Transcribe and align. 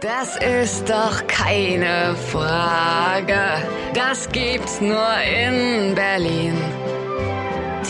Das 0.00 0.36
ist 0.36 0.88
doch 0.88 1.26
keine 1.26 2.14
Frage. 2.30 3.40
Das 3.94 4.28
gibt's 4.28 4.80
nur 4.80 5.12
in 5.24 5.92
Berlin. 5.96 6.56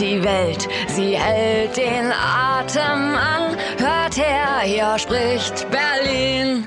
Die 0.00 0.24
Welt, 0.24 0.66
sie 0.86 1.18
hält 1.18 1.76
den 1.76 2.10
Atem 2.10 3.14
an. 3.14 3.56
Hört 3.78 4.16
her, 4.16 4.60
hier 4.62 4.98
spricht 4.98 5.66
Berlin. 5.70 6.66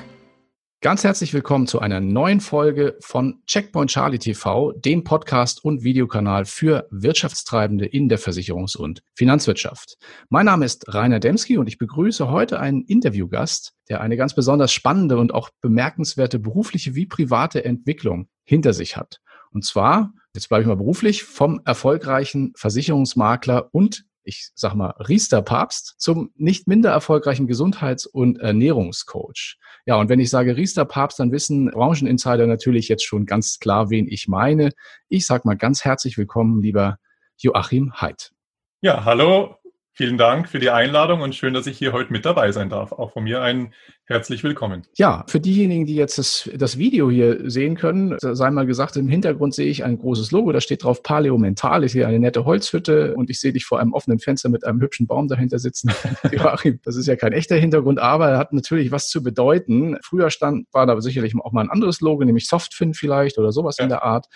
Ganz 0.82 1.04
herzlich 1.04 1.32
willkommen 1.32 1.68
zu 1.68 1.78
einer 1.78 2.00
neuen 2.00 2.40
Folge 2.40 2.96
von 2.98 3.40
Checkpoint 3.46 3.88
Charlie 3.88 4.18
TV, 4.18 4.72
dem 4.72 5.04
Podcast 5.04 5.64
und 5.64 5.84
Videokanal 5.84 6.44
für 6.44 6.88
Wirtschaftstreibende 6.90 7.86
in 7.86 8.08
der 8.08 8.18
Versicherungs- 8.18 8.76
und 8.76 9.00
Finanzwirtschaft. 9.14 9.96
Mein 10.28 10.46
Name 10.46 10.64
ist 10.64 10.92
Rainer 10.92 11.20
Demski 11.20 11.56
und 11.56 11.68
ich 11.68 11.78
begrüße 11.78 12.28
heute 12.28 12.58
einen 12.58 12.82
Interviewgast, 12.82 13.74
der 13.88 14.00
eine 14.00 14.16
ganz 14.16 14.34
besonders 14.34 14.72
spannende 14.72 15.18
und 15.18 15.32
auch 15.32 15.50
bemerkenswerte 15.60 16.40
berufliche 16.40 16.96
wie 16.96 17.06
private 17.06 17.64
Entwicklung 17.64 18.26
hinter 18.42 18.72
sich 18.72 18.96
hat. 18.96 19.20
Und 19.52 19.64
zwar, 19.64 20.12
jetzt 20.34 20.48
bleibe 20.48 20.62
ich 20.62 20.68
mal 20.68 20.74
beruflich, 20.74 21.22
vom 21.22 21.60
erfolgreichen 21.64 22.54
Versicherungsmakler 22.56 23.68
und 23.70 24.04
ich 24.24 24.50
sag 24.54 24.74
mal, 24.74 24.94
Riester 24.98 25.42
Papst 25.42 25.94
zum 25.98 26.30
nicht 26.36 26.68
minder 26.68 26.90
erfolgreichen 26.90 27.46
Gesundheits- 27.46 28.06
und 28.06 28.38
Ernährungscoach. 28.38 29.58
Ja, 29.86 29.96
und 29.96 30.08
wenn 30.08 30.20
ich 30.20 30.30
sage 30.30 30.56
Riester 30.56 30.84
Papst, 30.84 31.18
dann 31.18 31.32
wissen 31.32 31.70
Brancheninsider 31.70 32.46
natürlich 32.46 32.88
jetzt 32.88 33.04
schon 33.04 33.26
ganz 33.26 33.58
klar, 33.58 33.90
wen 33.90 34.06
ich 34.08 34.28
meine. 34.28 34.70
Ich 35.08 35.26
sag 35.26 35.44
mal 35.44 35.56
ganz 35.56 35.84
herzlich 35.84 36.16
willkommen, 36.18 36.62
lieber 36.62 36.98
Joachim 37.38 38.00
Heid. 38.00 38.32
Ja, 38.80 39.04
hallo, 39.04 39.56
Vielen 39.94 40.16
Dank 40.16 40.48
für 40.48 40.58
die 40.58 40.70
Einladung 40.70 41.20
und 41.20 41.34
schön, 41.34 41.52
dass 41.52 41.66
ich 41.66 41.76
hier 41.76 41.92
heute 41.92 42.14
mit 42.14 42.24
dabei 42.24 42.50
sein 42.50 42.70
darf. 42.70 42.92
Auch 42.92 43.12
von 43.12 43.24
mir 43.24 43.42
ein 43.42 43.74
herzlich 44.06 44.42
willkommen. 44.42 44.86
Ja, 44.96 45.24
für 45.28 45.38
diejenigen, 45.38 45.84
die 45.84 45.94
jetzt 45.94 46.16
das, 46.16 46.48
das 46.54 46.78
Video 46.78 47.10
hier 47.10 47.50
sehen 47.50 47.76
können, 47.76 48.16
sei 48.18 48.50
mal 48.50 48.64
gesagt, 48.64 48.96
im 48.96 49.08
Hintergrund 49.08 49.54
sehe 49.54 49.68
ich 49.68 49.84
ein 49.84 49.98
großes 49.98 50.30
Logo, 50.30 50.50
da 50.50 50.62
steht 50.62 50.84
drauf 50.84 51.02
Paleo 51.02 51.36
Mental. 51.36 51.84
Ich 51.84 51.92
sehe 51.92 52.06
eine 52.06 52.18
nette 52.18 52.46
Holzhütte 52.46 53.14
und 53.14 53.28
ich 53.28 53.38
sehe 53.38 53.52
dich 53.52 53.66
vor 53.66 53.80
einem 53.80 53.92
offenen 53.92 54.18
Fenster 54.18 54.48
mit 54.48 54.64
einem 54.64 54.80
hübschen 54.80 55.06
Baum 55.06 55.28
dahinter 55.28 55.58
sitzen. 55.58 55.92
Joachim, 56.32 56.80
das 56.84 56.96
ist 56.96 57.06
ja 57.06 57.16
kein 57.16 57.32
echter 57.32 57.56
Hintergrund, 57.56 57.98
aber 57.98 58.30
er 58.30 58.38
hat 58.38 58.54
natürlich 58.54 58.92
was 58.92 59.08
zu 59.08 59.22
bedeuten. 59.22 59.98
Früher 60.02 60.30
stand, 60.30 60.68
war 60.72 60.86
da 60.86 60.98
sicherlich 61.02 61.34
auch 61.38 61.52
mal 61.52 61.60
ein 61.60 61.70
anderes 61.70 62.00
Logo, 62.00 62.24
nämlich 62.24 62.48
Softfin 62.48 62.94
vielleicht 62.94 63.36
oder 63.36 63.52
sowas 63.52 63.76
ja. 63.76 63.84
in 63.84 63.90
der 63.90 64.04
Art. 64.04 64.28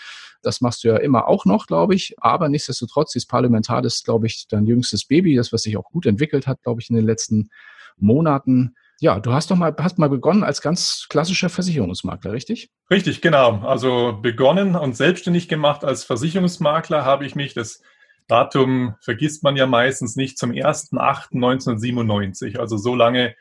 Das 0.47 0.61
machst 0.61 0.85
du 0.85 0.89
ja 0.89 0.97
immer 0.97 1.29
auch 1.29 1.45
noch, 1.45 1.67
glaube 1.67 1.95
ich. 1.95 2.15
Aber 2.19 2.49
nichtsdestotrotz, 2.49 3.13
dieses 3.13 3.27
Parlamentar 3.27 3.85
ist, 3.85 4.05
glaube 4.05 4.27
ich, 4.27 4.47
dein 4.49 4.67
jüngstes 4.67 5.05
Baby, 5.05 5.35
das, 5.35 5.53
was 5.53 5.63
sich 5.63 5.77
auch 5.77 5.91
gut 5.91 6.07
entwickelt 6.07 6.47
hat, 6.47 6.63
glaube 6.63 6.81
ich, 6.81 6.89
in 6.89 6.97
den 6.97 7.05
letzten 7.05 7.51
Monaten. 7.99 8.75
Ja, 9.01 9.21
du 9.21 9.33
hast 9.33 9.51
doch 9.51 9.57
mal, 9.57 9.75
hast 9.79 9.99
mal 9.99 10.09
begonnen 10.09 10.45
als 10.45 10.63
ganz 10.63 11.07
klassischer 11.11 11.49
Versicherungsmakler, 11.49 12.33
richtig? 12.33 12.71
Richtig, 12.91 13.21
genau. 13.21 13.59
Also 13.67 14.19
begonnen 14.23 14.77
und 14.77 14.97
selbstständig 14.97 15.49
gemacht 15.49 15.85
als 15.85 16.05
Versicherungsmakler 16.05 17.05
habe 17.05 17.27
ich 17.27 17.35
mich, 17.35 17.53
das 17.53 17.83
Datum 18.29 18.95
vergisst 19.01 19.43
man 19.43 19.57
ja 19.57 19.67
meistens 19.67 20.17
nicht, 20.17 20.39
zum 20.39 20.53
1.8.1997. 20.53 22.59
Also 22.59 22.77
so 22.77 22.95
lange 22.95 23.35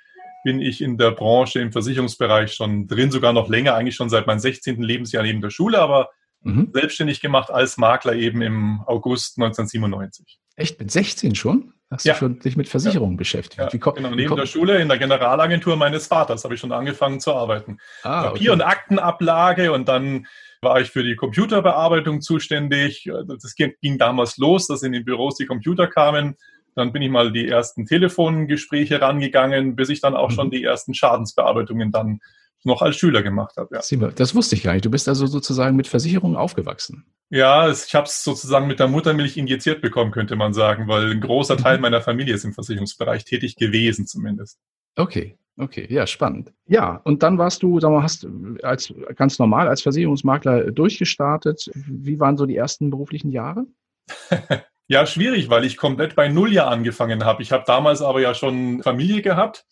bin 0.44 0.62
ich 0.62 0.82
in 0.82 0.98
der 0.98 1.12
Branche 1.12 1.60
im 1.60 1.72
Versicherungsbereich 1.72 2.54
schon 2.54 2.88
drin, 2.88 3.12
sogar 3.12 3.34
noch 3.34 3.50
länger, 3.50 3.76
eigentlich 3.76 3.96
schon 3.96 4.10
seit 4.10 4.28
meinem 4.28 4.40
16. 4.40 4.82
Lebensjahr 4.82 5.24
neben 5.24 5.42
der 5.42 5.50
Schule, 5.50 5.80
aber 5.80 6.10
mhm. 6.46 6.70
selbstständig 6.74 7.22
gemacht 7.22 7.52
als 7.52 7.78
Makler 7.78 8.14
eben 8.14 8.42
im 8.42 8.82
August 8.86 9.38
1997. 9.38 10.40
Echt, 10.56 10.80
mit 10.80 10.92
16 10.92 11.36
schon? 11.36 11.74
Hast 11.92 12.06
ja. 12.06 12.14
du 12.14 12.20
schon 12.20 12.40
dich 12.40 12.58
mit 12.58 12.68
Versicherungen 12.68 13.14
ja. 13.14 13.20
beschäftigt? 13.20 13.60
Ja. 13.60 13.72
Wie 13.72 13.80
genau, 13.80 14.10
neben 14.10 14.36
der 14.36 14.48
Schule 14.48 14.80
in 14.80 14.88
der 14.88 14.98
Generalagentur 14.98 15.76
meines 15.76 16.08
Vaters 16.08 16.44
habe 16.44 16.56
ich 16.56 16.60
schon 16.60 16.72
angefangen 16.72 17.20
zu 17.20 17.34
arbeiten. 17.34 17.78
Ah, 18.04 18.24
Papier- 18.24 18.50
okay. 18.50 18.50
und 18.50 18.62
Aktenablage 18.62 19.72
und 19.72 19.88
dann 19.88 20.26
war 20.62 20.82
ich 20.82 20.90
für 20.90 21.04
die 21.04 21.16
Computerbearbeitung 21.16 22.22
zuständig. 22.22 23.10
Das 23.28 23.56
ging 23.56 23.98
damals 24.00 24.38
los, 24.38 24.68
dass 24.68 24.82
in 24.82 24.94
den 24.94 25.06
Büros 25.06 25.36
die 25.36 25.46
Computer 25.46 25.88
kamen. 25.88 26.36
Dann 26.74 26.92
bin 26.92 27.02
ich 27.02 27.10
mal 27.10 27.32
die 27.32 27.48
ersten 27.48 27.86
Telefongespräche 27.86 29.00
rangegangen, 29.00 29.76
bis 29.76 29.90
ich 29.90 30.02
dann 30.02 30.16
auch 30.16 30.32
mhm. 30.32 30.34
schon 30.34 30.52
die 30.52 30.64
ersten 30.64 30.94
Schadensbearbeitungen 30.94 31.92
dann 31.92 32.20
noch 32.66 32.82
als 32.82 32.96
Schüler 32.96 33.24
gemacht 33.24 33.58
habe. 33.58 33.76
Ja. 33.76 34.10
Das 34.10 34.36
wusste 34.36 34.56
ich 34.56 34.64
gar 34.64 34.74
nicht. 34.74 34.86
Du 34.86 34.92
bist 34.92 35.08
also 35.08 35.28
sozusagen 35.28 35.76
mit 35.76 35.88
Versicherungen 35.88 36.36
aufgewachsen. 36.36 37.06
Ja, 37.30 37.70
ich 37.70 37.96
habe 37.96 38.06
es 38.06 38.24
sozusagen 38.24 38.68
mit 38.68 38.80
der 38.80 38.88
Muttermilch 38.88 39.38
injiziert 39.38 39.82
bekommen, 39.82 40.12
könnte 40.12 40.36
man 40.36 40.54
sagen, 40.54 40.88
weil 40.88 41.12
ein 41.12 41.22
großer 41.22 41.58
Teil 41.58 41.78
mhm. 41.78 41.82
meiner 41.82 42.02
Familie 42.02 42.36
ist 42.36 42.46
im 42.46 42.54
Versicherungsbereich 42.54 43.26
tätig 43.26 43.56
gewesen 43.56 44.06
zumindest. 44.06 44.60
Okay, 44.96 45.38
okay, 45.58 45.88
ja, 45.90 46.08
spannend. 46.08 46.54
Ja, 46.68 47.02
und 47.04 47.24
dann 47.24 47.38
warst 47.38 47.64
du, 47.64 47.80
sag 47.80 47.92
mal, 47.92 48.04
hast 48.04 48.28
als 48.64 48.94
ganz 49.16 49.40
normal 49.40 49.68
als 49.68 49.82
Versicherungsmakler 49.82 50.72
durchgestartet. 50.72 51.70
Wie 51.74 52.20
waren 52.20 52.38
so 52.38 52.46
die 52.46 52.56
ersten 52.56 52.90
beruflichen 52.90 53.32
Jahre? 53.32 53.66
ja, 54.88 55.06
schwierig, 55.06 55.50
weil 55.50 55.66
ich 55.66 55.78
komplett 55.78 56.16
bei 56.16 56.28
Null 56.28 56.54
ja 56.54 56.68
angefangen 56.68 57.26
habe. 57.26 57.42
Ich 57.42 57.52
habe 57.52 57.64
damals 57.66 58.02
aber 58.02 58.22
ja 58.22 58.34
schon 58.34 58.84
Familie 58.84 59.22
gehabt 59.22 59.66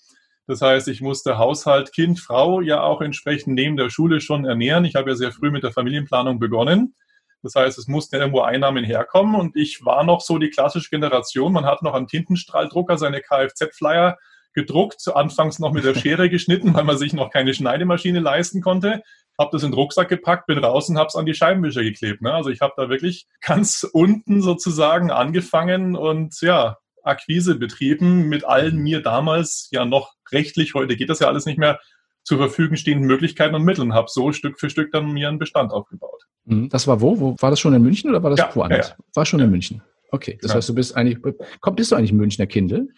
das 0.48 0.62
heißt, 0.62 0.88
ich 0.90 1.02
musste 1.02 1.38
Haushalt, 1.38 1.94
Kind, 1.94 2.20
Frau 2.20 2.59
ja 2.62 2.81
auch 2.81 3.02
entsprechend 3.02 3.56
neben 3.56 3.78
der 3.78 3.90
Schule 3.90 4.20
schon 4.20 4.46
ernähren. 4.46 4.84
Ich 4.86 4.96
habe 4.96 5.12
ja 5.12 5.16
sehr 5.16 5.31
früh 5.31 5.52
mit 5.52 5.64
der 5.64 5.72
Familienplanung 5.72 6.40
begonnen. 6.40 6.96
Das 7.44 7.56
heißt, 7.56 7.78
es 7.78 7.88
mussten 7.88 8.16
ja 8.16 8.22
irgendwo 8.22 8.42
Einnahmen 8.42 8.84
herkommen 8.84 9.36
und 9.36 9.56
ich 9.56 9.86
war 9.86 10.04
noch 10.04 10.22
so 10.22 10.38
die 10.38 10.50
klassische 10.50 10.90
Generation. 10.90 11.52
Man 11.52 11.66
hat 11.66 11.81
noch 11.81 11.94
am 11.94 12.08
Tintenstrahldrucker 12.08 12.98
seine 12.98 13.22
Kfz-Flyer 13.22 14.18
gedruckt, 14.54 15.02
anfangs 15.14 15.59
noch 15.59 15.74
mit 15.74 15.84
der 15.84 15.96
Schere 15.96 16.30
geschnitten, 16.30 16.74
weil 16.74 16.84
man 16.84 16.98
sich 16.98 17.14
noch 17.14 17.31
keine 17.31 17.54
Schneidemaschine 17.54 18.20
leisten 18.20 18.62
konnte. 18.62 19.02
Hab 19.38 19.52
das 19.52 19.64
in 19.64 19.72
den 19.72 19.75
Rucksack 19.75 20.10
gepackt, 20.10 20.46
bin 20.46 20.60
raus 20.60 20.90
und 20.90 20.98
hab's 20.98 21.16
an 21.16 21.25
die 21.25 21.34
Scheibenwischer 21.34 21.84
geklebt. 21.84 22.22
Ne? 22.22 22.34
Also 22.34 22.50
ich 22.50 22.62
habe 22.62 22.74
da 22.78 22.88
wirklich 22.88 23.28
ganz 23.42 23.86
unten 23.92 24.42
sozusagen 24.42 25.12
angefangen 25.12 25.96
und 25.96 26.40
ja, 26.42 26.78
Akquise 27.03 27.56
betrieben 27.56 28.28
mit 28.30 28.46
allen 28.46 28.78
mir 28.78 29.02
damals 29.02 29.69
ja 29.72 29.86
noch 29.86 30.14
rechtlich, 30.31 30.74
heute 30.74 30.96
geht 30.96 31.09
das 31.09 31.19
ja 31.19 31.28
alles 31.28 31.46
nicht 31.46 31.58
mehr, 31.58 31.80
zur 32.24 32.38
Verfügung 32.38 32.78
stehenden 32.78 33.08
Möglichkeiten 33.08 33.53
und 33.56 33.64
Mitteln, 33.64 33.94
habe 33.94 34.08
so 34.09 34.31
Stück 34.31 34.59
für 34.59 34.69
Stück 34.69 34.91
dann 34.91 35.12
mir 35.12 35.28
einen 35.28 35.40
Bestand 35.40 35.72
aufgebaut. 35.72 36.24
Mhm. 36.46 36.69
Das 36.69 36.88
war 36.88 37.02
wo? 37.02 37.19
wo? 37.19 37.36
War 37.40 37.50
das 37.50 37.59
schon 37.59 37.74
in 37.74 37.81
München 37.81 38.09
oder 38.09 38.24
war 38.24 38.30
das 38.30 38.40
ja, 38.40 38.56
woanders? 38.56 38.90
Ja, 38.90 38.96
ja. 38.97 39.06
War 39.13 39.25
schon 39.25 39.40
in 39.40 39.52
München. 39.52 39.81
Okay, 40.09 40.38
das 40.42 40.53
heißt, 40.53 40.69
du 40.69 40.75
bist 40.75 40.96
eigentlich, 40.96 41.18
komm, 41.59 41.75
bist 41.75 41.92
du 41.92 41.96
eigentlich 41.96 42.13
Münchner 42.13 42.46
Kindel? 42.46 42.90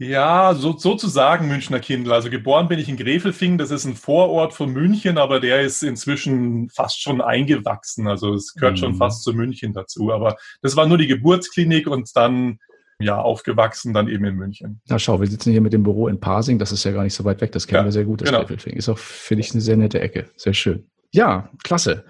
Ja, 0.00 0.54
so, 0.54 0.76
sozusagen 0.76 1.48
Münchner 1.48 1.80
Kindl. 1.80 2.12
Also 2.12 2.30
geboren 2.30 2.68
bin 2.68 2.78
ich 2.78 2.88
in 2.88 2.96
Grefelfing, 2.96 3.58
das 3.58 3.72
ist 3.72 3.84
ein 3.84 3.96
Vorort 3.96 4.54
von 4.54 4.70
München, 4.70 5.18
aber 5.18 5.40
der 5.40 5.62
ist 5.62 5.82
inzwischen 5.82 6.68
fast 6.70 7.02
schon 7.02 7.20
eingewachsen. 7.20 8.06
Also 8.06 8.34
es 8.34 8.54
gehört 8.54 8.74
mhm. 8.74 8.78
schon 8.78 8.94
fast 8.94 9.24
zu 9.24 9.32
München 9.32 9.72
dazu. 9.72 10.12
Aber 10.12 10.36
das 10.62 10.76
war 10.76 10.86
nur 10.86 10.98
die 10.98 11.08
Geburtsklinik 11.08 11.88
und 11.88 12.10
dann 12.14 12.58
ja, 13.00 13.20
aufgewachsen, 13.20 13.94
dann 13.94 14.08
eben 14.08 14.24
in 14.24 14.34
München. 14.34 14.80
Na 14.88 14.98
schau, 14.98 15.20
wir 15.20 15.28
sitzen 15.28 15.52
hier 15.52 15.60
mit 15.60 15.72
dem 15.72 15.82
Büro 15.82 16.08
in 16.08 16.18
Pasing, 16.18 16.58
das 16.58 16.72
ist 16.72 16.84
ja 16.84 16.92
gar 16.92 17.04
nicht 17.04 17.14
so 17.14 17.24
weit 17.24 17.40
weg, 17.40 17.52
das 17.52 17.66
kennen 17.66 17.80
ja, 17.80 17.84
wir 17.84 17.92
sehr 17.92 18.04
gut, 18.04 18.22
das 18.22 18.30
genau. 18.30 18.42
Ist 18.42 18.88
auch, 18.88 18.98
finde 18.98 19.40
ich, 19.40 19.52
eine 19.52 19.60
sehr 19.60 19.76
nette 19.76 20.00
Ecke. 20.00 20.28
Sehr 20.36 20.54
schön. 20.54 20.90
Ja, 21.12 21.50
klasse. 21.62 22.04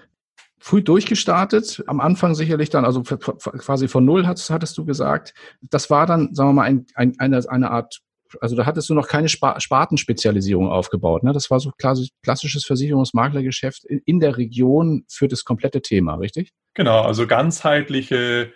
Früh 0.57 0.81
durchgestartet, 0.81 1.83
am 1.87 2.01
Anfang 2.01 2.35
sicherlich 2.35 2.69
dann, 2.69 2.83
also 2.83 3.03
quasi 3.03 3.87
von 3.87 4.03
null 4.03 4.27
hattest, 4.27 4.49
hattest 4.49 4.77
du 4.77 4.83
gesagt. 4.83 5.33
Das 5.61 5.89
war 5.89 6.05
dann, 6.05 6.33
sagen 6.33 6.49
wir 6.49 6.53
mal, 6.53 6.63
ein, 6.63 6.85
ein, 6.95 7.13
eine, 7.19 7.49
eine 7.49 7.71
Art 7.71 8.01
also 8.41 8.55
da 8.55 8.65
hattest 8.65 8.89
du 8.89 8.93
noch 8.93 9.07
keine 9.07 9.27
Spartenspezialisierung 9.27 10.69
aufgebaut. 10.69 11.23
Ne? 11.23 11.33
Das 11.33 11.49
war 11.49 11.59
so 11.59 11.71
klassisches 11.71 12.65
Versicherungsmaklergeschäft 12.65 13.85
in 13.85 14.19
der 14.19 14.37
Region 14.37 15.03
für 15.09 15.27
das 15.27 15.45
komplette 15.45 15.81
Thema, 15.81 16.15
richtig? 16.15 16.51
Genau, 16.75 17.01
also 17.01 17.25
ganzheitliche 17.25 18.53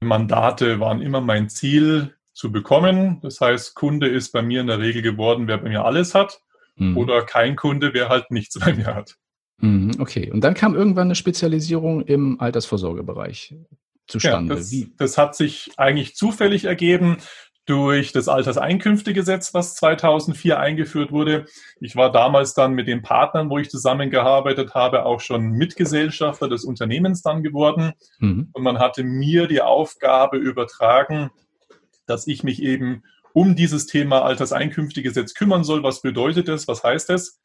Mandate 0.00 0.80
waren 0.80 1.02
immer 1.02 1.20
mein 1.20 1.48
Ziel 1.48 2.14
zu 2.32 2.52
bekommen. 2.52 3.20
Das 3.22 3.40
heißt, 3.40 3.74
Kunde 3.74 4.08
ist 4.08 4.30
bei 4.32 4.42
mir 4.42 4.60
in 4.60 4.68
der 4.68 4.78
Regel 4.78 5.02
geworden, 5.02 5.48
wer 5.48 5.58
bei 5.58 5.68
mir 5.68 5.84
alles 5.84 6.14
hat. 6.14 6.40
Mhm. 6.76 6.96
Oder 6.96 7.22
kein 7.22 7.56
Kunde, 7.56 7.92
wer 7.94 8.08
halt 8.08 8.30
nichts 8.30 8.58
bei 8.58 8.72
mir 8.72 8.94
hat. 8.94 9.16
Mhm, 9.60 9.92
okay. 9.98 10.30
Und 10.30 10.42
dann 10.42 10.54
kam 10.54 10.74
irgendwann 10.74 11.08
eine 11.08 11.16
Spezialisierung 11.16 12.02
im 12.02 12.40
Altersvorsorgebereich 12.40 13.56
zustande. 14.06 14.54
Ja, 14.54 14.60
das, 14.60 14.74
das, 14.96 15.18
hat 15.18 15.34
sich 15.34 15.70
eigentlich 15.76 16.14
zufällig 16.14 16.64
ergeben 16.64 17.18
durch 17.68 18.12
das 18.12 18.28
Alterseinkünftegesetz, 18.28 19.52
was 19.52 19.74
2004 19.74 20.58
eingeführt 20.58 21.12
wurde. 21.12 21.44
Ich 21.80 21.96
war 21.96 22.10
damals 22.10 22.54
dann 22.54 22.72
mit 22.72 22.88
den 22.88 23.02
Partnern, 23.02 23.50
wo 23.50 23.58
ich 23.58 23.68
zusammengearbeitet 23.68 24.74
habe, 24.74 25.04
auch 25.04 25.20
schon 25.20 25.50
Mitgesellschafter 25.50 26.48
des 26.48 26.64
Unternehmens 26.64 27.20
dann 27.20 27.42
geworden. 27.42 27.92
Mhm. 28.20 28.48
Und 28.52 28.62
man 28.62 28.78
hatte 28.78 29.04
mir 29.04 29.48
die 29.48 29.60
Aufgabe 29.60 30.38
übertragen, 30.38 31.30
dass 32.06 32.26
ich 32.26 32.42
mich 32.42 32.62
eben 32.62 33.02
um 33.34 33.54
dieses 33.54 33.84
Thema 33.84 34.22
Alterseinkünftegesetz 34.22 35.34
kümmern 35.34 35.62
soll. 35.62 35.82
Was 35.82 36.00
bedeutet 36.00 36.48
das? 36.48 36.68
Was 36.68 36.82
heißt 36.82 37.10
das? 37.10 37.38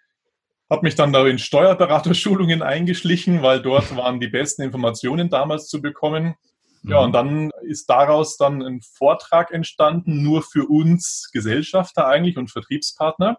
Habe 0.69 0.83
mich 0.83 0.95
dann 0.95 1.11
da 1.11 1.27
in 1.27 1.37
Steuerberaterschulungen 1.37 2.61
eingeschlichen, 2.61 3.41
weil 3.41 3.61
dort 3.61 3.93
waren 3.97 4.21
die 4.21 4.29
besten 4.29 4.61
Informationen 4.61 5.29
damals 5.29 5.67
zu 5.67 5.81
bekommen. 5.81 6.35
Ja, 6.85 6.99
und 6.99 7.09
mhm. 7.09 7.13
dann 7.13 7.51
ist 7.61 7.89
daraus 7.89 8.37
dann 8.37 8.61
ein 8.61 8.81
Vortrag 8.81 9.51
entstanden, 9.51 10.21
nur 10.21 10.43
für 10.43 10.65
uns 10.65 11.29
Gesellschafter 11.31 12.07
eigentlich 12.07 12.37
und 12.37 12.51
Vertriebspartner. 12.51 13.37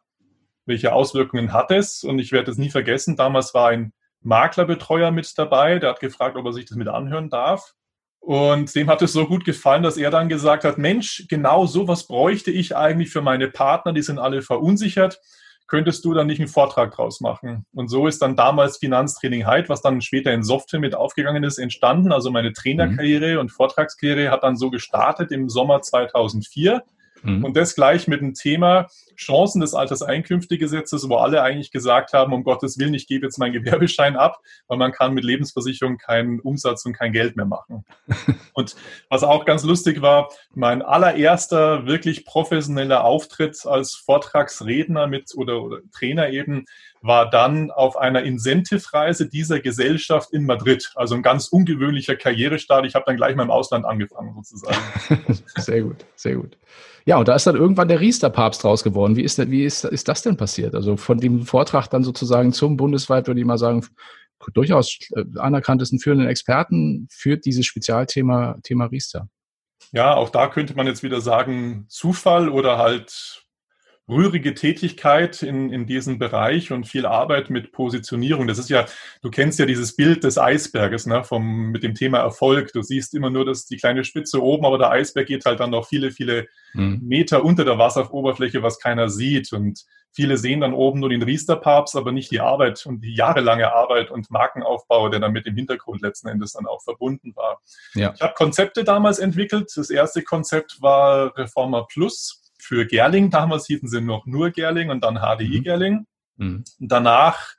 welche 0.67 0.94
Auswirkungen 0.94 1.52
hat 1.52 1.70
es. 1.70 2.05
Und 2.05 2.19
ich 2.19 2.32
werde 2.32 2.50
es 2.50 2.56
nie 2.56 2.70
vergessen, 2.70 3.17
damals 3.17 3.52
war 3.52 3.69
ein 3.69 3.93
Maklerbetreuer 4.23 5.11
mit 5.11 5.37
dabei, 5.37 5.79
der 5.79 5.91
hat 5.91 6.00
gefragt, 6.00 6.37
ob 6.37 6.46
er 6.46 6.55
sich 6.55 6.64
das 6.64 6.79
mit 6.79 6.88
anhören 6.88 7.29
darf. 7.29 7.75
Und 8.20 8.75
dem 8.75 8.88
hat 8.88 9.02
es 9.02 9.12
so 9.12 9.26
gut 9.26 9.44
gefallen, 9.44 9.82
dass 9.82 9.99
er 9.99 10.11
dann 10.11 10.31
gesagt 10.31 10.64
hat, 10.64 10.79
Mensch, 10.79 11.26
genau 11.29 11.67
sowas 11.67 12.06
bräuchte 12.06 12.50
ich 12.50 12.75
eigentlich 12.75 13.11
für 13.11 13.20
meine 13.20 13.49
Partner, 13.49 13.93
die 13.93 14.00
sind 14.00 14.19
alle 14.19 14.41
verunsichert. 14.41 15.20
Könntest 15.67 16.05
du 16.05 16.13
dann 16.13 16.27
nicht 16.27 16.41
einen 16.41 16.49
Vortrag 16.49 16.95
draus 16.95 17.21
machen? 17.21 17.65
Und 17.73 17.89
so 17.89 18.07
ist 18.07 18.21
dann 18.21 18.37
damals 18.37 18.77
Finanztraining 18.77 19.47
Hyde, 19.47 19.69
was 19.69 19.81
dann 19.81 20.03
später 20.03 20.33
in 20.33 20.43
Software 20.43 20.81
mit 20.81 20.95
aufgegangen 20.95 21.43
ist, 21.43 21.59
entstanden. 21.59 22.13
Also 22.13 22.31
meine 22.31 22.53
Trainerkarriere 22.53 23.35
mhm. 23.35 23.41
und 23.41 23.49
Vortragskarriere 23.51 24.31
hat 24.31 24.43
dann 24.43 24.57
so 24.57 24.71
gestartet 24.71 25.33
im 25.33 25.49
Sommer 25.49 25.81
2004. 25.81 26.83
Mhm. 27.25 27.44
Und 27.44 27.56
das 27.56 27.75
gleich 27.75 28.06
mit 28.06 28.21
dem 28.21 28.35
Thema 28.35 28.87
Chancen 29.17 29.61
des 29.61 29.75
Alterseinkünftegesetzes, 29.75 31.09
wo 31.09 31.17
alle 31.17 31.43
eigentlich 31.43 31.71
gesagt 31.71 32.12
haben, 32.12 32.32
um 32.32 32.44
Gottes 32.44 32.79
Willen, 32.79 32.94
ich 32.94 33.06
gebe 33.06 33.26
jetzt 33.26 33.38
meinen 33.38 33.53
Gewerbeschein 33.53 34.17
ab, 34.17 34.41
weil 34.69 34.79
man 34.79 34.93
kann 34.93 35.15
mit 35.15 35.25
Lebensversicherung 35.25 35.99
keinen 35.99 36.41
Umsatz 36.41 36.85
und 36.85 36.93
kein 36.93 37.12
Geld 37.12 37.37
mehr 37.37 37.47
machen. 37.47 37.85
und 38.53 38.76
was 39.09 39.23
auch 39.23 39.44
ganz 39.44 39.65
lustig 39.65 40.03
war, 40.03 40.29
mein 40.55 40.82
allererster 40.82 41.87
wirklich 41.87 42.25
professioneller 42.25 43.05
Auftritt 43.05 43.65
als 43.67 43.94
Vortragsredner 43.94 45.06
mit 45.06 45.35
oder, 45.35 45.62
oder 45.62 45.79
Trainer 45.93 46.31
eben 46.31 46.67
war 47.05 47.29
dann 47.29 47.70
auf 47.70 47.99
einer 47.99 48.23
Incentive-Reise 48.23 49.29
dieser 49.29 49.61
Gesellschaft 49.61 50.32
in 50.32 50.47
Madrid. 50.47 50.91
Also 50.94 51.15
ein 51.15 51.23
ganz 51.23 51.49
ungewöhnlicher 51.49 52.17
Karrierestart. 52.17 52.87
Ich 52.87 52.94
habe 52.94 53.05
dann 53.06 53.17
gleich 53.17 53.37
mal 53.37 53.43
im 53.43 53.50
Ausland 53.50 53.85
angefangen 53.85 54.35
sozusagen. 54.43 54.79
sehr 55.56 55.82
gut, 55.82 56.06
sehr 56.17 56.37
gut. 56.37 56.56
Ja, 57.06 57.19
und 57.19 57.29
da 57.29 57.35
ist 57.35 57.47
dann 57.47 57.56
irgendwann 57.56 57.89
der 57.89 58.01
Riester-Papst 58.01 58.65
draus 58.65 58.83
geworden. 58.83 59.17
Wie, 59.17 59.23
ist, 59.23 59.39
wie 59.51 59.65
ist, 59.65 59.85
ist 59.85 60.09
das 60.09 60.23
denn 60.23 60.37
passiert? 60.37 60.75
Also 60.75 60.97
von 60.97 61.19
dem 61.19 61.45
Vortrag 61.45 61.89
dann 61.89 62.03
sozusagen 62.03 62.53
zum 62.53 62.77
bundesweit, 62.77 63.27
würde 63.27 63.41
ich 63.41 63.47
mal 63.47 63.59
sagen, 63.59 63.87
durchaus 64.53 64.99
äh, 65.15 65.25
anerkanntesten 65.37 65.99
führenden 65.99 66.29
Experten 66.29 67.06
führt 67.11 67.45
dieses 67.45 67.67
Spezialthema 67.67 68.59
Thema 68.62 68.87
Riester. 68.87 69.29
Ja, 69.93 70.15
auch 70.15 70.31
da 70.31 70.49
könnte 70.49 70.75
man 70.75 70.87
jetzt 70.87 71.03
wieder 71.03 71.21
sagen, 71.21 71.87
Zufall 71.89 72.49
oder 72.49 72.79
halt 72.79 73.44
rührige 74.09 74.55
Tätigkeit 74.55 75.43
in, 75.43 75.73
in 75.73 75.87
diesem 75.87 76.19
Bereich 76.19 76.73
und 76.73 76.87
viel 76.87 77.06
Arbeit 77.06 77.49
mit 77.49 77.73
Positionierung. 77.73 78.47
Das 78.47 78.59
ist 78.59 78.69
ja, 78.69 78.85
du 79.23 79.31
kennst 79.31 79.59
ja 79.59 79.65
dieses 79.65 79.97
Bild 79.97 80.25
des 80.25 80.37
Eisberges 80.37 81.06
ne, 81.06 81.25
vom, 81.25 81.71
mit 81.71 81.83
dem 81.83 81.95
Thema 81.95 82.19
Erfolg. 82.19 82.73
Du 82.73 82.83
siehst 82.83 83.15
immer 83.15 83.31
nur 83.31 83.47
das, 83.47 83.65
die 83.65 83.79
kleine 83.79 84.05
Spitze 84.05 84.43
oben, 84.43 84.67
aber 84.67 84.77
der 84.77 84.91
Eisberg 84.91 85.27
geht 85.27 85.47
halt 85.47 85.61
dann 85.61 85.71
noch 85.71 85.87
viele, 85.87 86.11
viele 86.11 86.49
mhm. 86.75 87.01
Meter 87.03 87.45
unter 87.45 87.65
der 87.65 87.79
Wasseroberfläche, 87.79 88.62
was 88.62 88.79
keiner 88.79 89.09
sieht. 89.09 89.55
Und 89.55 89.85
viele 90.12 90.37
sehen 90.37 90.61
dann 90.61 90.75
oben 90.75 91.01
nur 91.01 91.09
den 91.09 91.23
Riester-Papst, 91.23 91.97
aber 91.97 92.12
nicht 92.12 92.31
die 92.31 92.41
Arbeit 92.41 92.85
und 92.85 93.01
die 93.01 93.15
jahrelange 93.15 93.73
Arbeit 93.73 94.11
und 94.11 94.31
Markenaufbau, 94.31 95.09
der 95.09 95.21
dann 95.21 95.33
mit 95.33 95.47
dem 95.47 95.56
Hintergrund 95.56 96.03
letzten 96.03 96.29
Endes 96.29 96.53
dann 96.53 96.67
auch 96.67 96.83
verbunden 96.83 97.35
war. 97.37 97.62
Ja. 97.95 98.12
Ich 98.15 98.21
habe 98.21 98.35
Konzepte 98.35 98.85
damals 98.85 99.19
entwickelt. 99.19 99.73
Das 99.75 99.89
erste 99.89 100.23
Konzept 100.23 100.83
war 100.83 101.35
Reformer 101.39 101.87
Plus 101.91 102.44
für 102.65 102.87
Gerling. 102.87 103.31
Damals 103.31 103.67
hießen 103.67 103.89
sie 103.89 104.01
noch 104.01 104.27
nur 104.27 104.51
Gerling 104.51 104.91
und 104.91 105.05
dann 105.05 105.17
HDI 105.17 105.59
mhm. 105.59 105.63
Gerling. 105.63 106.07
Mhm. 106.37 106.65
Danach 106.79 107.55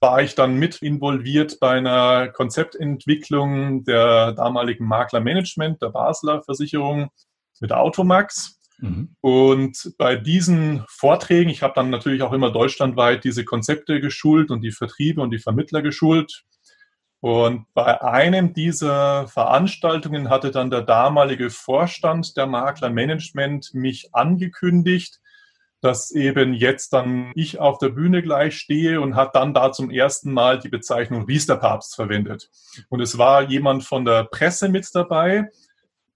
war 0.00 0.22
ich 0.22 0.34
dann 0.34 0.54
mit 0.56 0.82
involviert 0.82 1.58
bei 1.60 1.72
einer 1.72 2.28
Konzeptentwicklung 2.28 3.84
der 3.84 4.32
damaligen 4.32 4.86
Maklermanagement 4.86 5.82
der 5.82 5.90
Basler 5.90 6.42
Versicherung 6.42 7.10
mit 7.60 7.72
Automax. 7.72 8.58
Mhm. 8.78 9.14
Und 9.20 9.92
bei 9.98 10.16
diesen 10.16 10.84
Vorträgen, 10.88 11.50
ich 11.50 11.62
habe 11.62 11.74
dann 11.74 11.90
natürlich 11.90 12.22
auch 12.22 12.32
immer 12.32 12.50
deutschlandweit 12.50 13.24
diese 13.24 13.44
Konzepte 13.44 14.00
geschult 14.00 14.50
und 14.50 14.62
die 14.62 14.72
Vertriebe 14.72 15.20
und 15.20 15.30
die 15.30 15.38
Vermittler 15.38 15.82
geschult. 15.82 16.44
Und 17.20 17.66
bei 17.74 18.00
einem 18.02 18.54
dieser 18.54 19.28
Veranstaltungen 19.28 20.30
hatte 20.30 20.50
dann 20.50 20.70
der 20.70 20.82
damalige 20.82 21.50
Vorstand 21.50 22.36
der 22.36 22.46
Maklermanagement 22.46 23.74
mich 23.74 24.14
angekündigt, 24.14 25.20
dass 25.82 26.10
eben 26.10 26.54
jetzt 26.54 26.92
dann 26.92 27.32
ich 27.34 27.58
auf 27.58 27.78
der 27.78 27.90
Bühne 27.90 28.22
gleich 28.22 28.56
stehe 28.56 29.00
und 29.00 29.16
hat 29.16 29.34
dann 29.34 29.54
da 29.54 29.72
zum 29.72 29.90
ersten 29.90 30.32
Mal 30.32 30.58
die 30.58 30.68
Bezeichnung 30.68 31.24
Riesterpapst 31.24 31.94
verwendet. 31.94 32.50
Und 32.88 33.00
es 33.00 33.18
war 33.18 33.42
jemand 33.42 33.84
von 33.84 34.04
der 34.04 34.24
Presse 34.24 34.68
mit 34.68 34.88
dabei, 34.94 35.50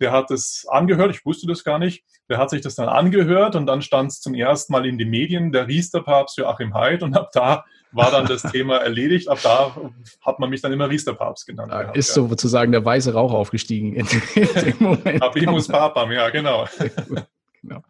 der 0.01 0.13
hat 0.13 0.31
es 0.31 0.67
angehört, 0.69 1.15
ich 1.15 1.25
wusste 1.25 1.47
das 1.47 1.65
gar 1.65 1.79
nicht, 1.79 2.05
der 2.29 2.39
hat 2.39 2.51
sich 2.51 2.61
das 2.61 2.75
dann 2.75 2.89
angehört 2.89 3.55
und 3.57 3.67
dann 3.67 3.83
stand 3.83 4.11
es 4.11 4.21
zum 4.21 4.35
ersten 4.35 4.73
Mal 4.73 4.87
in 4.87 4.99
den 4.99 5.11
Medien, 5.11 5.53
der 5.53 5.69
Riesterpapst 5.69 6.39
Joachim 6.39 6.75
Haidt 6.75 7.03
und 7.03 7.17
ab 7.17 7.31
da 7.33 7.65
war 7.93 8.11
dann 8.11 8.27
das 8.27 8.43
Thema 8.53 8.79
erledigt. 8.79 9.29
Ab 9.29 9.39
da 9.43 9.77
hat 10.25 10.39
man 10.39 10.51
mich 10.51 10.61
dann 10.61 10.73
immer 10.73 10.91
Riesterpapst 10.91 11.47
genannt. 11.47 11.73
Da 11.73 11.93
ist 11.93 12.17
ja. 12.17 12.27
sozusagen 12.27 12.73
der 12.73 12.85
weiße 12.85 13.13
Rauch 13.13 13.33
aufgestiegen 13.33 13.95
in, 13.95 14.07
dem 14.07 14.75
Moment. 14.81 15.23
Habimus 15.23 15.69
Papam, 15.69 16.11
ja, 16.13 16.31
genau. 16.31 16.67
genau. 17.63 17.83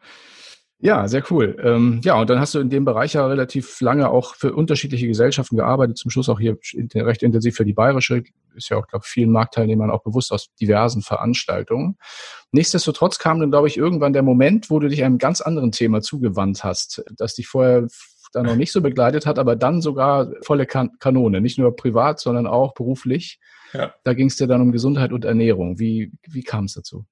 Ja, 0.80 1.08
sehr 1.08 1.22
cool. 1.30 1.56
Ähm, 1.62 2.00
ja, 2.04 2.20
und 2.20 2.28
dann 2.28 2.38
hast 2.38 2.54
du 2.54 2.58
in 2.58 2.68
dem 2.68 2.84
Bereich 2.84 3.14
ja 3.14 3.26
relativ 3.26 3.80
lange 3.80 4.10
auch 4.10 4.34
für 4.34 4.52
unterschiedliche 4.52 5.06
Gesellschaften 5.06 5.56
gearbeitet, 5.56 5.96
zum 5.96 6.10
Schluss 6.10 6.28
auch 6.28 6.38
hier 6.38 6.58
recht 6.94 7.22
intensiv 7.22 7.56
für 7.56 7.64
die 7.64 7.72
Bayerische, 7.72 8.22
ist 8.54 8.68
ja 8.70 8.76
auch, 8.76 8.86
glaube 8.86 9.04
ich, 9.06 9.10
vielen 9.10 9.30
Marktteilnehmern 9.30 9.90
auch 9.90 10.02
bewusst 10.02 10.32
aus 10.32 10.48
diversen 10.60 11.02
Veranstaltungen. 11.02 11.96
Nichtsdestotrotz 12.52 13.18
kam 13.18 13.40
dann, 13.40 13.50
glaube 13.50 13.68
ich, 13.68 13.76
irgendwann 13.76 14.12
der 14.12 14.22
Moment, 14.22 14.70
wo 14.70 14.78
du 14.78 14.88
dich 14.88 15.04
einem 15.04 15.18
ganz 15.18 15.40
anderen 15.40 15.72
Thema 15.72 16.00
zugewandt 16.00 16.64
hast, 16.64 17.04
das 17.16 17.34
dich 17.34 17.46
vorher 17.46 17.86
da 18.32 18.42
noch 18.42 18.56
nicht 18.56 18.72
so 18.72 18.80
begleitet 18.80 19.26
hat, 19.26 19.38
aber 19.38 19.56
dann 19.56 19.80
sogar 19.80 20.32
volle 20.42 20.66
kan 20.66 20.90
Kanone, 20.98 21.40
nicht 21.40 21.58
nur 21.58 21.76
privat, 21.76 22.20
sondern 22.20 22.46
auch 22.46 22.74
beruflich. 22.74 23.38
Ja. 23.72 23.94
Da 24.04 24.14
ging 24.14 24.28
es 24.28 24.36
dir 24.36 24.46
dann 24.46 24.60
um 24.60 24.72
Gesundheit 24.72 25.12
und 25.12 25.24
Ernährung. 25.24 25.78
Wie, 25.78 26.12
wie 26.28 26.42
kam 26.42 26.64
es 26.64 26.74
dazu? 26.74 27.06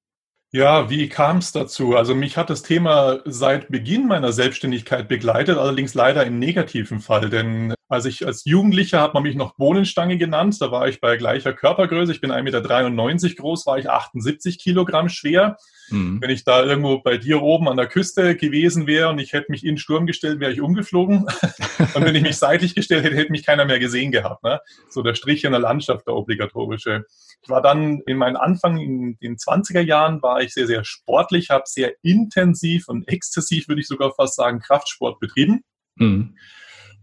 Ja, 0.55 0.91
wie 0.91 1.09
kam 1.09 1.39
es 1.39 1.51
dazu? 1.53 1.97
Also 1.97 2.15
mich 2.15 2.37
hat 2.37 2.51
das 2.51 2.63
Thema 2.63 3.21
seit 3.25 3.69
Beginn 3.69 4.07
meiner 4.07 4.33
Selbstständigkeit 4.33 5.09
begleitet, 5.09 5.57
allerdings 5.57 5.95
leider 5.95 6.27
im 6.27 6.39
negativen 6.39 7.01
Fall, 7.01 7.31
denn 7.31 7.75
als 7.93 8.07
ich 8.07 8.27
als 8.27 8.47
Jugendlicher 8.47 9.03
hat 9.03 9.13
man 9.13 9.23
mich 9.23 9.37
noch 9.37 9.57
Bohnenstange 9.57 10.17
genannt, 10.17 10.57
da 10.61 10.71
war 10.71 10.89
ich 10.89 10.99
bei 11.01 11.19
gleicher 11.19 11.53
Körpergröße, 11.53 12.11
ich 12.11 12.23
bin 12.23 12.33
1,93 12.33 13.23
Meter 13.23 13.35
groß, 13.35 13.67
war 13.67 13.79
ich 13.79 13.91
78 13.91 14.59
Kilogramm 14.59 15.11
schwer. 15.11 15.59
Mhm. 15.91 16.19
Wenn 16.23 16.31
ich 16.31 16.45
da 16.45 16.65
irgendwo 16.65 17.01
bei 17.01 17.19
dir 17.19 17.43
oben 17.43 17.69
an 17.69 17.77
der 17.77 17.87
Küste 17.87 18.35
gewesen 18.35 18.87
wäre 18.87 19.11
und 19.11 19.19
ich 19.19 19.35
hätte 19.35 19.53
mich 19.53 19.63
in 19.67 19.77
Sturm 19.77 20.07
gestellt, 20.07 20.41
wäre 20.41 20.53
ich 20.53 20.63
umgeflogen. 20.63 21.27
und 21.95 22.05
wenn 22.05 22.15
ich 22.15 22.23
mich 22.23 22.39
seitlich 22.39 22.75
gestellt 22.75 23.05
hätte, 23.05 23.17
hätte 23.17 23.31
mich 23.31 23.45
keiner 23.45 23.67
mehr 23.67 23.79
gesehen 23.79 24.11
gehabt. 24.11 24.43
Ne? 24.43 24.59
So 24.89 25.03
der 25.03 25.15
Strich 25.15 25.45
in 25.45 25.53
der 25.53 25.61
Landschaft, 25.61 26.07
der 26.07 26.15
obligatorische. 26.15 27.05
Ich 27.43 27.51
war 27.51 27.61
dann 27.61 28.01
in 28.07 28.17
meinen 28.17 28.37
Anfang 28.37 28.79
in 28.79 29.19
den 29.19 29.37
20er 29.37 29.81
Jahren, 29.81 30.23
war 30.23 30.41
ich 30.41 30.55
sehr, 30.55 30.67
sehr 30.67 30.85
sportlich, 30.85 31.51
habe 31.51 31.65
sehr 31.67 31.93
intensiv 32.01 32.89
und 32.89 33.07
exzessiv, 33.07 33.69
würde 33.69 33.83
ich 33.83 33.89
sogar 33.89 34.15
fast 34.15 34.37
sagen, 34.37 34.61
Kraftsport 34.61 35.21
betrieben. 35.21 35.63
Mhm. 35.97 36.37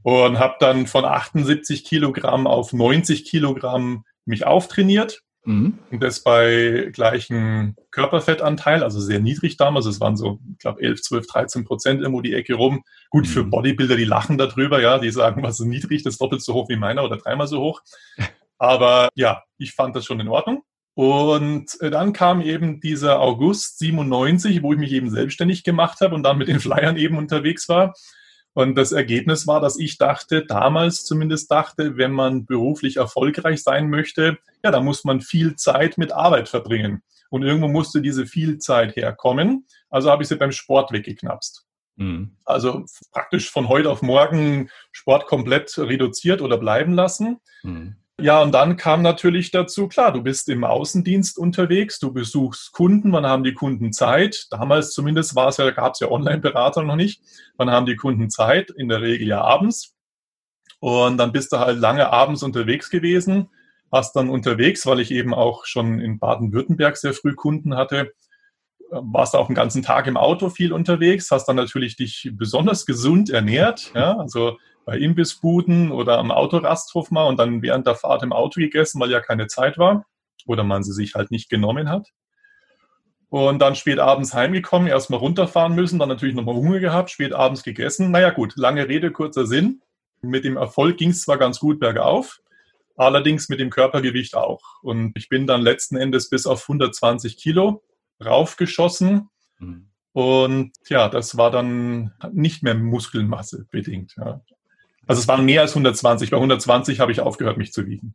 Und 0.03 0.39
habe 0.39 0.56
dann 0.60 0.88
von 0.88 1.06
78 1.06 1.84
Kilogramm 1.84 2.48
auf 2.48 2.74
90 2.74 3.25
Kilogramm 3.25 4.06
mich 4.25 4.46
auftrainiert 4.46 5.24
Mhm. 5.46 5.79
Und 5.89 6.03
das 6.03 6.22
bei 6.22 6.91
gleichem 6.94 7.75
Körperfettanteil, 7.91 8.84
also 8.84 9.00
sehr 9.00 9.20
niedrig 9.20 9.58
damals. 9.58 9.86
Es 9.86 10.00
waren 10.00 10.18
so, 10.18 10.39
ich 10.51 10.60
glaube, 10.60 10.82
11, 10.82 11.01
12, 11.01 11.27
13 11.27 11.65
Prozent 11.65 12.01
irgendwo 12.01 12.22
die 12.22 12.34
Ecke 12.34 12.56
rum. 12.56 12.84
Gut, 13.10 13.27
für 13.27 13.44
mhm. 13.44 13.50
Bodybuilder, 13.50 13.96
die 13.96 14.06
lachen 14.06 14.38
darüber, 14.38 14.82
ja, 14.82 15.00
die 15.00 15.12
sagen, 15.12 15.41
was 15.41 15.60
ist 15.60 15.65
niedrig, 15.65 16.03
das 16.03 16.15
ist 16.15 16.22
doppelt 16.22 16.41
so 16.41 16.53
hoch 16.53 16.70
wie 16.70 16.75
meiner 16.75 17.03
oder 17.03 17.18
dreimal 17.18 17.48
so 17.48 17.62
hoch. 17.62 17.82
Aber 18.58 19.10
ja, 19.15 19.44
ich 19.58 19.74
fand 19.74 19.96
das 19.96 20.06
schon 20.06 20.20
in 20.20 20.27
Ordnung. 20.27 20.63
Und 20.94 21.79
äh, 21.79 21.89
dann 21.89 22.12
kam 22.12 22.41
eben 22.41 22.82
dieser 22.82 23.22
August 23.22 23.79
97, 23.79 24.62
wo 24.62 24.74
ich 24.74 24.79
mich 24.79 24.91
eben 24.91 25.10
selbstständig 25.10 25.63
gemacht 25.63 26.01
habe 26.01 26.13
und 26.13 26.24
dann 26.24 26.38
mit 26.38 26.50
den 26.50 26.60
Flyern 26.60 26.98
eben 26.98 27.18
unterwegs 27.18 27.70
war. 27.70 27.94
Und 28.53 28.75
das 28.75 28.91
Ergebnis 28.91 29.48
war, 29.48 29.62
dass 29.62 29.77
ich 29.77 29.98
dachte, 29.98 30.46
damals 30.46 31.06
zumindest 31.06 31.51
dachte, 31.51 31.98
wenn 31.98 32.12
man 32.12 32.46
beruflich 32.46 32.98
erfolgreich 32.98 33.63
sein 33.63 33.89
möchte, 33.89 34.38
ja, 34.63 34.72
da 34.72 34.82
muss 34.82 35.03
man 35.03 35.22
viel 35.22 35.56
Zeit 35.56 35.98
mit 35.98 36.12
Arbeit 36.12 36.50
verbringen. 36.50 37.03
Und 37.29 37.44
irgendwo 37.44 37.68
musste 37.68 38.01
diese 38.01 38.25
viel 38.25 38.58
Zeit 38.58 38.96
herkommen. 38.96 39.68
Also 39.89 40.10
habe 40.10 40.24
ich 40.24 40.29
sie 40.29 40.36
beim 40.36 40.51
Sport 40.51 40.91
weggeknapst. 40.91 41.65
Mhm. 41.96 42.38
Also 42.46 42.86
praktisch 43.12 43.51
von 43.51 43.68
heute 43.68 43.89
auf 43.89 44.01
morgen 44.01 44.70
Sport 44.91 45.27
komplett 45.27 45.77
reduziert 45.77 46.41
oder 46.41 46.58
bleiben 46.58 46.94
lassen. 46.94 47.39
Mhm. 47.62 47.98
Ja, 48.21 48.41
und 48.41 48.53
dann 48.53 48.77
kam 48.77 49.01
natürlich 49.01 49.51
dazu, 49.51 49.88
klar, 49.88 50.11
du 50.11 50.21
bist 50.21 50.49
im 50.49 50.63
Außendienst 50.63 51.38
unterwegs, 51.38 51.99
du 51.99 52.11
besuchst 52.11 52.71
Kunden, 52.71 53.11
wann 53.11 53.25
haben 53.25 53.43
die 53.43 53.53
Kunden 53.53 53.93
Zeit? 53.93 54.47
Damals 54.51 54.91
zumindest 54.91 55.35
war 55.35 55.47
es 55.47 55.57
ja, 55.57 55.69
gab 55.71 55.93
es 55.93 55.99
ja 55.99 56.09
Online-Berater 56.09 56.83
noch 56.83 56.95
nicht. 56.95 57.21
Wann 57.57 57.69
haben 57.69 57.85
die 57.85 57.95
Kunden 57.95 58.29
Zeit? 58.29 58.71
In 58.71 58.89
der 58.89 59.01
Regel 59.01 59.27
ja 59.27 59.41
abends. 59.41 59.95
Und 60.79 61.17
dann 61.17 61.31
bist 61.31 61.51
du 61.51 61.59
halt 61.59 61.79
lange 61.79 62.11
abends 62.11 62.43
unterwegs 62.43 62.89
gewesen, 62.89 63.49
hast 63.91 64.15
dann 64.15 64.29
unterwegs, 64.29 64.85
weil 64.85 64.99
ich 64.99 65.11
eben 65.11 65.33
auch 65.33 65.65
schon 65.65 65.99
in 65.99 66.19
Baden-Württemberg 66.19 66.97
sehr 66.97 67.13
früh 67.13 67.35
Kunden 67.35 67.75
hatte, 67.75 68.11
warst 68.89 69.35
auch 69.35 69.47
den 69.47 69.55
ganzen 69.55 69.83
Tag 69.83 70.07
im 70.07 70.17
Auto 70.17 70.49
viel 70.49 70.73
unterwegs, 70.73 71.31
hast 71.31 71.45
dann 71.45 71.55
natürlich 71.55 71.95
dich 71.95 72.31
besonders 72.33 72.85
gesund 72.85 73.29
ernährt, 73.29 73.91
ja, 73.93 74.17
also 74.17 74.57
bei 74.86 74.98
Imbissbuden 74.98 75.91
oder 75.91 76.17
am 76.17 76.31
Autorasthof 76.31 77.12
mal 77.12 77.27
und 77.27 77.38
dann 77.38 77.62
während 77.62 77.88
der 77.88 77.95
Fahrt 77.95 78.24
im 78.24 78.33
Auto 78.33 78.59
gegessen, 78.59 79.00
weil 79.00 79.12
ja 79.12 79.19
keine 79.19 79.48
Zeit 79.48 79.77
war 79.77 80.05
oder 80.45 80.63
man 80.63 80.83
sie 80.83 80.93
sich 80.93 81.15
halt 81.15 81.31
nicht 81.31 81.50
genommen 81.50 81.89
hat. 81.89 82.07
Und 83.29 83.59
dann 83.59 83.75
spät 83.75 84.00
abends 84.00 84.33
heimgekommen, 84.33 84.88
erstmal 84.88 85.19
runterfahren 85.19 85.75
müssen, 85.75 86.00
dann 86.00 86.09
natürlich 86.09 86.33
nochmal 86.33 86.55
Hunger 86.55 86.79
gehabt, 86.79 87.12
spät 87.12 87.31
abends 87.31 87.62
gegessen. 87.62 88.09
Naja 88.09 88.31
gut, 88.31 88.55
lange 88.55 88.88
Rede, 88.88 89.12
kurzer 89.12 89.45
Sinn. 89.45 89.81
Mit 90.21 90.43
dem 90.43 90.57
Erfolg 90.57 90.98
ging 90.98 91.12
es 91.12 91.21
zwar 91.21 91.38
ganz 91.38 91.59
gut 91.59 91.79
bergauf, 91.79 92.41
allerdings 92.98 93.48
mit 93.48 93.59
dem 93.59 93.69
Körpergewicht 93.69 94.36
auch. 94.36 94.81
Und 94.81 95.13
ich 95.15 95.29
bin 95.29 95.45
dann 95.45 95.62
letzten 95.62 95.95
Endes 95.95 96.29
bis 96.29 96.48
auf 96.48 96.63
120 96.63 97.38
Kilo 97.38 97.83
raufgeschossen. 98.24 99.29
Mhm. 99.59 99.89
Und 100.12 100.71
ja, 100.88 101.07
das 101.07 101.38
war 101.38 101.51
dann 101.51 102.12
nicht 102.31 102.63
mehr 102.63 102.74
Muskelmasse 102.74 103.67
bedingt. 103.69 104.15
Ja. 104.17 104.41
Also 105.09 105.21
es 105.21 105.27
waren 105.27 105.43
mehr 105.43 105.61
als 105.61 105.71
120. 105.71 106.29
Bei 106.29 106.37
120 106.37 106.99
habe 106.99 107.11
ich 107.11 107.19
aufgehört, 107.19 107.57
mich 107.57 107.73
zu 107.73 107.87
wiegen. 107.87 108.13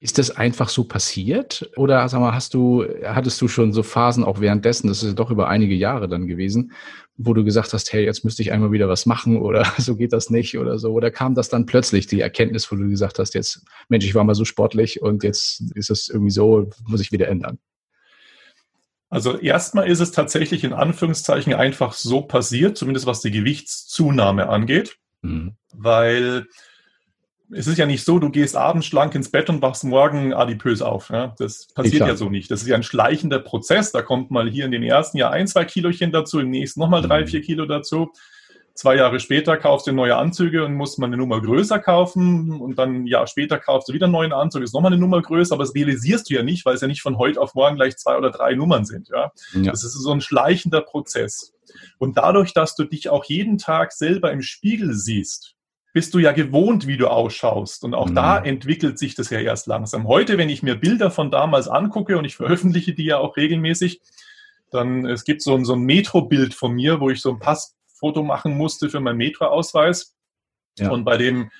Ist 0.00 0.18
das 0.18 0.32
einfach 0.32 0.68
so 0.68 0.82
passiert? 0.82 1.70
Oder 1.76 2.08
sag 2.08 2.18
mal, 2.18 2.34
hast 2.34 2.54
du, 2.54 2.84
hattest 3.04 3.40
du 3.40 3.46
schon 3.46 3.72
so 3.72 3.84
Phasen 3.84 4.24
auch 4.24 4.40
währenddessen, 4.40 4.88
das 4.88 5.04
ist 5.04 5.10
ja 5.10 5.14
doch 5.14 5.30
über 5.30 5.46
einige 5.46 5.74
Jahre 5.74 6.08
dann 6.08 6.26
gewesen, 6.26 6.72
wo 7.16 7.32
du 7.32 7.44
gesagt 7.44 7.72
hast, 7.72 7.92
hey, 7.92 8.04
jetzt 8.04 8.24
müsste 8.24 8.42
ich 8.42 8.50
einmal 8.50 8.72
wieder 8.72 8.88
was 8.88 9.06
machen 9.06 9.40
oder 9.40 9.64
so 9.78 9.94
geht 9.94 10.12
das 10.12 10.30
nicht 10.30 10.58
oder 10.58 10.80
so? 10.80 10.90
Oder 10.90 11.12
kam 11.12 11.36
das 11.36 11.48
dann 11.48 11.64
plötzlich, 11.64 12.08
die 12.08 12.20
Erkenntnis, 12.20 12.72
wo 12.72 12.74
du 12.74 12.88
gesagt 12.88 13.20
hast, 13.20 13.34
jetzt, 13.34 13.64
Mensch, 13.88 14.04
ich 14.04 14.16
war 14.16 14.24
mal 14.24 14.34
so 14.34 14.44
sportlich 14.44 15.00
und 15.00 15.22
jetzt 15.22 15.62
ist 15.76 15.90
es 15.90 16.08
irgendwie 16.08 16.32
so, 16.32 16.68
muss 16.88 17.00
ich 17.00 17.12
wieder 17.12 17.28
ändern? 17.28 17.60
Also 19.10 19.38
erstmal 19.38 19.88
ist 19.88 20.00
es 20.00 20.10
tatsächlich 20.10 20.64
in 20.64 20.72
Anführungszeichen 20.72 21.54
einfach 21.54 21.92
so 21.92 22.22
passiert, 22.22 22.76
zumindest 22.76 23.06
was 23.06 23.20
die 23.20 23.30
Gewichtszunahme 23.30 24.48
angeht, 24.48 24.98
mhm. 25.22 25.56
weil 25.74 26.46
es 27.54 27.66
ist 27.66 27.78
ja 27.78 27.86
nicht 27.86 28.04
so, 28.04 28.18
du 28.18 28.30
gehst 28.30 28.56
abends 28.56 28.86
schlank 28.86 29.14
ins 29.14 29.30
Bett 29.30 29.50
und 29.50 29.60
wachst 29.60 29.84
morgen 29.84 30.32
adipös 30.32 30.80
auf. 30.80 31.10
Ja? 31.10 31.34
Das 31.38 31.66
passiert 31.74 32.06
ja 32.06 32.16
so 32.16 32.30
nicht. 32.30 32.50
Das 32.50 32.62
ist 32.62 32.68
ja 32.68 32.76
ein 32.76 32.82
schleichender 32.82 33.38
Prozess. 33.38 33.92
Da 33.92 34.02
kommt 34.02 34.30
mal 34.30 34.48
hier 34.48 34.64
in 34.64 34.70
dem 34.70 34.82
ersten 34.82 35.18
Jahr 35.18 35.32
ein, 35.32 35.46
zwei 35.46 35.64
Kilochen 35.64 36.12
dazu, 36.12 36.40
im 36.40 36.50
nächsten 36.50 36.80
nochmal 36.80 37.02
drei, 37.02 37.22
mhm. 37.22 37.26
vier 37.26 37.42
Kilo 37.42 37.66
dazu. 37.66 38.10
Zwei 38.74 38.96
Jahre 38.96 39.20
später 39.20 39.58
kaufst 39.58 39.86
du 39.86 39.92
neue 39.92 40.16
Anzüge 40.16 40.64
und 40.64 40.74
musst 40.74 40.98
mal 40.98 41.06
eine 41.06 41.18
Nummer 41.18 41.42
größer 41.42 41.78
kaufen 41.78 42.58
und 42.58 42.78
dann 42.78 43.02
ein 43.02 43.06
Jahr 43.06 43.26
später 43.26 43.58
kaufst 43.58 43.90
du 43.90 43.92
wieder 43.92 44.06
einen 44.06 44.14
neuen 44.14 44.32
Anzug, 44.32 44.62
ist 44.62 44.72
nochmal 44.72 44.92
eine 44.92 45.00
Nummer 45.00 45.20
größer, 45.20 45.54
aber 45.54 45.64
das 45.64 45.74
realisierst 45.74 46.30
du 46.30 46.34
ja 46.34 46.42
nicht, 46.42 46.64
weil 46.64 46.74
es 46.74 46.80
ja 46.80 46.88
nicht 46.88 47.02
von 47.02 47.18
heute 47.18 47.38
auf 47.38 47.54
morgen 47.54 47.76
gleich 47.76 47.98
zwei 47.98 48.16
oder 48.16 48.30
drei 48.30 48.54
Nummern 48.54 48.86
sind. 48.86 49.10
Ja? 49.10 49.30
ja. 49.52 49.70
Das 49.70 49.84
ist 49.84 49.92
so 49.92 50.10
ein 50.10 50.22
schleichender 50.22 50.80
Prozess. 50.80 51.51
Und 51.98 52.18
dadurch, 52.18 52.52
dass 52.52 52.74
du 52.74 52.84
dich 52.84 53.08
auch 53.08 53.24
jeden 53.24 53.58
Tag 53.58 53.92
selber 53.92 54.32
im 54.32 54.42
Spiegel 54.42 54.94
siehst, 54.94 55.54
bist 55.92 56.14
du 56.14 56.18
ja 56.18 56.32
gewohnt, 56.32 56.86
wie 56.86 56.96
du 56.96 57.08
ausschaust. 57.08 57.84
Und 57.84 57.94
auch 57.94 58.08
mhm. 58.08 58.14
da 58.14 58.38
entwickelt 58.38 58.98
sich 58.98 59.14
das 59.14 59.30
ja 59.30 59.40
erst 59.40 59.66
langsam. 59.66 60.08
Heute, 60.08 60.38
wenn 60.38 60.48
ich 60.48 60.62
mir 60.62 60.74
Bilder 60.74 61.10
von 61.10 61.30
damals 61.30 61.68
angucke 61.68 62.16
und 62.16 62.24
ich 62.24 62.36
veröffentliche 62.36 62.94
die 62.94 63.04
ja 63.04 63.18
auch 63.18 63.36
regelmäßig, 63.36 64.00
dann 64.70 65.04
es 65.04 65.24
gibt 65.24 65.42
so 65.42 65.54
ein, 65.54 65.64
so 65.64 65.74
ein 65.74 65.82
Metro-Bild 65.82 66.54
von 66.54 66.72
mir, 66.72 67.00
wo 67.00 67.10
ich 67.10 67.20
so 67.20 67.30
ein 67.30 67.38
Pass 67.38 67.76
Foto 68.02 68.22
machen 68.24 68.56
musste 68.56 68.88
für 68.88 69.00
meinen 69.00 69.18
Metro-Ausweis. 69.18 70.16
Ja. 70.78 70.90
Und 70.90 71.04
bei 71.04 71.18
dem 71.18 71.50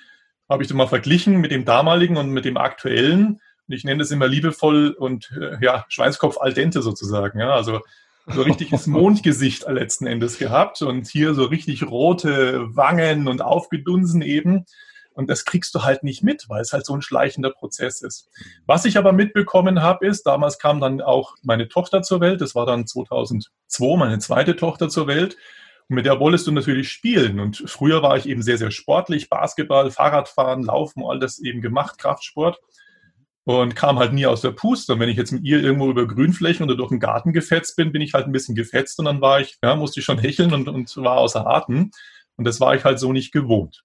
habe 0.49 0.63
ich 0.63 0.67
das 0.67 0.75
mal 0.75 0.87
verglichen 0.87 1.39
mit 1.39 1.51
dem 1.51 1.63
damaligen 1.63 2.17
und 2.17 2.31
mit 2.31 2.43
dem 2.43 2.57
aktuellen. 2.57 3.39
Und 3.67 3.75
ich 3.75 3.85
nenne 3.85 3.99
das 3.99 4.11
immer 4.11 4.27
liebevoll 4.27 4.89
und 4.89 5.31
äh, 5.39 5.63
ja, 5.63 5.85
Schweinskopf 5.87 6.37
al 6.37 6.53
dente 6.53 6.81
sozusagen. 6.81 7.39
Ja, 7.39 7.55
also 7.55 7.79
so 8.27 8.41
richtiges 8.41 8.87
Mondgesicht 8.87 9.67
letzten 9.67 10.07
Endes 10.07 10.37
gehabt 10.37 10.81
und 10.81 11.07
hier 11.07 11.33
so 11.33 11.45
richtig 11.45 11.83
rote 11.83 12.75
Wangen 12.75 13.27
und 13.27 13.41
aufgedunsen 13.41 14.21
eben. 14.21 14.65
Und 15.13 15.29
das 15.29 15.45
kriegst 15.45 15.75
du 15.75 15.83
halt 15.83 16.03
nicht 16.03 16.23
mit, 16.23 16.45
weil 16.49 16.61
es 16.61 16.73
halt 16.73 16.85
so 16.85 16.93
ein 16.95 17.01
schleichender 17.01 17.51
Prozess 17.51 18.01
ist. 18.01 18.29
Was 18.65 18.85
ich 18.85 18.97
aber 18.97 19.13
mitbekommen 19.13 19.81
habe, 19.81 20.07
ist, 20.07 20.23
damals 20.23 20.57
kam 20.57 20.79
dann 20.79 21.01
auch 21.01 21.35
meine 21.43 21.67
Tochter 21.67 22.01
zur 22.01 22.19
Welt. 22.19 22.41
Das 22.41 22.55
war 22.55 22.65
dann 22.65 22.87
2002 22.87 23.97
meine 23.97 24.19
zweite 24.19 24.55
Tochter 24.55 24.89
zur 24.89 25.07
Welt. 25.07 25.37
Und 25.87 25.97
mit 25.97 26.05
der 26.05 26.19
wolltest 26.19 26.47
du 26.47 26.51
natürlich 26.51 26.91
spielen. 26.91 27.39
Und 27.39 27.63
früher 27.67 28.01
war 28.01 28.17
ich 28.17 28.27
eben 28.27 28.41
sehr, 28.41 28.57
sehr 28.57 28.71
sportlich, 28.71 29.29
Basketball, 29.29 29.91
Fahrradfahren, 29.91 30.63
Laufen, 30.63 31.03
all 31.05 31.19
das 31.19 31.39
eben 31.39 31.61
gemacht, 31.61 31.99
Kraftsport. 31.99 32.59
Und 33.45 33.75
kam 33.75 33.99
halt 33.99 34.13
nie 34.13 34.25
aus 34.25 34.39
der 34.39 34.51
Puste. 34.51 34.93
Und 34.93 34.99
wenn 34.99 35.09
ich 35.09 35.17
jetzt 35.17 35.33
mit 35.33 35.43
ihr 35.43 35.61
irgendwo 35.61 35.89
über 35.89 36.07
Grünflächen 36.07 36.63
oder 36.63 36.77
durch 36.77 36.89
den 36.89 37.01
Garten 37.01 37.33
gefetzt 37.33 37.75
bin, 37.75 37.91
bin 37.91 38.01
ich 38.01 38.13
halt 38.13 38.25
ein 38.25 38.31
bisschen 38.31 38.55
gefetzt 38.55 38.99
und 38.99 39.05
dann 39.05 39.19
war 39.19 39.41
ich, 39.41 39.57
ja, 39.61 39.75
musste 39.75 39.99
ich 39.99 40.05
schon 40.05 40.17
hecheln 40.17 40.53
und, 40.53 40.69
und 40.69 40.95
war 40.97 41.17
außer 41.17 41.45
Atem. 41.45 41.91
Und 42.37 42.45
das 42.45 42.61
war 42.61 42.73
ich 42.73 42.85
halt 42.85 42.99
so 42.99 43.11
nicht 43.11 43.33
gewohnt. 43.33 43.83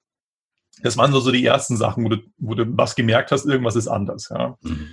Das 0.82 0.96
waren 0.96 1.10
so, 1.10 1.18
so 1.18 1.32
die 1.32 1.44
ersten 1.44 1.76
Sachen, 1.76 2.04
wo 2.04 2.08
du, 2.08 2.18
wo 2.38 2.54
du 2.54 2.64
was 2.76 2.94
gemerkt 2.94 3.32
hast, 3.32 3.46
irgendwas 3.46 3.74
ist 3.74 3.88
anders, 3.88 4.28
ja. 4.30 4.56
Mhm. 4.62 4.90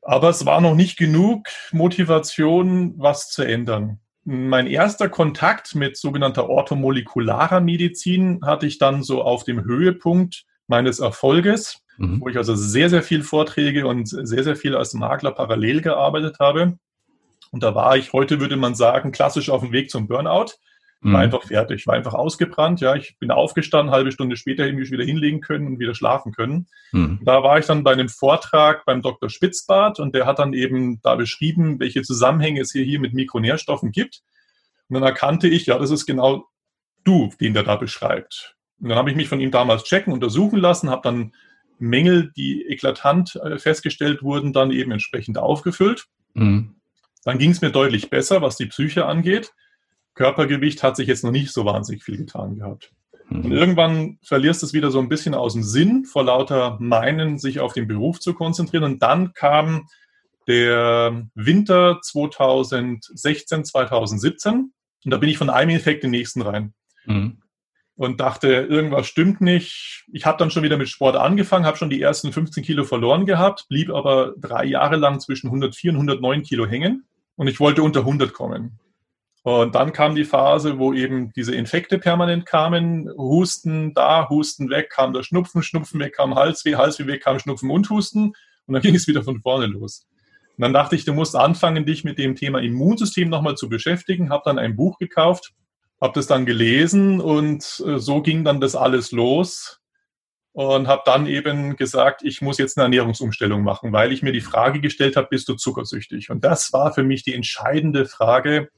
Aber 0.00 0.30
es 0.30 0.46
war 0.46 0.60
noch 0.60 0.74
nicht 0.74 0.96
genug 0.96 1.48
Motivation, 1.72 2.94
was 2.96 3.28
zu 3.28 3.42
ändern 3.42 4.00
mein 4.26 4.66
erster 4.66 5.08
Kontakt 5.08 5.76
mit 5.76 5.96
sogenannter 5.96 6.50
orthomolekularer 6.50 7.60
Medizin 7.60 8.40
hatte 8.44 8.66
ich 8.66 8.78
dann 8.78 9.04
so 9.04 9.22
auf 9.22 9.44
dem 9.44 9.64
Höhepunkt 9.64 10.44
meines 10.66 10.98
Erfolges, 10.98 11.84
mhm. 11.98 12.20
wo 12.20 12.28
ich 12.28 12.36
also 12.36 12.54
sehr, 12.54 12.90
sehr 12.90 13.02
viel 13.02 13.22
Vorträge 13.22 13.86
und 13.86 14.08
sehr, 14.08 14.44
sehr 14.44 14.56
viel 14.56 14.76
als 14.76 14.94
Makler 14.94 15.32
parallel 15.32 15.80
gearbeitet 15.80 16.38
habe. 16.40 16.78
Und 17.50 17.62
da 17.62 17.74
war 17.74 17.96
ich, 17.96 18.12
heute 18.12 18.40
würde 18.40 18.56
man 18.56 18.74
sagen, 18.74 19.12
klassisch 19.12 19.50
auf 19.50 19.62
dem 19.62 19.72
Weg 19.72 19.90
zum 19.90 20.08
Burnout. 20.08 20.52
War 21.02 21.10
mhm. 21.10 21.16
einfach 21.16 21.44
fertig, 21.44 21.86
war 21.86 21.94
einfach 21.94 22.14
ausgebrannt. 22.14 22.80
Ja, 22.80 22.96
ich 22.96 23.18
bin 23.18 23.30
aufgestanden, 23.30 23.94
halbe 23.94 24.12
Stunde 24.12 24.36
später 24.36 24.66
irgendwie 24.66 24.90
wieder 24.90 25.04
hinlegen 25.04 25.40
können 25.40 25.66
und 25.66 25.78
wieder 25.78 25.94
schlafen 25.94 26.32
können. 26.32 26.66
Mhm. 26.92 27.20
Da 27.22 27.42
war 27.42 27.58
ich 27.58 27.66
dann 27.66 27.84
bei 27.84 27.92
einem 27.92 28.08
Vortrag 28.08 28.84
beim 28.86 29.02
Dr. 29.02 29.28
Spitzbart 29.28 30.00
und 30.00 30.14
der 30.14 30.26
hat 30.26 30.38
dann 30.38 30.54
eben 30.54 31.00
da 31.02 31.14
beschrieben, 31.14 31.78
welche 31.80 32.02
Zusammenhänge 32.02 32.62
es 32.62 32.72
hier, 32.72 32.84
hier 32.84 32.98
mit 32.98 33.12
Mikronährstoffen 33.12 33.92
gibt. 33.92 34.22
Und 34.88 34.94
dann 34.94 35.02
erkannte 35.02 35.48
ich, 35.48 35.66
ja, 35.66 35.78
das 35.78 35.90
ist 35.90 36.06
genau 36.06 36.46
du, 37.04 37.30
den 37.40 37.54
der 37.54 37.62
da 37.62 37.76
beschreibt. 37.76 38.56
Und 38.80 38.88
dann 38.88 38.98
habe 38.98 39.10
ich 39.10 39.16
mich 39.16 39.28
von 39.28 39.40
ihm 39.40 39.50
damals 39.50 39.84
checken, 39.84 40.12
untersuchen 40.12 40.58
lassen, 40.58 40.90
habe 40.90 41.02
dann 41.02 41.32
Mängel, 41.78 42.32
die 42.36 42.66
eklatant 42.66 43.36
äh, 43.36 43.58
festgestellt 43.58 44.22
wurden, 44.22 44.52
dann 44.52 44.70
eben 44.70 44.92
entsprechend 44.92 45.38
aufgefüllt. 45.38 46.06
Mhm. 46.34 46.76
Dann 47.24 47.38
ging 47.38 47.50
es 47.50 47.60
mir 47.60 47.70
deutlich 47.70 48.10
besser, 48.10 48.42
was 48.42 48.56
die 48.56 48.66
Psyche 48.66 49.06
angeht. 49.06 49.52
Körpergewicht 50.14 50.82
hat 50.82 50.96
sich 50.96 51.08
jetzt 51.08 51.24
noch 51.24 51.30
nicht 51.30 51.52
so 51.52 51.64
wahnsinnig 51.64 52.04
viel 52.04 52.16
getan 52.16 52.56
gehabt. 52.56 52.92
Mhm. 53.28 53.44
Und 53.44 53.52
irgendwann 53.52 54.18
verlierst 54.22 54.62
du 54.62 54.66
es 54.66 54.72
wieder 54.72 54.90
so 54.90 54.98
ein 54.98 55.08
bisschen 55.08 55.34
aus 55.34 55.52
dem 55.52 55.62
Sinn, 55.62 56.04
vor 56.04 56.24
lauter 56.24 56.78
Meinen, 56.80 57.38
sich 57.38 57.60
auf 57.60 57.72
den 57.72 57.88
Beruf 57.88 58.20
zu 58.20 58.34
konzentrieren. 58.34 58.84
Und 58.84 59.02
dann 59.02 59.34
kam 59.34 59.88
der 60.46 61.28
Winter 61.34 61.98
2016, 62.02 63.64
2017. 63.64 64.72
Und 65.04 65.10
da 65.10 65.16
bin 65.18 65.28
ich 65.28 65.38
von 65.38 65.50
einem 65.50 65.70
Infekt 65.70 66.04
in 66.04 66.12
den 66.12 66.18
nächsten 66.18 66.42
rein. 66.42 66.74
Mhm. 67.04 67.42
Und 67.96 68.20
dachte, 68.20 68.48
irgendwas 68.48 69.06
stimmt 69.06 69.40
nicht. 69.40 70.04
Ich 70.12 70.26
habe 70.26 70.36
dann 70.36 70.50
schon 70.50 70.62
wieder 70.62 70.76
mit 70.76 70.90
Sport 70.90 71.16
angefangen, 71.16 71.64
habe 71.64 71.78
schon 71.78 71.88
die 71.88 72.02
ersten 72.02 72.30
15 72.30 72.62
Kilo 72.62 72.84
verloren 72.84 73.24
gehabt, 73.24 73.66
blieb 73.68 73.90
aber 73.90 74.34
drei 74.36 74.66
Jahre 74.66 74.96
lang 74.96 75.18
zwischen 75.18 75.46
104 75.46 75.92
und 75.92 75.96
109 75.96 76.42
Kilo 76.42 76.66
hängen. 76.66 77.06
Und 77.36 77.48
ich 77.48 77.58
wollte 77.58 77.82
unter 77.82 78.00
100 78.00 78.34
kommen. 78.34 78.78
Und 79.46 79.76
dann 79.76 79.92
kam 79.92 80.16
die 80.16 80.24
Phase, 80.24 80.78
wo 80.78 80.92
eben 80.92 81.32
diese 81.34 81.54
Infekte 81.54 81.98
permanent 81.98 82.46
kamen. 82.46 83.08
Husten 83.16 83.94
da, 83.94 84.28
Husten 84.28 84.68
weg, 84.70 84.90
kam 84.90 85.12
der 85.12 85.22
Schnupfen, 85.22 85.62
Schnupfen 85.62 86.00
weg, 86.00 86.16
kam 86.16 86.34
Halsweh, 86.34 86.74
Halsweh 86.74 87.06
weg, 87.06 87.22
kam 87.22 87.38
Schnupfen 87.38 87.70
und 87.70 87.88
Husten. 87.88 88.32
Und 88.66 88.74
dann 88.74 88.82
ging 88.82 88.96
es 88.96 89.06
wieder 89.06 89.22
von 89.22 89.40
vorne 89.40 89.66
los. 89.66 90.04
Und 90.56 90.62
dann 90.62 90.72
dachte 90.72 90.96
ich, 90.96 91.04
du 91.04 91.12
musst 91.12 91.36
anfangen, 91.36 91.86
dich 91.86 92.02
mit 92.02 92.18
dem 92.18 92.34
Thema 92.34 92.58
Immunsystem 92.58 93.28
nochmal 93.28 93.54
zu 93.54 93.68
beschäftigen. 93.68 94.30
Habe 94.30 94.42
dann 94.44 94.58
ein 94.58 94.74
Buch 94.74 94.98
gekauft, 94.98 95.52
habe 96.00 96.12
das 96.14 96.26
dann 96.26 96.46
gelesen 96.46 97.20
und 97.20 97.82
äh, 97.86 97.98
so 97.98 98.22
ging 98.22 98.44
dann 98.44 98.60
das 98.60 98.74
alles 98.74 99.12
los. 99.12 99.80
Und 100.52 100.88
habe 100.88 101.02
dann 101.04 101.26
eben 101.26 101.76
gesagt, 101.76 102.22
ich 102.24 102.40
muss 102.40 102.56
jetzt 102.56 102.78
eine 102.78 102.84
Ernährungsumstellung 102.84 103.62
machen, 103.62 103.92
weil 103.92 104.10
ich 104.10 104.22
mir 104.22 104.32
die 104.32 104.40
Frage 104.40 104.80
gestellt 104.80 105.14
habe, 105.14 105.28
bist 105.28 105.50
du 105.50 105.54
zuckersüchtig? 105.54 106.30
Und 106.30 106.44
das 106.44 106.72
war 106.72 106.94
für 106.94 107.02
mich 107.02 107.22
die 107.24 107.34
entscheidende 107.34 108.06
Frage, 108.06 108.70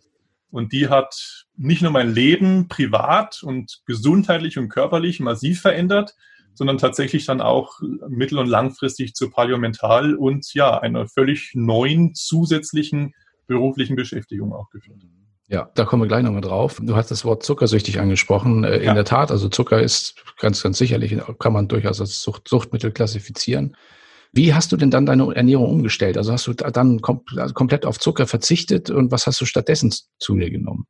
und 0.50 0.72
die 0.72 0.88
hat 0.88 1.46
nicht 1.56 1.82
nur 1.82 1.90
mein 1.90 2.12
Leben 2.12 2.68
privat 2.68 3.42
und 3.42 3.82
gesundheitlich 3.84 4.58
und 4.58 4.68
körperlich 4.68 5.20
massiv 5.20 5.60
verändert, 5.60 6.14
sondern 6.54 6.78
tatsächlich 6.78 7.26
dann 7.26 7.40
auch 7.40 7.80
mittel- 8.08 8.38
und 8.38 8.48
langfristig 8.48 9.14
zu 9.14 9.30
Paliomental 9.30 10.14
und 10.14 10.52
ja, 10.54 10.78
einer 10.78 11.06
völlig 11.06 11.52
neuen 11.54 12.14
zusätzlichen 12.14 13.14
beruflichen 13.46 13.94
Beschäftigung 13.94 14.52
auch 14.52 14.70
geführt. 14.70 15.02
Ja, 15.50 15.70
da 15.74 15.86
kommen 15.86 16.02
wir 16.02 16.08
gleich 16.08 16.22
nochmal 16.22 16.42
drauf. 16.42 16.78
Du 16.82 16.94
hast 16.94 17.10
das 17.10 17.24
Wort 17.24 17.42
zuckersüchtig 17.42 18.00
angesprochen. 18.00 18.64
Äh, 18.64 18.76
in 18.76 18.84
ja. 18.84 18.94
der 18.94 19.04
Tat, 19.04 19.30
also 19.30 19.48
Zucker 19.48 19.80
ist 19.80 20.22
ganz, 20.38 20.62
ganz 20.62 20.76
sicherlich, 20.76 21.16
kann 21.38 21.54
man 21.54 21.68
durchaus 21.68 22.00
als 22.00 22.20
Sucht, 22.20 22.48
Suchtmittel 22.48 22.92
klassifizieren. 22.92 23.74
Wie 24.32 24.52
hast 24.52 24.72
du 24.72 24.76
denn 24.76 24.90
dann 24.90 25.06
deine 25.06 25.34
Ernährung 25.34 25.70
umgestellt? 25.70 26.18
Also 26.18 26.32
hast 26.32 26.46
du 26.46 26.52
dann 26.52 27.00
kom 27.00 27.22
also 27.36 27.54
komplett 27.54 27.86
auf 27.86 27.98
Zucker 27.98 28.26
verzichtet 28.26 28.90
und 28.90 29.10
was 29.10 29.26
hast 29.26 29.40
du 29.40 29.46
stattdessen 29.46 29.92
zu 30.18 30.36
dir 30.36 30.50
genommen? 30.50 30.86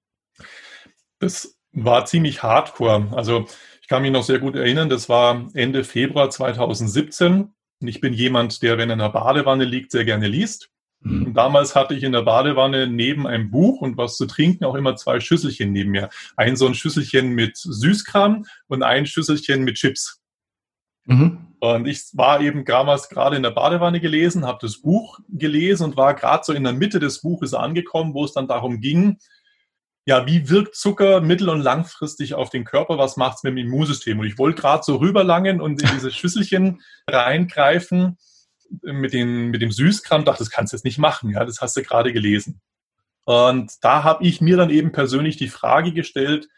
Das 1.20 1.56
war 1.70 2.04
ziemlich 2.06 2.42
hardcore. 2.42 3.08
Also 3.12 3.46
ich 3.80 3.88
kann 3.88 4.02
mich 4.02 4.10
noch 4.10 4.24
sehr 4.24 4.40
gut 4.40 4.56
erinnern, 4.56 4.88
das 4.88 5.08
war 5.08 5.48
Ende 5.54 5.84
Februar 5.84 6.30
2017. 6.30 7.54
Und 7.80 7.86
ich 7.86 8.00
bin 8.00 8.12
jemand, 8.12 8.60
der, 8.62 8.76
wenn 8.76 8.90
er 8.90 8.94
in 8.94 8.98
der 8.98 9.10
Badewanne 9.10 9.64
liegt, 9.64 9.92
sehr 9.92 10.04
gerne 10.04 10.26
liest. 10.26 10.68
Mhm. 11.00 11.26
Und 11.26 11.34
damals 11.34 11.74
hatte 11.74 11.94
ich 11.94 12.02
in 12.02 12.12
der 12.12 12.22
Badewanne 12.22 12.86
neben 12.86 13.26
einem 13.26 13.50
Buch 13.50 13.80
und 13.80 13.96
was 13.96 14.16
zu 14.16 14.26
trinken 14.26 14.64
auch 14.64 14.74
immer 14.74 14.96
zwei 14.96 15.20
Schüsselchen 15.20 15.72
neben 15.72 15.90
mir. 15.90 16.10
Ein 16.36 16.56
so 16.56 16.66
ein 16.66 16.74
Schüsselchen 16.74 17.30
mit 17.30 17.56
Süßkram 17.56 18.44
und 18.66 18.82
ein 18.82 19.06
Schüsselchen 19.06 19.64
mit 19.64 19.76
Chips. 19.76 20.20
Mhm. 21.04 21.54
Und 21.60 21.88
ich 21.88 22.02
war 22.12 22.40
eben 22.40 22.64
damals 22.64 23.08
gerade 23.08 23.36
in 23.36 23.42
der 23.42 23.50
Badewanne 23.50 24.00
gelesen, 24.00 24.46
habe 24.46 24.58
das 24.60 24.80
Buch 24.80 25.18
gelesen 25.28 25.84
und 25.84 25.96
war 25.96 26.14
gerade 26.14 26.44
so 26.44 26.52
in 26.52 26.64
der 26.64 26.72
Mitte 26.72 27.00
des 27.00 27.20
Buches 27.20 27.54
angekommen, 27.54 28.14
wo 28.14 28.24
es 28.24 28.32
dann 28.32 28.46
darum 28.46 28.80
ging, 28.80 29.18
ja, 30.08 30.26
wie 30.26 30.48
wirkt 30.48 30.74
Zucker 30.74 31.20
mittel- 31.20 31.50
und 31.50 31.60
langfristig 31.60 32.32
auf 32.32 32.48
den 32.48 32.64
Körper? 32.64 32.96
Was 32.96 33.18
macht 33.18 33.36
es 33.36 33.42
mit 33.42 33.50
dem 33.50 33.58
Immunsystem? 33.58 34.18
Und 34.18 34.26
ich 34.26 34.38
wollte 34.38 34.62
gerade 34.62 34.82
so 34.82 34.96
rüberlangen 34.96 35.60
und 35.60 35.82
in 35.82 35.88
diese 35.94 36.10
Schüsselchen 36.12 36.80
reingreifen 37.06 38.16
mit, 38.82 39.12
den, 39.12 39.48
mit 39.48 39.62
dem 39.62 39.72
Süßkram. 39.72 40.25
Dachte, 40.25 40.40
das 40.40 40.50
kannst 40.50 40.72
du 40.72 40.76
jetzt 40.76 40.84
nicht 40.84 40.98
machen. 40.98 41.30
Ja, 41.30 41.44
das 41.44 41.60
hast 41.60 41.76
du 41.76 41.82
gerade 41.82 42.12
gelesen. 42.12 42.60
Und 43.25 43.72
da 43.82 44.04
habe 44.04 44.25
ich 44.25 44.40
mir 44.40 44.56
dann 44.56 44.70
eben 44.70 44.92
persönlich 44.92 45.37
die 45.37 45.48
Frage 45.48 45.92
gestellt, 45.92 46.48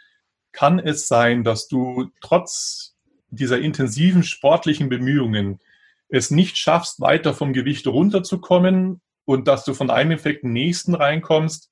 kann 0.52 0.78
es 0.78 1.08
sein, 1.08 1.44
dass 1.44 1.68
du 1.68 2.10
trotz 2.20 2.96
dieser 3.30 3.60
intensiven 3.60 4.22
sportlichen 4.22 4.88
Bemühungen 4.88 5.60
es 6.08 6.30
nicht 6.30 6.58
schaffst, 6.58 7.00
weiter 7.00 7.34
vom 7.34 7.52
Gewicht 7.52 7.86
runterzukommen 7.86 9.00
und 9.24 9.46
dass 9.46 9.64
du 9.64 9.74
von 9.74 9.90
einem 9.90 10.10
Effekt 10.10 10.44
nächsten 10.44 10.94
reinkommst, 10.94 11.70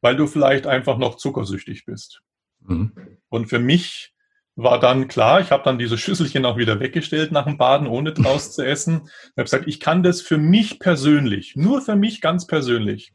weil 0.00 0.16
du 0.16 0.26
vielleicht 0.26 0.66
einfach 0.66 0.96
noch 0.96 1.16
zuckersüchtig 1.16 1.84
bist. 1.84 2.22
Mhm. 2.60 2.92
Und 3.28 3.46
für 3.46 3.58
mich 3.58 4.14
war 4.62 4.78
dann 4.78 5.08
klar, 5.08 5.40
ich 5.40 5.50
habe 5.50 5.62
dann 5.64 5.78
diese 5.78 5.96
Schüsselchen 5.96 6.44
auch 6.44 6.56
wieder 6.56 6.80
weggestellt 6.80 7.32
nach 7.32 7.46
dem 7.46 7.56
Baden, 7.56 7.86
ohne 7.86 8.12
draus 8.12 8.52
zu 8.52 8.64
essen. 8.64 9.02
Ich 9.04 9.30
habe 9.30 9.44
gesagt, 9.44 9.68
ich 9.68 9.80
kann 9.80 10.02
das 10.02 10.20
für 10.20 10.38
mich 10.38 10.78
persönlich, 10.78 11.56
nur 11.56 11.80
für 11.80 11.96
mich 11.96 12.20
ganz 12.20 12.46
persönlich, 12.46 13.12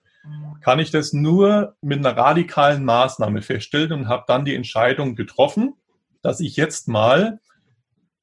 kann 0.61 0.79
ich 0.79 0.89
das 0.89 1.13
nur 1.13 1.75
mit 1.81 1.99
einer 1.99 2.17
radikalen 2.17 2.83
Maßnahme 2.83 3.41
feststellen 3.41 3.91
und 3.91 4.07
habe 4.07 4.23
dann 4.27 4.45
die 4.45 4.55
Entscheidung 4.55 5.15
getroffen, 5.15 5.75
dass 6.23 6.39
ich 6.39 6.55
jetzt 6.55 6.87
mal 6.87 7.39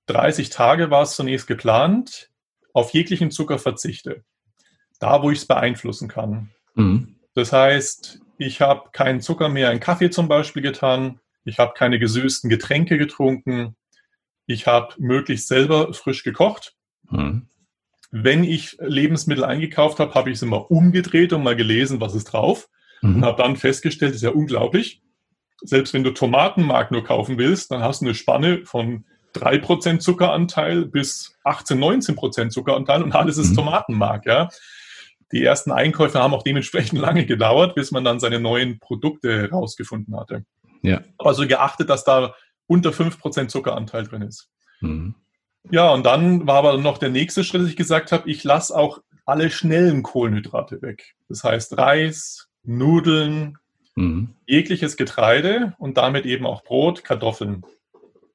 30 0.07 0.51
Tage 0.51 0.91
war 0.91 1.03
es 1.03 1.15
zunächst 1.15 1.47
geplant, 1.47 2.31
auf 2.73 2.91
jeglichen 2.91 3.31
Zucker 3.31 3.59
verzichte. 3.59 4.25
Da, 4.99 5.23
wo 5.23 5.31
ich 5.31 5.39
es 5.39 5.47
beeinflussen 5.47 6.09
kann. 6.09 6.51
Mhm. 6.75 7.17
Das 7.35 7.53
heißt, 7.53 8.21
ich 8.39 8.61
habe 8.61 8.91
keinen 8.93 9.21
Zucker 9.21 9.49
mehr 9.49 9.71
in 9.71 9.81
Kaffee 9.81 10.11
zum 10.11 10.29
Beispiel 10.29 10.63
getan. 10.63 11.21
Ich 11.45 11.59
habe 11.59 11.75
keine 11.77 11.99
gesüßten 11.99 12.49
Getränke 12.49 12.99
getrunken. 12.99 13.77
Ich 14.47 14.67
habe 14.67 14.95
möglichst 14.99 15.49
selber 15.49 15.93
frisch 15.93 16.23
gekocht. 16.23 16.75
Mhm. 17.11 17.49
Wenn 18.11 18.45
ich 18.45 18.77
Lebensmittel 18.81 19.45
eingekauft 19.45 19.99
habe, 19.99 20.15
habe 20.15 20.31
ich 20.31 20.37
es 20.37 20.43
immer 20.43 20.71
umgedreht 20.71 21.33
und 21.33 21.43
mal 21.43 21.57
gelesen, 21.57 22.01
was 22.01 22.15
ist 22.15 22.25
drauf. 22.25 22.69
Mhm. 23.01 23.17
Und 23.17 23.25
habe 23.25 23.43
dann 23.43 23.57
festgestellt, 23.57 24.11
das 24.11 24.17
ist 24.17 24.23
ja 24.23 24.31
unglaublich. 24.31 25.03
Selbst 25.63 25.95
wenn 25.95 26.05
du 26.05 26.11
Tomatenmark 26.11 26.91
nur 26.91 27.05
kaufen 27.05 27.39
willst, 27.39 27.71
dann 27.71 27.83
hast 27.83 28.01
du 28.01 28.07
eine 28.07 28.15
Spanne 28.15 28.65
von 28.65 29.05
3% 29.35 30.01
Zuckeranteil 30.01 30.85
bis 30.87 31.37
18, 31.45 31.79
19% 31.79 32.51
Zuckeranteil 32.51 33.03
und 33.03 33.15
alles 33.15 33.39
ist 33.39 33.51
mhm. 33.51 33.57
Tomatenmark. 33.57 34.27
Ja 34.27 34.49
die 35.33 35.43
ersten 35.43 35.73
Einkäufe 35.73 36.21
haben 36.21 36.35
auch 36.35 36.43
dementsprechend 36.43 36.99
lange 37.01 37.27
gedauert, 37.27 37.75
bis 37.75 37.91
man 37.91 38.05
dann 38.05 38.21
seine 38.21 38.39
neuen 38.39 38.79
Produkte 38.79 39.51
rausgefunden 39.51 40.17
hatte. 40.17 40.45
Ja. 40.83 41.03
Also 41.19 41.47
geachtet, 41.47 41.89
dass 41.89 42.05
da 42.05 42.35
unter 42.67 42.91
5% 42.91 43.49
Zuckeranteil 43.49 44.05
drin 44.05 44.23
ist. 44.23 44.51
Mhm. 44.81 45.15
Ja, 45.71 45.91
und 45.93 46.05
dann 46.05 46.47
war 46.47 46.57
aber 46.57 46.77
noch 46.79 46.99
der 46.99 47.11
nächste 47.11 47.45
Schritt, 47.45 47.63
dass 47.63 47.69
ich 47.69 47.77
gesagt 47.77 48.13
habe, 48.13 48.29
ich 48.29 48.43
lasse 48.43 48.77
auch 48.77 49.01
alle 49.25 49.51
schnellen 49.51 50.03
Kohlenhydrate 50.03 50.83
weg. 50.83 51.15
Das 51.29 51.45
heißt 51.45 51.79
Reis, 51.79 52.49
Nudeln, 52.65 53.59
mhm. 53.95 54.35
jegliches 54.47 54.97
Getreide 54.97 55.75
und 55.79 55.97
damit 55.97 56.27
eben 56.27 56.47
auch 56.47 56.65
Brot, 56.65 57.05
Kartoffeln. 57.05 57.65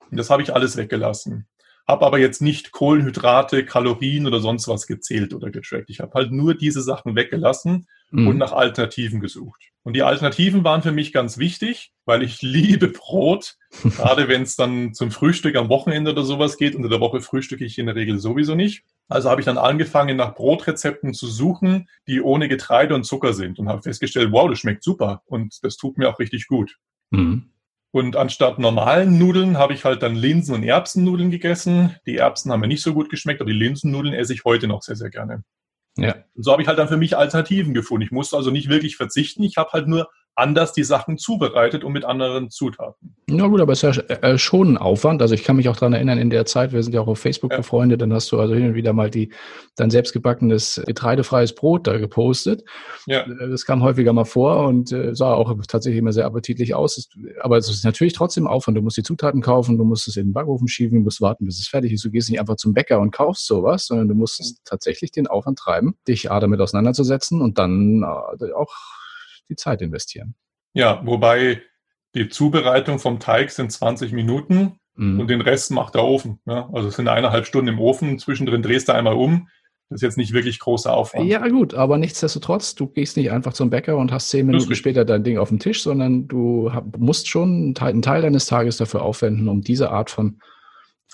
Und 0.10 0.18
das 0.18 0.30
habe 0.30 0.42
ich 0.42 0.54
alles 0.54 0.78
weggelassen 0.78 1.48
habe 1.88 2.06
aber 2.06 2.20
jetzt 2.20 2.42
nicht 2.42 2.72
Kohlenhydrate, 2.72 3.66
Kalorien 3.66 4.28
oder 4.28 4.42
sonst 4.42 4.68
was 4.68 4.88
gezählt 4.88 5.34
oder 5.34 5.50
getrackt. 5.50 5.90
Ich 5.90 6.02
habe 6.02 6.14
halt 6.14 6.32
nur 6.32 6.54
diese 6.54 6.82
Sachen 6.82 7.16
weggelassen 7.16 7.88
mhm. 8.12 8.28
und 8.28 8.38
nach 8.38 8.52
Alternativen 8.52 9.22
gesucht. 9.22 9.62
Und 9.88 9.94
die 9.94 10.04
Alternativen 10.04 10.66
waren 10.66 10.82
für 10.82 10.92
mich 10.92 11.14
ganz 11.14 11.38
wichtig, 11.38 11.94
weil 12.04 12.22
ich 12.22 12.42
liebe 12.42 12.90
Brot, 12.90 13.56
gerade 13.84 14.28
wenn 14.28 14.42
es 14.42 14.58
dann 14.58 14.94
zum 14.94 15.12
Frühstück 15.12 15.56
am 15.56 15.70
Wochenende 15.70 16.12
oder 16.12 16.24
sowas 16.24 16.58
geht. 16.58 16.76
Unter 16.76 16.90
der 16.90 17.00
Woche 17.00 17.22
frühstücke 17.22 17.64
ich 17.64 17.80
in 17.80 17.86
der 17.86 17.96
Regel 17.96 18.20
sowieso 18.20 18.54
nicht. 18.54 18.84
Also 19.08 19.30
habe 19.30 19.40
ich 19.40 19.46
dann 19.46 19.58
angefangen, 19.58 20.18
nach 20.18 20.36
Brotrezepten 20.36 21.14
zu 21.14 21.26
suchen, 21.28 21.88
die 22.06 22.20
ohne 22.20 22.50
Getreide 22.50 22.96
und 22.96 23.06
Zucker 23.06 23.32
sind 23.32 23.60
und 23.60 23.70
habe 23.70 23.82
festgestellt, 23.82 24.34
wow, 24.34 24.50
das 24.50 24.60
schmeckt 24.60 24.84
super 24.84 25.22
und 25.26 25.58
das 25.64 25.78
tut 25.78 25.98
mir 25.98 26.10
auch 26.10 26.20
richtig 26.20 26.48
gut. 26.48 26.76
Mhm. 27.12 27.52
Und 27.92 28.18
anstatt 28.18 28.60
normalen 28.60 29.18
Nudeln 29.18 29.58
habe 29.58 29.72
ich 29.72 29.86
halt 29.86 30.04
dann 30.04 30.16
Linsen- 30.16 30.54
und 30.54 30.64
Erbsennudeln 30.64 31.32
gegessen. 31.32 31.96
Die 32.06 32.18
Erbsen 32.18 32.52
haben 32.52 32.60
mir 32.60 32.68
nicht 32.68 32.84
so 32.84 32.94
gut 32.94 33.10
geschmeckt, 33.10 33.40
aber 33.40 33.52
die 33.52 33.58
Linsennudeln 33.58 34.14
esse 34.14 34.34
ich 34.34 34.44
heute 34.44 34.68
noch 34.68 34.82
sehr, 34.82 34.98
sehr 34.98 35.10
gerne. 35.10 35.46
Ja. 35.98 36.16
Und 36.36 36.44
so 36.44 36.52
habe 36.52 36.62
ich 36.62 36.68
halt 36.68 36.80
dann 36.80 36.88
für 36.88 36.98
mich 36.98 37.18
Alternativen 37.18 37.74
gefunden. 37.74 38.04
Ich 38.04 38.12
musste 38.12 38.38
also 38.38 38.52
nicht 38.52 38.70
wirklich 38.70 38.96
verzichten. 38.96 39.44
Ich 39.44 39.58
habe 39.58 39.72
halt 39.72 39.88
nur 39.88 40.10
anders 40.38 40.72
die 40.72 40.84
Sachen 40.84 41.18
zubereitet 41.18 41.84
und 41.84 41.94
mit 41.94 42.06
anderen 42.06 42.52
Zutaten. 42.52 43.16
Na 43.28 43.48
gut, 43.48 43.60
aber 43.60 43.74
es 43.74 43.84
ist 43.84 43.96
ja 43.98 44.04
äh, 44.22 44.38
schon 44.38 44.74
ein 44.74 44.78
Aufwand. 44.78 45.22
Also 45.22 45.34
ich 45.34 45.44
kann 45.44 45.56
mich 45.56 45.68
auch 45.68 45.76
daran 45.76 45.94
erinnern, 45.94 46.20
in 46.20 46.30
der 46.30 46.46
Zeit, 46.46 46.74
wir 46.74 46.84
sind 46.84 46.94
ja 46.94 47.02
auch 47.02 47.08
auf 47.08 47.20
Facebook 47.20 47.52
ja. 47.52 47.58
befreundet, 47.58 48.02
dann 48.02 48.14
hast 48.14 48.32
du 48.32 48.40
also 48.40 48.54
hin 48.54 48.68
und 48.68 48.76
wieder 48.76 48.94
mal 48.94 49.10
die 49.10 49.34
dein 49.76 49.90
selbstgebackenes 49.90 50.82
getreidefreies 50.86 51.56
Brot 51.56 51.88
da 51.88 51.98
gepostet. 51.98 52.64
Ja. 53.08 53.22
Äh, 53.22 53.50
das 53.50 53.66
kam 53.66 53.82
häufiger 53.82 54.14
mal 54.14 54.26
vor 54.26 54.68
und 54.68 54.92
äh, 54.92 55.16
sah 55.16 55.34
auch 55.34 55.52
tatsächlich 55.68 56.00
immer 56.00 56.14
sehr 56.14 56.26
appetitlich 56.26 56.76
aus. 56.76 57.10
Aber 57.42 57.58
es 57.58 57.68
ist 57.68 57.84
natürlich 57.84 58.14
trotzdem 58.14 58.46
Aufwand. 58.46 58.78
Du 58.78 58.84
musst 58.84 58.98
die 58.98 59.04
Zutaten 59.04 59.42
kaufen, 59.42 59.80
du 59.80 59.86
musst 59.86 60.08
es 60.08 60.18
in 60.18 60.28
den 60.28 60.34
Backofen 60.34 60.68
schieben, 60.68 61.00
du 61.00 61.04
musst 61.04 61.20
warten, 61.20 61.46
bis 61.46 61.60
es 61.60 61.68
fertig 61.68 61.92
ist. 61.94 62.06
Du 62.06 62.12
gehst 62.12 62.30
nicht 62.30 62.40
einfach 62.40 62.58
zum 62.58 62.76
Bäcker 62.76 63.00
und 63.00 63.10
kaufst 63.10 63.48
sowas, 63.48 63.88
sondern 63.88 64.08
du 64.08 64.14
musst 64.14 64.40
mhm. 64.40 64.58
tatsächlich 64.66 65.12
den 65.12 65.26
Aufwand 65.26 65.58
treiben, 65.58 65.98
dich 66.08 66.30
A 66.30 66.40
damit 66.40 66.62
auseinanderzusetzen 66.62 67.42
und 67.42 67.58
dann 67.58 68.04
auch 68.04 68.74
die 69.50 69.56
Zeit 69.56 69.82
investieren. 69.82 70.36
Ja, 70.74 71.02
wobei 71.06 71.62
die 72.16 72.30
Zubereitung 72.30 73.00
vom 73.00 73.20
Teig 73.20 73.52
sind 73.52 73.72
20 73.72 74.12
Minuten 74.12 74.80
mhm. 74.96 75.20
und 75.20 75.30
den 75.30 75.42
Rest 75.42 75.72
macht 75.72 75.96
der 75.96 76.04
Ofen. 76.04 76.40
Ja? 76.46 76.70
Also 76.74 76.90
es 76.90 76.96
sind 76.96 77.08
eineinhalb 77.08 77.46
Stunden 77.46 77.70
im 77.70 77.80
Ofen, 77.80 78.20
zwischendrin 78.20 78.62
drehst 78.62 78.90
du 78.90 78.94
einmal 78.94 79.14
um. 79.14 79.48
Das 79.90 79.98
ist 79.98 80.04
jetzt 80.04 80.18
nicht 80.18 80.34
wirklich 80.34 80.60
großer 80.60 80.94
Aufwand. 80.94 81.30
Ja, 81.30 81.48
gut, 81.48 81.74
aber 81.74 81.98
nichtsdestotrotz, 81.98 82.76
du 82.76 82.88
gehst 82.88 83.16
nicht 83.16 83.32
einfach 83.32 83.54
zum 83.54 83.70
Bäcker 83.70 83.96
und 83.96 84.12
hast 84.12 84.30
zehn 84.30 84.46
Minuten 84.46 84.76
später 84.76 85.06
dein 85.06 85.24
Ding 85.24 85.38
auf 85.38 85.48
dem 85.48 85.60
Tisch, 85.60 85.82
sondern 85.82 86.28
du 86.28 86.70
musst 86.98 87.30
schon 87.30 87.74
einen 87.80 88.02
Teil 88.02 88.22
deines 88.22 88.48
Tages 88.48 88.78
dafür 88.78 89.02
aufwenden, 89.02 89.48
um 89.48 89.62
diese 89.62 89.90
Art 89.90 90.10
von 90.10 90.42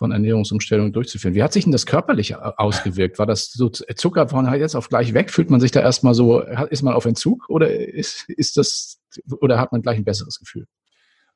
von 0.04 0.12
Ernährungsumstellung 0.12 0.92
durchzuführen. 0.92 1.34
Wie 1.34 1.44
hat 1.44 1.54
sich 1.54 1.63
denn 1.63 1.72
das 1.72 1.86
körperlich 1.86 2.36
ausgewirkt? 2.36 3.20
War 3.20 3.26
das 3.26 3.54
so 3.54 3.70
Zucker 3.70 4.28
von 4.28 4.54
jetzt 4.54 4.76
auf 4.76 4.89
gleich 4.89 5.13
weg? 5.13 5.32
Fühlt 5.32 5.50
man 5.50 5.62
sich 5.62 5.72
da 5.72 5.80
erstmal 5.80 6.13
so, 6.13 6.42
ist 6.42 6.82
man 6.82 6.94
auf 6.94 7.06
Entzug 7.06 7.48
oder 7.48 7.74
ist, 7.74 8.28
ist 8.28 8.58
das, 8.58 9.00
oder 9.39 9.62
hat 9.62 9.72
man 9.72 9.82
gleich 9.82 9.96
ein 9.96 10.04
besseres 10.04 10.39
Gefühl? 10.39 10.68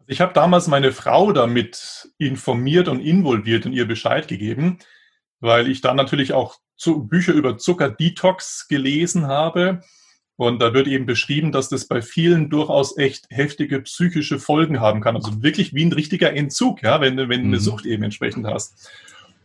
Ich 0.06 0.19
habe 0.19 0.34
damals 0.34 0.67
meine 0.67 0.91
Frau 0.91 1.32
damit 1.32 2.10
informiert 2.17 2.89
und 2.89 2.99
involviert 2.99 3.65
und 3.65 3.71
ihr 3.71 3.88
Bescheid 3.88 4.27
gegeben, 4.27 4.80
weil 5.39 5.69
ich 5.69 5.80
dann 5.80 5.95
natürlich 5.95 6.34
auch 6.34 6.58
Bücher 6.86 7.32
über 7.32 7.58
Zucker-Detox 7.58 8.67
gelesen 8.67 9.27
habe 9.27 9.82
und 10.38 10.60
da 10.62 10.73
wird 10.73 10.88
eben 10.88 11.08
beschrieben, 11.08 11.52
dass 11.52 11.67
das 11.67 11.86
bei 11.86 12.02
vielen 12.02 12.50
durchaus 12.50 12.97
echt 12.97 13.26
heftige 13.30 13.82
psychische 13.82 14.39
Folgen 14.39 14.80
haben 14.80 15.02
kann. 15.02 15.15
Also 15.15 15.41
wirklich 15.41 15.73
wie 15.73 15.84
ein 15.84 15.91
richtiger 15.91 16.34
Entzug, 16.34 16.84
ja, 16.84 17.02
wenn, 17.02 17.17
wenn 17.17 17.28
du 17.28 17.34
eine 17.34 17.58
mhm. 17.58 17.60
Sucht 17.60 17.86
eben 17.86 18.04
entsprechend 18.04 18.45
hast. 18.45 18.89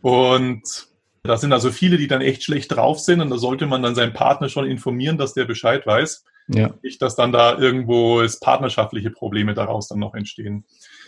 Und 0.01 0.87
da 1.23 1.37
sind 1.37 1.51
also 1.51 1.71
viele, 1.71 1.97
die 1.97 2.07
dann 2.07 2.21
echt 2.21 2.43
schlecht 2.43 2.71
drauf 2.71 2.99
sind 2.99 3.21
und 3.21 3.31
da 3.31 3.37
sollte 3.37 3.65
man 3.65 3.81
dann 3.81 3.95
seinen 3.95 4.13
Partner 4.13 4.49
schon 4.49 4.67
informieren, 4.67 5.17
dass 5.17 5.33
der 5.33 5.45
Bescheid 5.45 5.87
weiß. 5.87 6.25
Ja. 6.49 6.73
Nicht, 6.83 7.01
dass 7.01 7.15
dann 7.15 7.31
da 7.31 7.57
irgendwo 7.57 8.21
es 8.21 8.39
partnerschaftliche 8.39 9.09
Probleme 9.09 9.53
daraus 9.53 9.87
dann 9.87 9.99
noch 9.99 10.13
entstehen. 10.13 10.65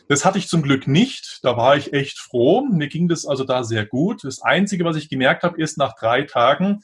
Das 0.07 0.23
hatte 0.23 0.37
ich 0.37 0.47
zum 0.47 0.61
Glück 0.61 0.87
nicht. 0.87 1.39
Da 1.43 1.57
war 1.57 1.75
ich 1.75 1.93
echt 1.93 2.17
froh. 2.17 2.61
Mir 2.61 2.87
ging 2.87 3.07
das 3.07 3.25
also 3.25 3.43
da 3.43 3.63
sehr 3.63 3.85
gut. 3.85 4.23
Das 4.23 4.41
Einzige, 4.41 4.85
was 4.85 4.95
ich 4.95 5.09
gemerkt 5.09 5.43
habe, 5.43 5.61
ist 5.61 5.77
nach 5.77 5.95
drei 5.95 6.23
Tagen, 6.23 6.81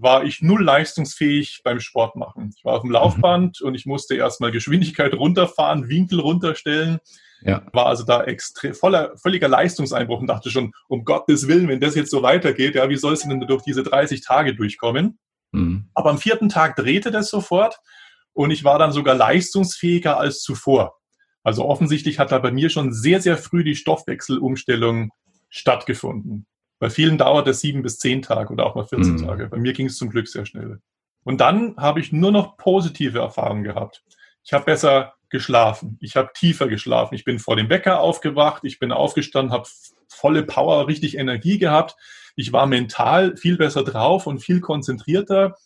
war 0.00 0.24
ich 0.24 0.42
null 0.42 0.64
leistungsfähig 0.64 1.60
beim 1.62 1.80
Sport 1.80 2.16
machen. 2.16 2.52
Ich 2.56 2.64
war 2.64 2.74
auf 2.74 2.82
dem 2.82 2.90
Laufband 2.90 3.58
mhm. 3.60 3.68
und 3.68 3.74
ich 3.74 3.86
musste 3.86 4.14
erstmal 4.14 4.50
Geschwindigkeit 4.50 5.14
runterfahren, 5.14 5.88
Winkel 5.88 6.20
runterstellen. 6.20 6.98
Ja. 7.42 7.62
War 7.72 7.86
also 7.86 8.04
da 8.04 8.24
extrem 8.24 8.74
voller, 8.74 9.16
völliger 9.16 9.48
Leistungseinbruch 9.48 10.20
und 10.20 10.26
dachte 10.26 10.50
schon, 10.50 10.72
um 10.88 11.04
Gottes 11.04 11.48
Willen, 11.48 11.68
wenn 11.68 11.80
das 11.80 11.94
jetzt 11.94 12.10
so 12.10 12.22
weitergeht, 12.22 12.74
ja, 12.74 12.88
wie 12.88 12.96
soll 12.96 13.14
es 13.14 13.20
denn 13.20 13.40
durch 13.40 13.62
diese 13.62 13.82
30 13.82 14.22
Tage 14.22 14.54
durchkommen? 14.54 15.18
Mhm. 15.52 15.88
Aber 15.94 16.10
am 16.10 16.18
vierten 16.18 16.48
Tag 16.48 16.76
drehte 16.76 17.10
das 17.10 17.30
sofort 17.30 17.78
und 18.32 18.50
ich 18.50 18.64
war 18.64 18.78
dann 18.78 18.92
sogar 18.92 19.14
leistungsfähiger 19.14 20.18
als 20.18 20.42
zuvor. 20.42 20.96
Also 21.42 21.64
offensichtlich 21.64 22.18
hat 22.18 22.32
da 22.32 22.38
bei 22.38 22.52
mir 22.52 22.68
schon 22.68 22.92
sehr, 22.92 23.20
sehr 23.20 23.38
früh 23.38 23.64
die 23.64 23.76
Stoffwechselumstellung 23.76 25.10
stattgefunden. 25.48 26.46
Bei 26.80 26.90
vielen 26.90 27.18
dauert 27.18 27.46
es 27.46 27.60
sieben 27.60 27.82
bis 27.82 27.98
zehn 27.98 28.22
Tage 28.22 28.52
oder 28.52 28.66
auch 28.66 28.74
mal 28.74 28.86
14 28.86 29.12
mhm. 29.12 29.26
Tage. 29.26 29.46
Bei 29.48 29.58
mir 29.58 29.74
ging 29.74 29.86
es 29.86 29.98
zum 29.98 30.08
Glück 30.08 30.26
sehr 30.26 30.46
schnell. 30.46 30.80
Und 31.22 31.40
dann 31.40 31.76
habe 31.76 32.00
ich 32.00 32.10
nur 32.10 32.32
noch 32.32 32.56
positive 32.56 33.18
Erfahrungen 33.18 33.62
gehabt. 33.62 34.02
Ich 34.42 34.54
habe 34.54 34.64
besser 34.64 35.12
geschlafen. 35.28 35.98
Ich 36.00 36.16
habe 36.16 36.30
tiefer 36.34 36.68
geschlafen. 36.68 37.14
Ich 37.14 37.24
bin 37.24 37.38
vor 37.38 37.54
dem 37.54 37.68
Wecker 37.68 38.00
aufgewacht. 38.00 38.64
Ich 38.64 38.78
bin 38.78 38.92
aufgestanden, 38.92 39.52
habe 39.52 39.68
volle 40.08 40.42
Power, 40.42 40.88
richtig 40.88 41.18
Energie 41.18 41.58
gehabt. 41.58 41.96
Ich 42.34 42.52
war 42.52 42.66
mental 42.66 43.36
viel 43.36 43.58
besser 43.58 43.84
drauf 43.84 44.26
und 44.26 44.38
viel 44.38 44.60
konzentrierter. 44.60 45.56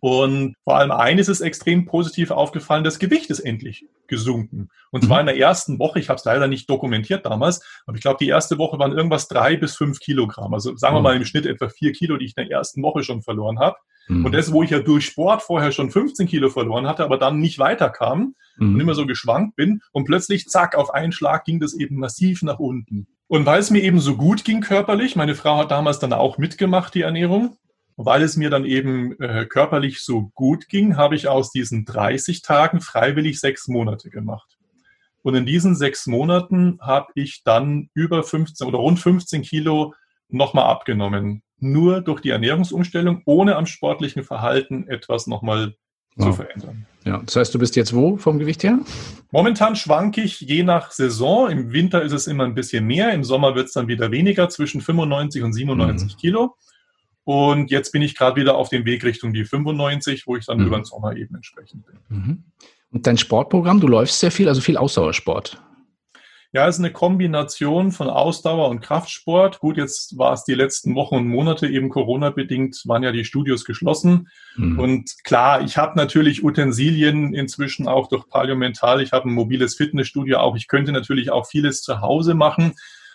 Und 0.00 0.54
vor 0.64 0.76
allem 0.76 0.90
eines 0.90 1.28
ist 1.28 1.40
extrem 1.40 1.86
positiv 1.86 2.30
aufgefallen, 2.30 2.84
das 2.84 2.98
Gewicht 2.98 3.30
ist 3.30 3.40
endlich 3.40 3.86
gesunken. 4.06 4.68
Und 4.90 5.04
zwar 5.04 5.22
mhm. 5.22 5.28
in 5.28 5.34
der 5.34 5.38
ersten 5.38 5.78
Woche, 5.78 5.98
ich 5.98 6.10
habe 6.10 6.18
es 6.18 6.24
leider 6.24 6.46
nicht 6.46 6.68
dokumentiert 6.68 7.24
damals, 7.24 7.64
aber 7.86 7.96
ich 7.96 8.02
glaube, 8.02 8.18
die 8.20 8.28
erste 8.28 8.58
Woche 8.58 8.78
waren 8.78 8.92
irgendwas 8.92 9.28
drei 9.28 9.56
bis 9.56 9.76
fünf 9.76 10.00
Kilogramm. 10.00 10.52
Also 10.52 10.76
sagen 10.76 10.94
wir 10.94 11.00
mhm. 11.00 11.04
mal 11.04 11.16
im 11.16 11.24
Schnitt 11.24 11.46
etwa 11.46 11.68
vier 11.68 11.92
Kilo, 11.92 12.18
die 12.18 12.26
ich 12.26 12.36
in 12.36 12.46
der 12.46 12.58
ersten 12.58 12.82
Woche 12.82 13.02
schon 13.02 13.22
verloren 13.22 13.58
habe. 13.58 13.76
Mhm. 14.08 14.26
Und 14.26 14.32
das, 14.32 14.52
wo 14.52 14.62
ich 14.62 14.70
ja 14.70 14.80
durch 14.80 15.06
Sport 15.06 15.42
vorher 15.42 15.72
schon 15.72 15.90
15 15.90 16.26
Kilo 16.26 16.50
verloren 16.50 16.86
hatte, 16.86 17.04
aber 17.04 17.16
dann 17.16 17.38
nicht 17.38 17.58
weiterkam 17.58 18.34
mhm. 18.58 18.74
und 18.74 18.80
immer 18.80 18.94
so 18.94 19.06
geschwankt 19.06 19.56
bin 19.56 19.80
und 19.92 20.04
plötzlich, 20.04 20.48
zack, 20.48 20.74
auf 20.74 20.92
einen 20.92 21.12
Schlag 21.12 21.44
ging 21.44 21.60
das 21.60 21.74
eben 21.74 21.96
massiv 21.96 22.42
nach 22.42 22.58
unten. 22.58 23.06
Und 23.26 23.46
weil 23.46 23.60
es 23.60 23.70
mir 23.70 23.82
eben 23.82 24.00
so 24.00 24.16
gut 24.16 24.44
ging 24.44 24.60
körperlich, 24.60 25.16
meine 25.16 25.34
Frau 25.34 25.56
hat 25.56 25.70
damals 25.70 25.98
dann 25.98 26.12
auch 26.12 26.36
mitgemacht, 26.36 26.94
die 26.94 27.00
Ernährung, 27.00 27.56
weil 27.96 28.22
es 28.22 28.36
mir 28.36 28.50
dann 28.50 28.64
eben 28.64 29.18
äh, 29.20 29.46
körperlich 29.46 30.02
so 30.02 30.30
gut 30.34 30.68
ging, 30.68 30.96
habe 30.96 31.14
ich 31.14 31.28
aus 31.28 31.50
diesen 31.50 31.84
30 31.84 32.42
Tagen 32.42 32.80
freiwillig 32.80 33.40
sechs 33.40 33.68
Monate 33.68 34.10
gemacht. 34.10 34.58
Und 35.22 35.34
in 35.34 35.46
diesen 35.46 35.74
sechs 35.74 36.06
Monaten 36.06 36.78
habe 36.80 37.12
ich 37.14 37.42
dann 37.44 37.88
über 37.94 38.22
15 38.22 38.66
oder 38.66 38.78
rund 38.78 38.98
15 38.98 39.42
Kilo 39.42 39.94
nochmal 40.28 40.66
abgenommen. 40.66 41.42
Nur 41.58 42.02
durch 42.02 42.20
die 42.20 42.30
Ernährungsumstellung, 42.30 43.22
ohne 43.24 43.56
am 43.56 43.66
sportlichen 43.66 44.22
Verhalten 44.22 44.86
etwas 44.88 45.26
nochmal 45.26 45.74
zu 46.18 46.32
verändern. 46.32 46.86
Ja, 47.04 47.22
das 47.24 47.36
heißt, 47.36 47.54
du 47.54 47.58
bist 47.58 47.74
jetzt 47.74 47.94
wo 47.94 48.16
vom 48.16 48.38
Gewicht 48.38 48.62
her? 48.62 48.78
Momentan 49.30 49.76
schwanke 49.76 50.20
ich 50.20 50.40
je 50.40 50.62
nach 50.62 50.90
Saison. 50.90 51.50
Im 51.50 51.72
Winter 51.72 52.02
ist 52.02 52.12
es 52.12 52.26
immer 52.26 52.44
ein 52.44 52.54
bisschen 52.54 52.86
mehr, 52.86 53.12
im 53.12 53.24
Sommer 53.24 53.54
wird 53.54 53.66
es 53.66 53.72
dann 53.72 53.88
wieder 53.88 54.10
weniger, 54.10 54.48
zwischen 54.48 54.80
95 54.80 55.42
und 55.42 55.52
97 55.52 56.12
mhm. 56.12 56.18
Kilo. 56.18 56.56
Und 57.24 57.70
jetzt 57.70 57.90
bin 57.90 58.02
ich 58.02 58.14
gerade 58.14 58.40
wieder 58.40 58.56
auf 58.56 58.68
dem 58.68 58.84
Weg 58.84 59.02
Richtung 59.02 59.32
die 59.32 59.44
95, 59.44 60.26
wo 60.26 60.36
ich 60.36 60.46
dann 60.46 60.58
mhm. 60.58 60.66
über 60.66 60.76
den 60.76 60.84
Sommer 60.84 61.16
eben 61.16 61.34
entsprechend 61.34 61.86
bin. 61.86 61.98
Mhm. 62.08 62.44
Und 62.90 63.06
dein 63.06 63.18
Sportprogramm, 63.18 63.80
du 63.80 63.88
läufst 63.88 64.20
sehr 64.20 64.30
viel, 64.30 64.48
also 64.48 64.60
viel 64.60 64.76
Ausdauersport. 64.76 65.60
Ja, 66.52 66.68
es 66.68 66.76
ist 66.76 66.84
eine 66.84 66.92
Kombination 66.92 67.90
von 67.90 68.08
Ausdauer 68.08 68.68
und 68.68 68.80
Kraftsport. 68.80 69.58
Gut, 69.58 69.76
jetzt 69.76 70.16
war 70.16 70.34
es 70.34 70.44
die 70.44 70.54
letzten 70.54 70.94
Wochen 70.94 71.16
und 71.16 71.26
Monate 71.26 71.66
eben 71.66 71.88
Corona-bedingt, 71.88 72.82
waren 72.84 73.02
ja 73.02 73.10
die 73.10 73.24
Studios 73.24 73.64
geschlossen. 73.64 74.28
Mhm. 74.54 74.78
Und 74.78 75.24
klar, 75.24 75.62
ich 75.62 75.76
habe 75.76 75.98
natürlich 75.98 76.44
Utensilien 76.44 77.34
inzwischen 77.34 77.88
auch 77.88 78.06
durch 78.08 78.28
Paleo 78.28 78.54
Mental. 78.54 79.00
Ich 79.00 79.10
habe 79.10 79.28
ein 79.28 79.32
mobiles 79.32 79.74
Fitnessstudio 79.74 80.38
auch. 80.38 80.54
Ich 80.54 80.68
könnte 80.68 80.92
natürlich 80.92 81.32
auch 81.32 81.48
vieles 81.48 81.82
zu 81.82 82.00
Hause 82.00 82.34
machen. 82.34 82.74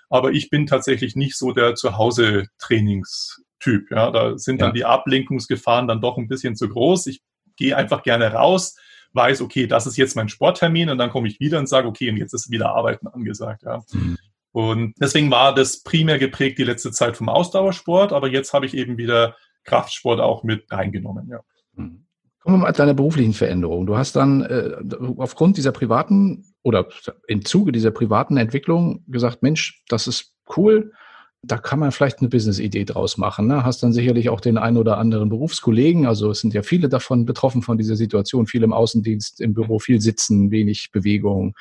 Aber 0.09 0.31
ich 0.31 0.49
bin 0.49 0.65
tatsächlich 0.65 1.15
nicht 1.15 1.37
so 1.37 1.53
der 1.53 1.75
Zuhause-Trainings 1.75 3.41
Typ. 3.59 3.91
Ja, 3.91 4.11
da 4.11 4.37
sind 4.37 4.61
dann 4.61 4.69
ja. 4.69 4.73
die 4.73 4.85
Ablenkungsgefahren 4.85 5.87
dann 5.87 6.01
doch 6.01 6.17
ein 6.17 6.27
bisschen 6.27 6.55
zu 6.55 6.69
groß. 6.69 7.07
Ich 7.07 7.21
gehe 7.57 7.75
einfach 7.75 8.03
gerne 8.03 8.31
raus, 8.31 8.77
weiß, 9.13 9.41
okay, 9.41 9.67
das 9.67 9.87
ist 9.87 9.97
jetzt 9.97 10.15
mein 10.15 10.29
Sporttermin 10.29 10.89
und 10.89 10.97
dann 10.97 11.09
komme 11.09 11.27
ich 11.27 11.39
wieder 11.39 11.59
und 11.59 11.67
sage, 11.67 11.87
okay, 11.87 12.09
und 12.09 12.17
jetzt 12.17 12.33
ist 12.33 12.51
wieder 12.51 12.73
Arbeiten 12.75 13.07
angesagt. 13.07 13.63
Ja. 13.63 13.83
Mhm. 13.91 14.17
Und 14.51 14.93
deswegen 14.99 15.29
war 15.29 15.53
das 15.53 15.83
primär 15.83 16.17
geprägt 16.17 16.57
die 16.57 16.63
letzte 16.63 16.91
Zeit 16.91 17.17
vom 17.17 17.29
Ausdauersport, 17.29 18.13
aber 18.13 18.29
jetzt 18.29 18.53
habe 18.53 18.65
ich 18.65 18.73
eben 18.73 18.97
wieder 18.97 19.35
Kraftsport 19.63 20.19
auch 20.19 20.43
mit 20.43 20.71
reingenommen. 20.71 21.27
Ja. 21.29 21.41
Mhm. 21.75 22.05
Kommen 22.39 22.55
wir 22.55 22.65
mal 22.65 22.73
zu 22.73 22.81
deiner 22.81 22.93
beruflichen 22.93 23.33
Veränderung. 23.33 23.85
Du 23.85 23.97
hast 23.97 24.15
dann 24.15 24.41
äh, 24.43 24.71
aufgrund 25.17 25.57
dieser 25.57 25.73
privaten 25.73 26.45
oder 26.63 26.87
im 27.27 27.43
Zuge 27.43 27.71
dieser 27.71 27.91
privaten 27.91 28.37
Entwicklung 28.37 29.03
gesagt, 29.07 29.43
Mensch, 29.43 29.83
das 29.89 30.07
ist 30.07 30.33
cool, 30.55 30.93
da 31.41 31.57
kann 31.57 31.79
man 31.79 31.91
vielleicht 31.91 32.19
eine 32.19 32.27
Business-Idee 32.27 32.83
draus 32.83 33.17
machen. 33.17 33.47
Ne? 33.47 33.63
Hast 33.63 33.81
dann 33.81 33.93
sicherlich 33.93 34.29
auch 34.29 34.41
den 34.41 34.57
einen 34.57 34.77
oder 34.77 34.97
anderen 34.97 35.29
Berufskollegen. 35.29 36.05
Also 36.05 36.31
es 36.31 36.41
sind 36.41 36.53
ja 36.53 36.63
viele 36.63 36.89
davon 36.89 37.25
betroffen 37.25 37.61
von 37.61 37.77
dieser 37.77 37.95
Situation. 37.95 38.45
Viel 38.45 38.63
im 38.63 38.73
Außendienst, 38.73 39.39
im 39.39 39.53
Büro, 39.53 39.79
viel 39.79 40.01
Sitzen, 40.01 40.51
wenig 40.51 40.89
Bewegung, 40.91 41.55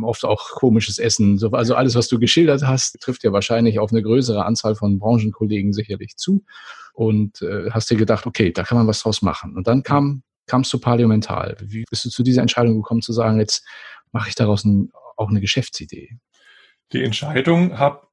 oft 0.00 0.24
auch 0.24 0.50
komisches 0.50 0.98
Essen. 0.98 1.40
Also 1.52 1.74
alles, 1.74 1.96
was 1.96 2.06
du 2.06 2.20
geschildert 2.20 2.62
hast, 2.62 3.00
trifft 3.00 3.24
ja 3.24 3.32
wahrscheinlich 3.32 3.80
auf 3.80 3.90
eine 3.90 4.02
größere 4.02 4.44
Anzahl 4.44 4.76
von 4.76 5.00
Branchenkollegen 5.00 5.72
sicherlich 5.72 6.16
zu. 6.16 6.44
Und 6.92 7.42
äh, 7.42 7.70
hast 7.70 7.90
dir 7.90 7.96
gedacht, 7.96 8.26
okay, 8.26 8.52
da 8.52 8.62
kann 8.62 8.78
man 8.78 8.86
was 8.86 9.00
draus 9.00 9.22
machen. 9.22 9.56
Und 9.56 9.66
dann 9.66 9.82
kam 9.82 10.22
kamst 10.46 10.72
du 10.72 10.78
Parlamental. 10.78 11.56
Wie 11.60 11.84
bist 11.90 12.04
du 12.04 12.10
zu 12.10 12.22
dieser 12.22 12.42
Entscheidung 12.42 12.76
gekommen, 12.76 13.02
zu 13.02 13.12
sagen, 13.12 13.40
jetzt 13.40 13.64
mache 14.12 14.28
ich 14.28 14.36
daraus 14.36 14.64
ein, 14.64 14.90
auch 15.16 15.28
eine 15.28 15.40
Geschäftsidee? 15.40 16.16
Die 16.92 17.02
Entscheidung 17.02 17.78
habe 17.78 18.06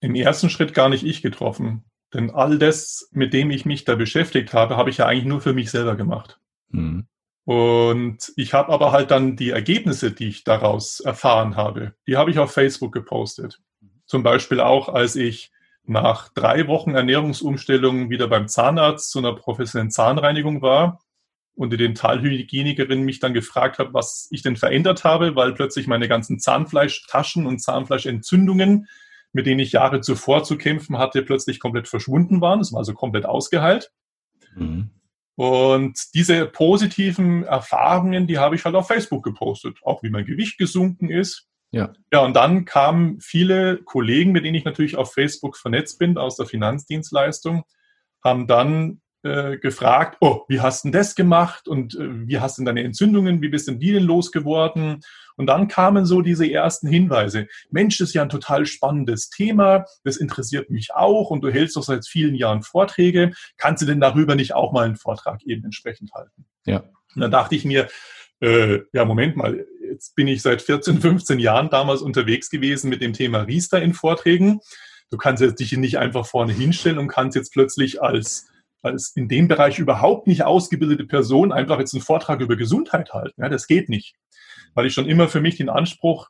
im 0.00 0.14
ersten 0.14 0.50
Schritt 0.50 0.74
gar 0.74 0.88
nicht 0.88 1.04
ich 1.04 1.22
getroffen. 1.22 1.84
Denn 2.14 2.30
all 2.30 2.58
das, 2.58 3.08
mit 3.12 3.32
dem 3.32 3.50
ich 3.50 3.64
mich 3.64 3.84
da 3.84 3.94
beschäftigt 3.94 4.52
habe, 4.52 4.76
habe 4.76 4.90
ich 4.90 4.98
ja 4.98 5.06
eigentlich 5.06 5.24
nur 5.24 5.40
für 5.40 5.52
mich 5.52 5.70
selber 5.70 5.96
gemacht. 5.96 6.38
Mhm. 6.68 7.06
Und 7.44 8.32
ich 8.36 8.54
habe 8.54 8.72
aber 8.72 8.90
halt 8.90 9.10
dann 9.10 9.36
die 9.36 9.50
Ergebnisse, 9.50 10.10
die 10.10 10.28
ich 10.28 10.44
daraus 10.44 11.00
erfahren 11.00 11.56
habe, 11.56 11.94
die 12.06 12.16
habe 12.16 12.30
ich 12.30 12.38
auf 12.38 12.52
Facebook 12.52 12.92
gepostet. 12.92 13.60
Zum 14.04 14.22
Beispiel 14.22 14.60
auch, 14.60 14.88
als 14.88 15.14
ich 15.14 15.52
nach 15.84 16.28
drei 16.30 16.66
Wochen 16.66 16.94
Ernährungsumstellung 16.94 18.10
wieder 18.10 18.26
beim 18.26 18.48
Zahnarzt 18.48 19.10
zu 19.10 19.20
einer 19.20 19.34
professionellen 19.34 19.92
Zahnreinigung 19.92 20.60
war 20.60 21.00
und 21.54 21.72
die 21.72 21.76
Dentalhygienikerin 21.76 23.02
mich 23.02 23.20
dann 23.20 23.32
gefragt 23.32 23.78
hat, 23.78 23.94
was 23.94 24.26
ich 24.30 24.42
denn 24.42 24.56
verändert 24.56 25.04
habe, 25.04 25.36
weil 25.36 25.52
plötzlich 25.54 25.86
meine 25.86 26.08
ganzen 26.08 26.40
Zahnfleischtaschen 26.40 27.46
und 27.46 27.60
Zahnfleischentzündungen 27.60 28.88
mit 29.36 29.44
denen 29.44 29.60
ich 29.60 29.72
Jahre 29.72 30.00
zuvor 30.00 30.44
zu 30.44 30.56
kämpfen 30.56 30.96
hatte, 30.96 31.20
plötzlich 31.20 31.60
komplett 31.60 31.88
verschwunden 31.88 32.40
waren. 32.40 32.60
Es 32.60 32.72
war 32.72 32.78
also 32.78 32.94
komplett 32.94 33.26
ausgeheilt. 33.26 33.92
Mhm. 34.54 34.88
Und 35.34 36.14
diese 36.14 36.46
positiven 36.46 37.44
Erfahrungen, 37.44 38.26
die 38.26 38.38
habe 38.38 38.54
ich 38.54 38.64
halt 38.64 38.74
auf 38.74 38.88
Facebook 38.88 39.22
gepostet, 39.22 39.76
auch 39.82 40.02
wie 40.02 40.08
mein 40.08 40.24
Gewicht 40.24 40.56
gesunken 40.56 41.10
ist. 41.10 41.48
Ja. 41.70 41.92
Ja, 42.10 42.20
und 42.20 42.34
dann 42.34 42.64
kamen 42.64 43.20
viele 43.20 43.76
Kollegen, 43.84 44.32
mit 44.32 44.46
denen 44.46 44.54
ich 44.54 44.64
natürlich 44.64 44.96
auf 44.96 45.12
Facebook 45.12 45.58
vernetzt 45.58 45.98
bin, 45.98 46.16
aus 46.16 46.36
der 46.36 46.46
Finanzdienstleistung, 46.46 47.64
haben 48.24 48.46
dann 48.46 49.02
äh, 49.22 49.56
gefragt, 49.58 50.18
oh, 50.20 50.42
wie 50.48 50.60
hast 50.60 50.84
du 50.84 50.88
denn 50.88 50.98
das 50.98 51.14
gemacht 51.14 51.68
und 51.68 51.94
äh, 51.94 52.28
wie 52.28 52.38
hast 52.38 52.58
du 52.58 52.62
denn 52.62 52.66
deine 52.66 52.84
Entzündungen, 52.84 53.42
wie 53.42 53.48
bist 53.48 53.68
denn 53.68 53.80
die 53.80 53.92
denn 53.92 54.04
losgeworden? 54.04 55.00
Und 55.36 55.46
dann 55.46 55.68
kamen 55.68 56.06
so 56.06 56.22
diese 56.22 56.50
ersten 56.50 56.88
Hinweise. 56.88 57.46
Mensch, 57.70 57.98
das 57.98 58.08
ist 58.08 58.14
ja 58.14 58.22
ein 58.22 58.28
total 58.28 58.66
spannendes 58.66 59.28
Thema, 59.28 59.84
das 60.04 60.16
interessiert 60.16 60.70
mich 60.70 60.94
auch 60.94 61.30
und 61.30 61.42
du 61.42 61.50
hältst 61.50 61.76
doch 61.76 61.82
seit 61.82 62.06
vielen 62.06 62.34
Jahren 62.34 62.62
Vorträge. 62.62 63.32
Kannst 63.56 63.82
du 63.82 63.86
denn 63.86 64.00
darüber 64.00 64.34
nicht 64.34 64.54
auch 64.54 64.72
mal 64.72 64.86
einen 64.86 64.96
Vortrag 64.96 65.42
eben 65.44 65.64
entsprechend 65.64 66.12
halten? 66.14 66.46
Ja. 66.64 66.84
Und 67.14 67.22
dann 67.22 67.30
dachte 67.30 67.54
ich 67.54 67.64
mir, 67.64 67.88
äh, 68.40 68.80
ja, 68.92 69.04
Moment 69.04 69.36
mal, 69.36 69.66
jetzt 69.90 70.14
bin 70.14 70.28
ich 70.28 70.42
seit 70.42 70.62
14, 70.62 71.00
15 71.00 71.38
Jahren 71.38 71.70
damals 71.70 72.02
unterwegs 72.02 72.50
gewesen 72.50 72.90
mit 72.90 73.02
dem 73.02 73.12
Thema 73.12 73.40
Riester 73.40 73.80
in 73.80 73.94
Vorträgen. 73.94 74.60
Du 75.10 75.16
kannst 75.16 75.42
jetzt 75.42 75.60
dich 75.60 75.72
nicht 75.76 75.98
einfach 75.98 76.26
vorne 76.26 76.52
hinstellen 76.52 76.98
und 76.98 77.08
kannst 77.08 77.36
jetzt 77.36 77.52
plötzlich 77.52 78.02
als 78.02 78.48
als 78.82 79.12
in 79.16 79.28
dem 79.28 79.48
Bereich 79.48 79.78
überhaupt 79.78 80.26
nicht 80.26 80.44
ausgebildete 80.44 81.04
Person 81.04 81.52
einfach 81.52 81.78
jetzt 81.78 81.94
einen 81.94 82.02
Vortrag 82.02 82.40
über 82.40 82.56
Gesundheit 82.56 83.12
halten. 83.12 83.40
Ja, 83.40 83.48
das 83.48 83.66
geht 83.66 83.88
nicht 83.88 84.16
weil 84.76 84.86
ich 84.86 84.94
schon 84.94 85.08
immer 85.08 85.26
für 85.26 85.40
mich 85.40 85.56
den 85.56 85.70
Anspruch 85.70 86.28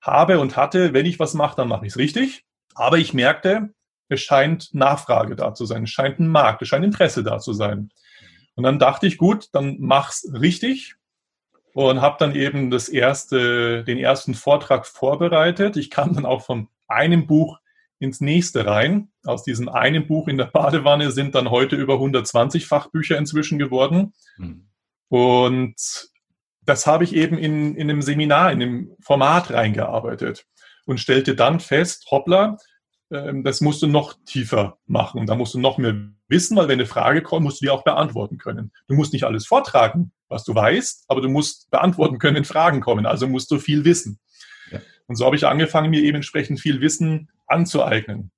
habe 0.00 0.38
und 0.38 0.56
hatte, 0.56 0.94
wenn 0.94 1.04
ich 1.04 1.18
was 1.18 1.34
mache, 1.34 1.56
dann 1.56 1.68
mache 1.68 1.84
ich 1.84 1.92
es 1.92 1.98
richtig. 1.98 2.46
Aber 2.74 2.96
ich 2.96 3.12
merkte, 3.12 3.70
es 4.08 4.22
scheint 4.22 4.72
Nachfrage 4.72 5.34
da 5.34 5.52
zu 5.52 5.66
sein, 5.66 5.82
es 5.82 5.90
scheint 5.90 6.20
ein 6.20 6.28
Markt, 6.28 6.62
es 6.62 6.68
scheint 6.68 6.84
Interesse 6.84 7.24
da 7.24 7.40
zu 7.40 7.52
sein. 7.52 7.90
Und 8.54 8.62
dann 8.62 8.78
dachte 8.78 9.06
ich, 9.06 9.18
gut, 9.18 9.48
dann 9.52 9.76
mach's 9.80 10.30
richtig 10.32 10.94
und 11.74 12.00
habe 12.00 12.16
dann 12.20 12.36
eben 12.36 12.70
das 12.70 12.88
erste, 12.88 13.82
den 13.82 13.98
ersten 13.98 14.34
Vortrag 14.34 14.86
vorbereitet. 14.86 15.76
Ich 15.76 15.90
kam 15.90 16.14
dann 16.14 16.24
auch 16.24 16.42
von 16.42 16.68
einem 16.86 17.26
Buch 17.26 17.58
ins 17.98 18.20
nächste 18.20 18.66
rein. 18.66 19.10
Aus 19.24 19.42
diesem 19.42 19.68
einen 19.68 20.06
Buch 20.06 20.28
in 20.28 20.38
der 20.38 20.46
Badewanne 20.46 21.10
sind 21.10 21.34
dann 21.34 21.50
heute 21.50 21.76
über 21.76 21.94
120 21.94 22.66
Fachbücher 22.66 23.18
inzwischen 23.18 23.58
geworden. 23.58 24.12
Mhm. 24.36 24.68
Und 25.08 25.74
das 26.62 26.86
habe 26.86 27.04
ich 27.04 27.14
eben 27.14 27.38
in, 27.38 27.74
in 27.74 27.90
einem 27.90 28.02
Seminar, 28.02 28.52
in 28.52 28.62
einem 28.62 28.96
Format 29.00 29.50
reingearbeitet 29.50 30.46
und 30.84 31.00
stellte 31.00 31.34
dann 31.34 31.60
fest, 31.60 32.06
hoppla, 32.10 32.58
ähm, 33.10 33.42
das 33.42 33.60
musst 33.60 33.82
du 33.82 33.86
noch 33.86 34.14
tiefer 34.26 34.78
machen. 34.86 35.26
Da 35.26 35.34
musst 35.34 35.54
du 35.54 35.58
noch 35.58 35.78
mehr 35.78 35.96
wissen, 36.28 36.56
weil 36.56 36.68
wenn 36.68 36.78
eine 36.78 36.86
Frage 36.86 37.22
kommt, 37.22 37.44
musst 37.44 37.60
du 37.60 37.66
die 37.66 37.70
auch 37.70 37.84
beantworten 37.84 38.38
können. 38.38 38.72
Du 38.86 38.94
musst 38.94 39.12
nicht 39.12 39.24
alles 39.24 39.46
vortragen, 39.46 40.12
was 40.28 40.44
du 40.44 40.54
weißt, 40.54 41.06
aber 41.08 41.22
du 41.22 41.28
musst 41.28 41.70
beantworten 41.70 42.18
können, 42.18 42.36
wenn 42.36 42.44
Fragen 42.44 42.80
kommen. 42.80 43.06
Also 43.06 43.26
musst 43.26 43.50
du 43.50 43.58
viel 43.58 43.84
wissen. 43.84 44.20
Ja. 44.70 44.80
Und 45.06 45.16
so 45.16 45.24
habe 45.24 45.36
ich 45.36 45.46
angefangen, 45.46 45.90
mir 45.90 46.02
eben 46.02 46.16
entsprechend 46.16 46.60
viel 46.60 46.80
Wissen 46.82 47.30
anzueignen. 47.48 48.30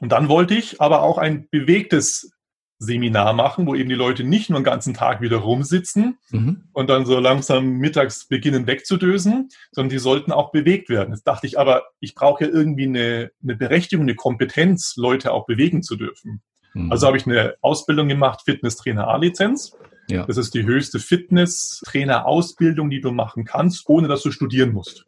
Und 0.00 0.12
dann 0.12 0.28
wollte 0.28 0.54
ich 0.54 0.80
aber 0.80 1.02
auch 1.02 1.18
ein 1.18 1.48
bewegtes 1.50 2.30
Seminar 2.78 3.32
machen, 3.32 3.66
wo 3.66 3.74
eben 3.74 3.88
die 3.88 3.94
Leute 3.94 4.22
nicht 4.22 4.50
nur 4.50 4.60
den 4.60 4.64
ganzen 4.64 4.92
Tag 4.92 5.22
wieder 5.22 5.38
rumsitzen 5.38 6.18
mhm. 6.30 6.64
und 6.72 6.90
dann 6.90 7.06
so 7.06 7.18
langsam 7.18 7.78
mittags 7.78 8.28
beginnen 8.28 8.66
wegzudösen, 8.66 9.48
sondern 9.72 9.88
die 9.88 9.98
sollten 9.98 10.30
auch 10.30 10.52
bewegt 10.52 10.90
werden. 10.90 11.14
Jetzt 11.14 11.26
dachte 11.26 11.46
ich 11.46 11.58
aber, 11.58 11.84
ich 12.00 12.14
brauche 12.14 12.44
ja 12.44 12.50
irgendwie 12.50 12.84
eine, 12.84 13.30
eine 13.42 13.56
Berechtigung, 13.56 14.04
eine 14.04 14.14
Kompetenz, 14.14 14.94
Leute 14.96 15.32
auch 15.32 15.46
bewegen 15.46 15.82
zu 15.82 15.96
dürfen. 15.96 16.42
Mhm. 16.74 16.92
Also 16.92 17.06
habe 17.06 17.16
ich 17.16 17.26
eine 17.26 17.54
Ausbildung 17.62 18.08
gemacht, 18.08 18.42
Fitnesstrainer 18.44 19.08
A-Lizenz. 19.08 19.74
Ja. 20.08 20.26
Das 20.26 20.36
ist 20.36 20.54
die 20.54 20.64
höchste 20.64 20.98
Fitnesstrainer-Ausbildung, 20.98 22.90
die 22.90 23.00
du 23.00 23.10
machen 23.10 23.44
kannst, 23.44 23.88
ohne 23.88 24.06
dass 24.06 24.22
du 24.22 24.30
studieren 24.30 24.72
musst. 24.72 25.06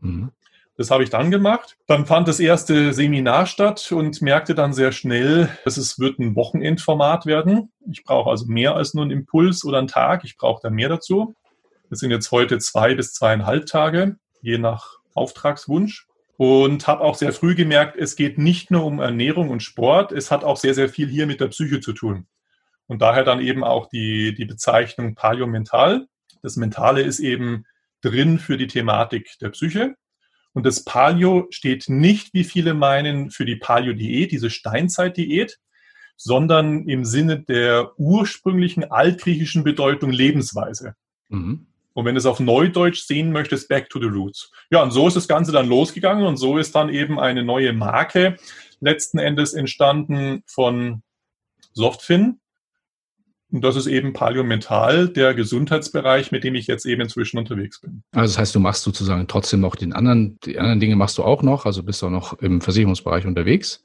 Mhm. 0.00 0.30
Das 0.80 0.90
habe 0.90 1.04
ich 1.04 1.10
dann 1.10 1.30
gemacht. 1.30 1.76
Dann 1.86 2.06
fand 2.06 2.26
das 2.26 2.40
erste 2.40 2.94
Seminar 2.94 3.44
statt 3.44 3.92
und 3.92 4.22
merkte 4.22 4.54
dann 4.54 4.72
sehr 4.72 4.92
schnell, 4.92 5.50
dass 5.66 5.76
es 5.76 5.98
wird 5.98 6.18
ein 6.18 6.34
Wochenendformat 6.36 7.26
werden. 7.26 7.70
Ich 7.92 8.02
brauche 8.02 8.30
also 8.30 8.46
mehr 8.46 8.76
als 8.76 8.94
nur 8.94 9.04
einen 9.04 9.10
Impuls 9.10 9.62
oder 9.66 9.76
einen 9.76 9.88
Tag. 9.88 10.24
Ich 10.24 10.38
brauche 10.38 10.60
da 10.62 10.70
mehr 10.70 10.88
dazu. 10.88 11.34
Das 11.90 11.98
sind 11.98 12.10
jetzt 12.10 12.32
heute 12.32 12.56
zwei 12.60 12.94
bis 12.94 13.12
zweieinhalb 13.12 13.66
Tage, 13.66 14.16
je 14.40 14.56
nach 14.56 14.94
Auftragswunsch. 15.12 16.06
Und 16.38 16.86
habe 16.86 17.02
auch 17.02 17.14
sehr 17.14 17.34
früh 17.34 17.54
gemerkt, 17.54 17.96
es 17.98 18.16
geht 18.16 18.38
nicht 18.38 18.70
nur 18.70 18.86
um 18.86 19.00
Ernährung 19.00 19.50
und 19.50 19.62
Sport, 19.62 20.12
es 20.12 20.30
hat 20.30 20.44
auch 20.44 20.56
sehr, 20.56 20.72
sehr 20.72 20.88
viel 20.88 21.08
hier 21.08 21.26
mit 21.26 21.42
der 21.42 21.48
Psyche 21.48 21.80
zu 21.80 21.92
tun. 21.92 22.26
Und 22.86 23.02
daher 23.02 23.24
dann 23.24 23.42
eben 23.42 23.64
auch 23.64 23.90
die, 23.90 24.34
die 24.34 24.46
Bezeichnung 24.46 25.14
Paleo-Mental. 25.14 26.06
Das 26.40 26.56
Mentale 26.56 27.02
ist 27.02 27.20
eben 27.20 27.66
drin 28.00 28.38
für 28.38 28.56
die 28.56 28.66
Thematik 28.66 29.36
der 29.42 29.50
Psyche. 29.50 29.94
Und 30.52 30.66
das 30.66 30.84
Paleo 30.84 31.46
steht 31.50 31.88
nicht, 31.88 32.34
wie 32.34 32.44
viele 32.44 32.74
meinen, 32.74 33.30
für 33.30 33.44
die 33.44 33.56
Paleo-Diät, 33.56 34.32
diese 34.32 34.50
Steinzeit-Diät, 34.50 35.58
sondern 36.16 36.88
im 36.88 37.04
Sinne 37.04 37.40
der 37.40 37.92
ursprünglichen 37.98 38.84
altgriechischen 38.90 39.64
Bedeutung 39.64 40.10
Lebensweise. 40.10 40.94
Mhm. 41.28 41.66
Und 41.92 42.04
wenn 42.04 42.14
du 42.14 42.18
es 42.18 42.26
auf 42.26 42.40
Neudeutsch 42.40 43.02
sehen 43.02 43.32
möchtest, 43.32 43.68
back 43.68 43.88
to 43.90 44.00
the 44.00 44.06
roots. 44.06 44.50
Ja, 44.70 44.82
und 44.82 44.90
so 44.90 45.06
ist 45.08 45.16
das 45.16 45.28
Ganze 45.28 45.52
dann 45.52 45.68
losgegangen 45.68 46.24
und 46.24 46.36
so 46.36 46.58
ist 46.58 46.74
dann 46.74 46.88
eben 46.88 47.18
eine 47.18 47.42
neue 47.42 47.72
Marke 47.72 48.36
letzten 48.80 49.18
Endes 49.18 49.54
entstanden 49.54 50.42
von 50.46 51.02
Softfin, 51.72 52.39
und 53.52 53.62
das 53.62 53.76
ist 53.76 53.86
eben 53.86 54.12
Paleo-Mental, 54.12 55.08
der 55.08 55.34
Gesundheitsbereich, 55.34 56.30
mit 56.30 56.44
dem 56.44 56.54
ich 56.54 56.66
jetzt 56.66 56.86
eben 56.86 57.02
inzwischen 57.02 57.38
unterwegs 57.38 57.80
bin. 57.80 58.02
Also 58.12 58.32
das 58.32 58.38
heißt, 58.38 58.54
du 58.54 58.60
machst 58.60 58.82
sozusagen 58.82 59.26
trotzdem 59.26 59.60
noch 59.60 59.76
den 59.76 59.92
anderen, 59.92 60.38
die 60.44 60.58
anderen 60.58 60.80
Dinge 60.80 60.96
machst 60.96 61.18
du 61.18 61.24
auch 61.24 61.42
noch, 61.42 61.66
also 61.66 61.82
bist 61.82 62.02
du 62.02 62.06
auch 62.06 62.10
noch 62.10 62.38
im 62.38 62.60
Versicherungsbereich 62.60 63.26
unterwegs, 63.26 63.82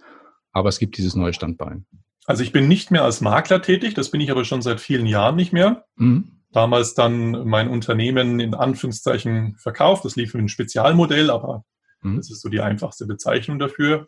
aber 0.51 0.69
es 0.69 0.79
gibt 0.79 0.97
dieses 0.97 1.15
neue 1.15 1.33
Standbein. 1.33 1.85
Also 2.25 2.43
ich 2.43 2.51
bin 2.51 2.67
nicht 2.67 2.91
mehr 2.91 3.03
als 3.03 3.21
Makler 3.21 3.61
tätig, 3.61 3.93
das 3.93 4.11
bin 4.11 4.21
ich 4.21 4.31
aber 4.31 4.45
schon 4.45 4.61
seit 4.61 4.79
vielen 4.79 5.05
Jahren 5.05 5.35
nicht 5.35 5.53
mehr. 5.53 5.85
Mhm. 5.95 6.41
Damals 6.51 6.93
dann 6.93 7.47
mein 7.47 7.67
Unternehmen 7.67 8.39
in 8.39 8.53
Anführungszeichen 8.53 9.55
verkauft, 9.57 10.05
das 10.05 10.15
lief 10.15 10.33
in 10.33 10.41
ein 10.41 10.49
Spezialmodell, 10.49 11.29
aber 11.29 11.65
mhm. 12.01 12.17
das 12.17 12.31
ist 12.31 12.41
so 12.41 12.49
die 12.49 12.61
einfachste 12.61 13.05
Bezeichnung 13.05 13.59
dafür 13.59 14.07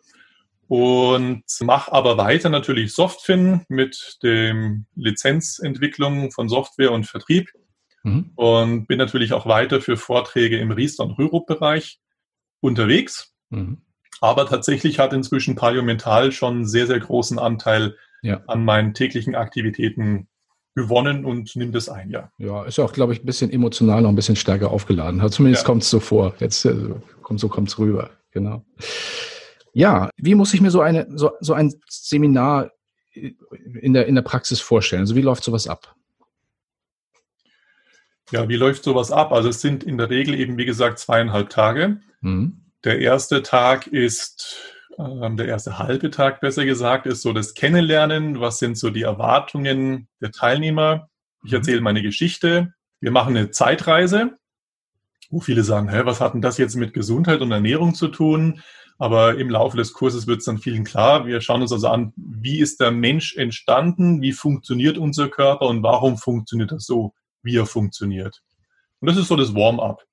und 0.68 1.44
mache 1.60 1.92
aber 1.92 2.18
weiter 2.18 2.50
natürlich 2.50 2.92
Softfin 2.94 3.62
mit 3.68 4.18
dem 4.22 4.86
Lizenzentwicklung 4.94 6.30
von 6.30 6.48
Software 6.48 6.92
und 6.92 7.06
Vertrieb 7.06 7.50
mhm. 8.02 8.32
und 8.36 8.86
bin 8.86 8.98
natürlich 8.98 9.32
auch 9.32 9.46
weiter 9.46 9.80
für 9.80 9.96
Vorträge 9.96 10.58
im 10.58 10.70
Riester- 10.70 11.04
und 11.04 11.18
Rürup-Bereich 11.18 11.98
unterwegs. 12.60 13.32
Mhm. 13.48 13.78
Aber 14.20 14.46
tatsächlich 14.46 14.98
hat 14.98 15.12
inzwischen 15.12 15.54
Paleo 15.54 15.82
Mental 15.82 16.32
schon 16.32 16.56
einen 16.56 16.66
sehr, 16.66 16.86
sehr 16.86 16.98
großen 17.00 17.38
Anteil 17.38 17.96
ja. 18.22 18.42
an 18.46 18.64
meinen 18.64 18.92
täglichen 18.92 19.34
Aktivitäten 19.34 20.28
gewonnen 20.74 21.24
und 21.24 21.56
nimmt 21.56 21.74
es 21.76 21.88
ein, 21.88 22.10
ja. 22.10 22.30
Ja, 22.38 22.64
ist 22.64 22.78
auch, 22.78 22.92
glaube 22.92 23.12
ich, 23.12 23.22
ein 23.22 23.26
bisschen 23.26 23.50
emotional 23.50 24.02
noch 24.02 24.10
ein 24.10 24.16
bisschen 24.16 24.36
stärker 24.36 24.70
aufgeladen. 24.70 25.26
Zumindest 25.30 25.64
ja. 25.64 25.66
kommt 25.66 25.82
es 25.82 25.90
so 25.90 25.98
vor. 25.98 26.34
Jetzt 26.40 26.64
äh, 26.64 26.74
kommt, 27.22 27.40
so 27.40 27.48
kommt 27.48 27.68
es 27.68 27.78
rüber, 27.78 28.10
genau. 28.32 28.64
Ja, 29.78 30.10
wie 30.16 30.34
muss 30.34 30.52
ich 30.54 30.60
mir 30.60 30.72
so, 30.72 30.80
eine, 30.80 31.06
so, 31.16 31.30
so 31.38 31.52
ein 31.52 31.72
Seminar 31.88 32.72
in 33.12 33.92
der, 33.92 34.06
in 34.06 34.16
der 34.16 34.22
Praxis 34.22 34.60
vorstellen? 34.60 35.02
Also 35.02 35.14
wie 35.14 35.22
läuft 35.22 35.44
sowas 35.44 35.68
ab? 35.68 35.94
Ja, 38.32 38.48
wie 38.48 38.56
läuft 38.56 38.82
sowas 38.82 39.12
ab? 39.12 39.30
Also 39.30 39.50
es 39.50 39.60
sind 39.60 39.84
in 39.84 39.96
der 39.96 40.10
Regel 40.10 40.34
eben, 40.34 40.58
wie 40.58 40.64
gesagt, 40.64 40.98
zweieinhalb 40.98 41.50
Tage. 41.50 42.00
Mhm. 42.22 42.64
Der 42.82 42.98
erste 42.98 43.44
Tag 43.44 43.86
ist, 43.86 44.56
äh, 44.98 45.30
der 45.36 45.46
erste 45.46 45.78
halbe 45.78 46.10
Tag 46.10 46.40
besser 46.40 46.64
gesagt, 46.64 47.06
ist 47.06 47.22
so 47.22 47.32
das 47.32 47.54
Kennenlernen. 47.54 48.40
Was 48.40 48.58
sind 48.58 48.76
so 48.76 48.90
die 48.90 49.02
Erwartungen 49.02 50.08
der 50.20 50.32
Teilnehmer? 50.32 51.08
Ich 51.44 51.52
mhm. 51.52 51.58
erzähle 51.58 51.82
meine 51.82 52.02
Geschichte. 52.02 52.74
Wir 52.98 53.12
machen 53.12 53.36
eine 53.36 53.52
Zeitreise, 53.52 54.38
wo 55.30 55.38
viele 55.38 55.62
sagen, 55.62 55.88
hä, 55.88 56.00
was 56.02 56.20
hat 56.20 56.34
denn 56.34 56.42
das 56.42 56.58
jetzt 56.58 56.74
mit 56.74 56.94
Gesundheit 56.94 57.42
und 57.42 57.52
Ernährung 57.52 57.94
zu 57.94 58.08
tun? 58.08 58.60
Aber 58.98 59.38
im 59.38 59.48
Laufe 59.48 59.76
des 59.76 59.92
Kurses 59.92 60.26
wird 60.26 60.40
es 60.40 60.44
dann 60.44 60.58
vielen 60.58 60.84
klar. 60.84 61.24
Wir 61.24 61.40
schauen 61.40 61.62
uns 61.62 61.72
also 61.72 61.88
an, 61.88 62.12
wie 62.16 62.58
ist 62.58 62.80
der 62.80 62.90
Mensch 62.90 63.36
entstanden, 63.36 64.20
wie 64.20 64.32
funktioniert 64.32 64.98
unser 64.98 65.28
Körper 65.28 65.66
und 65.66 65.82
warum 65.84 66.18
funktioniert 66.18 66.72
er 66.72 66.80
so, 66.80 67.14
wie 67.42 67.56
er 67.56 67.66
funktioniert. 67.66 68.42
Und 69.00 69.08
das 69.08 69.16
ist 69.16 69.28
so 69.28 69.36
das 69.36 69.54
Warm-up. 69.54 70.04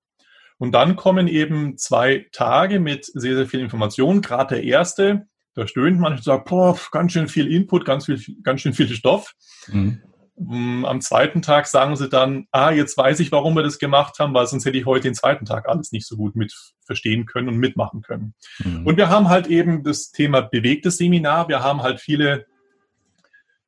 Und 0.57 0.71
dann 0.71 0.95
kommen 0.95 1.27
eben 1.27 1.77
zwei 1.77 2.27
Tage 2.31 2.79
mit 2.79 3.05
sehr, 3.05 3.35
sehr 3.35 3.47
viel 3.47 3.59
Information. 3.59 4.21
Gerade 4.21 4.55
der 4.55 4.63
erste, 4.63 5.27
da 5.55 5.67
stöhnt 5.67 5.99
man 5.99 6.13
und 6.13 6.23
sagt, 6.23 6.47
boah, 6.47 6.79
ganz 6.91 7.11
schön 7.11 7.27
viel 7.27 7.51
Input, 7.51 7.85
ganz, 7.85 8.05
viel, 8.05 8.21
ganz 8.43 8.61
schön 8.61 8.73
viel 8.73 8.87
Stoff. 8.89 9.33
Mhm. 9.67 10.01
Mm, 10.37 10.83
am 10.83 10.99
zweiten 10.99 11.41
Tag 11.41 11.65
sagen 11.67 11.95
sie 11.95 12.09
dann, 12.09 12.47
ah, 12.51 12.71
jetzt 12.71 12.97
weiß 12.97 13.19
ich, 13.21 13.31
warum 13.31 13.55
wir 13.55 13.63
das 13.63 13.79
gemacht 13.79 14.19
haben, 14.19 14.33
weil 14.33 14.47
sonst 14.47 14.65
hätte 14.65 14.77
ich 14.77 14.85
heute 14.85 15.07
den 15.07 15.15
zweiten 15.15 15.45
Tag 15.45 15.67
alles 15.67 15.91
nicht 15.91 16.05
so 16.05 16.17
gut 16.17 16.35
mit 16.35 16.53
verstehen 16.85 17.25
können 17.25 17.47
und 17.47 17.57
mitmachen 17.57 18.01
können. 18.01 18.33
Mhm. 18.59 18.85
Und 18.85 18.97
wir 18.97 19.09
haben 19.09 19.29
halt 19.29 19.47
eben 19.47 19.83
das 19.83 20.11
Thema 20.11 20.41
bewegtes 20.41 20.97
Seminar. 20.97 21.47
Wir 21.47 21.63
haben 21.63 21.83
halt 21.83 22.01
viele 22.01 22.45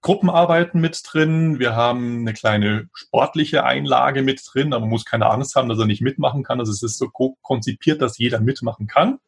Gruppenarbeiten 0.01 0.79
mit 0.81 1.01
drin. 1.05 1.57
Wir 1.59 1.75
haben 1.75 2.19
eine 2.21 2.33
kleine 2.33 2.89
sportliche 2.93 3.63
Einlage 3.63 4.21
mit 4.21 4.41
drin, 4.45 4.73
aber 4.73 4.81
man 4.81 4.89
muss 4.89 5.05
keine 5.05 5.27
Angst 5.27 5.55
haben, 5.55 5.69
dass 5.69 5.79
er 5.79 5.85
nicht 5.85 6.01
mitmachen 6.01 6.43
kann. 6.43 6.59
Also 6.59 6.71
es 6.71 6.83
ist 6.83 6.97
so 6.97 7.09
konzipiert, 7.09 8.01
dass 8.01 8.17
jeder 8.17 8.39
mitmachen 8.39 8.87
kann. 8.87 9.19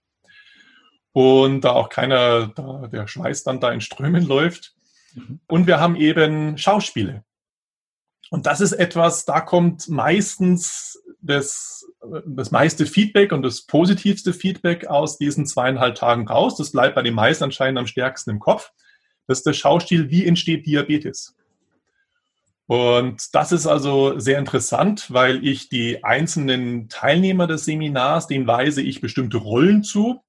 Und 1.12 1.62
da 1.62 1.72
auch 1.72 1.90
keiner, 1.90 2.48
da 2.48 2.88
der 2.88 3.08
Schweiß 3.08 3.44
dann 3.44 3.60
da 3.60 3.72
in 3.72 3.82
Strömen 3.82 4.26
läuft. 4.28 4.74
Mhm. 5.16 5.40
Und 5.48 5.68
wir 5.68 5.80
haben 5.80 5.96
eben 5.96 6.58
Schauspiele. 6.58 7.24
Und 8.30 8.46
das 8.46 8.62
ist 8.62 8.74
etwas, 8.74 9.26
da 9.26 9.42
kommt 9.42 9.90
meistens 9.90 11.02
das, 11.22 11.86
das 12.26 12.52
meiste 12.52 12.86
Feedback 12.86 13.32
und 13.32 13.42
das 13.42 13.64
positivste 13.64 14.34
Feedback 14.34 14.86
aus 14.86 15.18
diesen 15.18 15.46
zweieinhalb 15.46 15.96
Tagen 15.96 16.28
raus. 16.28 16.56
Das 16.56 16.72
bleibt 16.72 16.96
bei 16.96 17.02
den 17.02 17.16
meisten 17.16 17.44
anscheinend 17.44 17.80
am 17.80 17.88
stärksten 17.88 18.30
im 18.30 18.40
Kopf. 18.40 18.72
Das 19.28 19.40
ist 19.40 19.48
der 19.48 19.54
Schaustil, 19.54 20.10
wie 20.10 20.26
entsteht 20.26 20.66
Diabetes? 20.66 21.36
Und 22.68 23.34
das 23.34 23.52
ist 23.52 23.66
also 23.66 24.20
sehr 24.20 24.38
interessant, 24.38 25.12
weil 25.12 25.44
ich 25.44 25.70
die 25.70 26.04
einzelnen 26.04 26.88
Teilnehmer 26.88 27.48
des 27.48 27.66
Seminars, 27.66 28.28
denen 28.28 28.46
weise 28.46 28.84
ich 28.84 29.02
bestimmte 29.02 29.38
Rollen 29.38 29.84
zu 29.84 30.22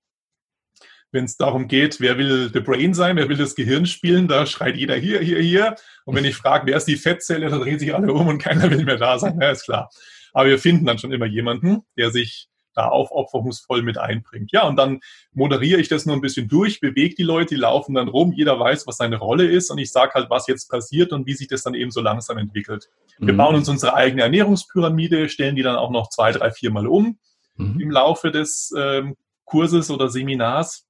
wenn 1.13 1.25
es 1.25 1.37
darum 1.37 1.69
geht, 1.69 2.01
wer 2.01 2.19
will 2.19 2.51
the 2.53 2.61
Brain 2.61 2.95
sein, 2.95 3.17
wer 3.17 3.29
will 3.29 3.37
das 3.37 3.55
Gehirn 3.55 3.87
spielen, 3.87 4.29
da 4.29 4.47
schreit 4.47 4.77
jeder 4.77 4.97
hier, 4.97 5.21
hier, 5.21 5.41
hier. 5.41 5.75
Und 6.05 6.15
wenn 6.15 6.25
ich 6.25 6.37
frage, 6.37 6.67
wer 6.67 6.77
ist 6.77 6.87
die 6.87 6.97
Fettzelle, 6.97 7.49
dann 7.49 7.61
drehen 7.61 7.79
sich 7.79 7.95
alle 7.95 8.13
um 8.13 8.29
und 8.29 8.39
keiner 8.43 8.71
will 8.71 8.85
mehr 8.85 8.99
da 8.99 9.19
sein. 9.19 9.39
Ja, 9.41 9.51
ist 9.51 9.65
klar. 9.65 9.91
Aber 10.33 10.49
wir 10.49 10.59
finden 10.59 10.87
dann 10.87 10.99
schon 10.99 11.13
immer 11.13 11.27
jemanden, 11.27 11.83
der 11.97 12.11
sich 12.11 12.49
da 12.75 12.89
aufopferungsvoll 12.89 13.83
mit 13.83 13.99
einbringt. 13.99 14.53
Ja, 14.53 14.67
und 14.67 14.77
dann 14.77 15.01
moderiere 15.33 15.81
ich 15.81 15.89
das 15.89 16.07
nur 16.07 16.15
ein 16.15 16.21
bisschen 16.21 16.49
durch, 16.49 16.79
bewege 16.79 17.17
die 17.17 17.25
Leute, 17.25 17.55
die 17.55 17.61
laufen 17.61 17.95
dann 17.95 18.09
rum, 18.09 18.33
jeder 18.33 18.61
weiß, 18.61 18.87
was 18.87 18.99
seine 18.99 19.19
Rolle 19.19 19.45
ist 19.47 19.71
und 19.71 19.79
ich 19.79 19.91
sage 19.91 20.13
halt, 20.15 20.31
was 20.31 20.47
jetzt 20.47 20.71
passiert 20.71 21.13
und 21.13 21.27
wie 21.27 21.35
sich 21.35 21.49
das 21.49 21.63
dann 21.63 21.75
eben 21.75 21.91
so 21.91 22.01
langsam 22.01 22.39
entwickelt. 22.39 22.89
Wir 23.19 23.33
mhm. 23.33 23.39
bauen 23.39 23.55
uns 23.57 23.69
unsere 23.69 23.95
eigene 23.95 24.23
Ernährungspyramide, 24.23 25.29
stellen 25.29 25.57
die 25.57 25.63
dann 25.63 25.77
auch 25.77 25.91
noch 25.91 26.11
zwei, 26.11 26.31
drei, 26.31 26.53
vier 26.53 26.71
Mal 26.71 26.87
um 26.87 27.19
mhm. 27.57 27.81
im 27.81 27.91
Laufe 27.91 28.31
des 28.31 28.73
ähm, 28.77 29.17
Kurses 29.45 29.91
oder 29.91 30.09
Seminars 30.09 30.87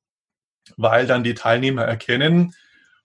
weil 0.77 1.07
dann 1.07 1.25
die 1.25 1.35
Teilnehmer 1.35 1.83
erkennen, 1.83 2.55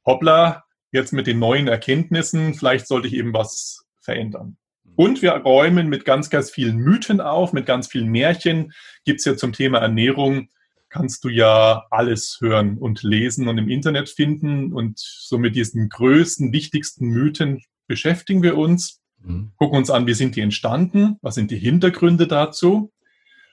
hoppla, 0.06 0.64
jetzt 0.92 1.14
mit 1.14 1.28
den 1.28 1.40
neuen 1.40 1.68
Erkenntnissen, 1.68 2.54
vielleicht 2.54 2.88
sollte 2.88 3.08
ich 3.08 3.14
eben 3.14 3.34
was 3.34 3.86
verändern. 4.00 4.58
Und 4.96 5.22
wir 5.22 5.32
räumen 5.32 5.90
mit 5.90 6.06
ganz, 6.06 6.30
ganz 6.30 6.50
vielen 6.50 6.78
Mythen 6.78 7.20
auf, 7.20 7.52
mit 7.52 7.66
ganz 7.66 7.88
vielen 7.88 8.08
Märchen. 8.08 8.72
Gibt 9.04 9.20
es 9.20 9.26
ja 9.26 9.36
zum 9.36 9.52
Thema 9.52 9.80
Ernährung, 9.80 10.48
kannst 10.90 11.26
du 11.26 11.30
ja 11.30 11.86
alles 11.92 12.38
hören 12.40 12.78
und 12.78 13.04
lesen 13.04 13.50
und 13.50 13.58
im 13.58 13.68
Internet 13.68 14.10
finden. 14.10 14.72
Und 14.72 14.98
so 14.98 15.38
mit 15.38 15.56
diesen 15.56 15.90
größten, 15.90 16.54
wichtigsten 16.54 17.08
Mythen 17.08 17.62
beschäftigen 17.88 18.42
wir 18.42 18.58
uns, 18.58 19.02
mhm. 19.20 19.52
gucken 19.58 19.78
uns 19.78 19.90
an, 19.90 20.08
wie 20.08 20.14
sind 20.14 20.38
die 20.38 20.42
entstanden, 20.42 21.18
was 21.22 21.36
sind 21.36 21.52
die 21.52 21.58
Hintergründe 21.58 22.28
dazu. 22.28 22.94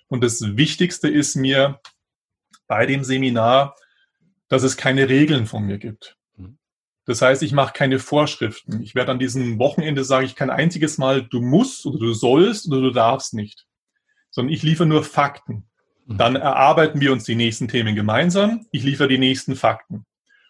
Und 0.06 0.22
das 0.22 0.56
Wichtigste 0.56 1.08
ist 1.08 1.34
mir 1.34 1.80
bei 2.68 2.86
dem 2.86 3.02
Seminar, 3.02 3.74
dass 4.52 4.64
es 4.64 4.76
keine 4.76 5.08
Regeln 5.08 5.46
von 5.46 5.64
mir 5.64 5.78
gibt. 5.78 6.18
Mhm. 6.36 6.58
Das 7.06 7.22
heißt, 7.22 7.42
ich 7.42 7.52
mache 7.52 7.72
keine 7.72 7.98
Vorschriften. 7.98 8.82
Ich 8.82 8.94
werde 8.94 9.10
an 9.10 9.18
diesem 9.18 9.58
Wochenende 9.58 10.04
sagen, 10.04 10.26
ich 10.26 10.34
kein 10.36 10.50
einziges 10.50 10.98
Mal, 10.98 11.22
du 11.22 11.40
musst 11.40 11.86
oder 11.86 11.98
du 11.98 12.12
sollst 12.12 12.68
oder 12.68 12.82
du 12.82 12.90
darfst 12.90 13.32
nicht, 13.32 13.66
sondern 14.30 14.52
ich 14.52 14.62
liefere 14.62 14.86
nur 14.86 15.04
Fakten. 15.04 15.64
Mhm. 16.04 16.18
Dann 16.18 16.36
erarbeiten 16.36 17.00
wir 17.00 17.12
uns 17.12 17.24
die 17.24 17.34
nächsten 17.34 17.66
Themen 17.66 17.94
gemeinsam. 17.94 18.66
Ich 18.72 18.82
liefere 18.82 19.08
die 19.08 19.16
nächsten 19.16 19.56
Fakten. 19.56 20.04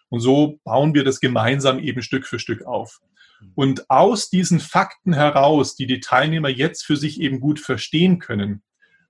Und 0.09 0.19
so 0.19 0.59
bauen 0.65 0.93
wir 0.93 1.05
das 1.05 1.21
gemeinsam 1.21 1.79
eben 1.79 2.01
Stück 2.01 2.27
für 2.27 2.39
Stück 2.39 2.65
auf. 2.65 2.99
Mhm. 3.39 3.51
Und 3.55 3.89
aus 3.89 4.29
diesen 4.29 4.59
Fakten 4.59 5.13
heraus, 5.13 5.77
die 5.77 5.87
die 5.87 6.01
Teilnehmer 6.01 6.49
jetzt 6.49 6.85
für 6.85 6.97
sich 6.97 7.21
eben 7.21 7.39
gut 7.39 7.61
verstehen 7.61 8.19
können, 8.19 8.63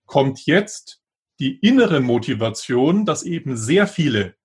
kommt 0.06 0.46
jetzt 0.46 1.02
die 1.40 1.58
innere 1.58 2.00
Motivation, 2.00 3.08
dass 3.08 3.24
eben 3.24 3.58
sehr 3.58 3.88
viele 3.88 4.36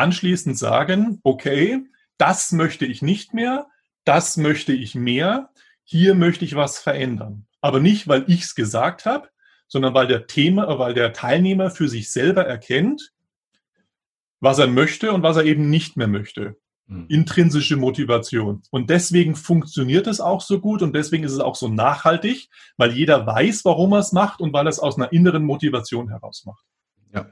anschließend 0.00 0.58
sagen, 0.58 1.20
okay, 1.22 1.84
das 2.18 2.52
möchte 2.52 2.86
ich 2.86 3.02
nicht 3.02 3.34
mehr, 3.34 3.66
das 4.04 4.36
möchte 4.36 4.72
ich 4.72 4.94
mehr, 4.94 5.50
hier 5.84 6.14
möchte 6.14 6.44
ich 6.44 6.56
was 6.56 6.78
verändern. 6.78 7.46
Aber 7.60 7.80
nicht, 7.80 8.08
weil 8.08 8.24
ich 8.26 8.42
es 8.42 8.54
gesagt 8.54 9.04
habe, 9.04 9.28
sondern 9.68 9.94
weil 9.94 10.06
der 10.06 10.26
Thema, 10.26 10.78
weil 10.78 10.94
der 10.94 11.12
Teilnehmer 11.12 11.70
für 11.70 11.88
sich 11.88 12.10
selber 12.10 12.46
erkennt, 12.46 13.12
was 14.40 14.58
er 14.58 14.66
möchte 14.66 15.12
und 15.12 15.22
was 15.22 15.36
er 15.36 15.44
eben 15.44 15.68
nicht 15.68 15.96
mehr 15.96 16.08
möchte. 16.08 16.56
Hm. 16.88 17.06
Intrinsische 17.08 17.76
Motivation. 17.76 18.62
Und 18.70 18.88
deswegen 18.88 19.36
funktioniert 19.36 20.06
es 20.06 20.20
auch 20.20 20.40
so 20.40 20.60
gut 20.60 20.82
und 20.82 20.94
deswegen 20.94 21.24
ist 21.24 21.32
es 21.32 21.40
auch 21.40 21.54
so 21.54 21.68
nachhaltig, 21.68 22.48
weil 22.78 22.92
jeder 22.92 23.26
weiß, 23.26 23.64
warum 23.66 23.92
er 23.92 24.00
es 24.00 24.12
macht 24.12 24.40
und 24.40 24.52
weil 24.52 24.66
er 24.66 24.70
es 24.70 24.80
aus 24.80 24.96
einer 24.96 25.12
inneren 25.12 25.44
Motivation 25.44 26.08
heraus 26.08 26.44
macht. 26.46 26.64
Ja, 27.12 27.26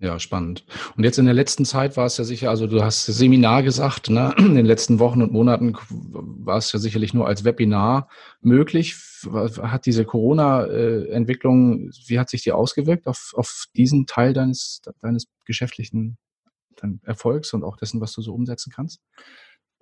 ja, 0.00 0.20
spannend. 0.20 0.64
Und 0.96 1.02
jetzt 1.02 1.18
in 1.18 1.24
der 1.24 1.34
letzten 1.34 1.64
Zeit 1.64 1.96
war 1.96 2.06
es 2.06 2.16
ja 2.18 2.24
sicher, 2.24 2.50
also 2.50 2.68
du 2.68 2.84
hast 2.84 3.06
Seminar 3.06 3.64
gesagt, 3.64 4.10
ne? 4.10 4.32
in 4.38 4.54
den 4.54 4.66
letzten 4.66 5.00
Wochen 5.00 5.22
und 5.22 5.32
Monaten 5.32 5.76
war 5.90 6.56
es 6.56 6.72
ja 6.72 6.78
sicherlich 6.78 7.14
nur 7.14 7.26
als 7.26 7.44
Webinar 7.44 8.08
möglich. 8.40 8.96
Hat 9.26 9.86
diese 9.86 10.04
Corona-Entwicklung, 10.04 11.90
wie 12.06 12.20
hat 12.20 12.30
sich 12.30 12.42
die 12.42 12.52
ausgewirkt 12.52 13.08
auf, 13.08 13.32
auf 13.36 13.64
diesen 13.76 14.06
Teil 14.06 14.32
deines, 14.32 14.82
deines 15.00 15.26
geschäftlichen 15.44 16.16
Erfolgs 17.02 17.52
und 17.52 17.64
auch 17.64 17.76
dessen, 17.76 18.00
was 18.00 18.12
du 18.12 18.22
so 18.22 18.32
umsetzen 18.32 18.72
kannst? 18.72 19.00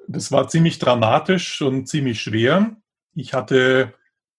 Das 0.09 0.33
war 0.33 0.48
ziemlich 0.48 0.79
dramatisch 0.79 1.61
und 1.61 1.88
ziemlich 1.88 2.22
schwer. 2.22 2.76
Ich 3.12 3.35
hatte 3.35 3.92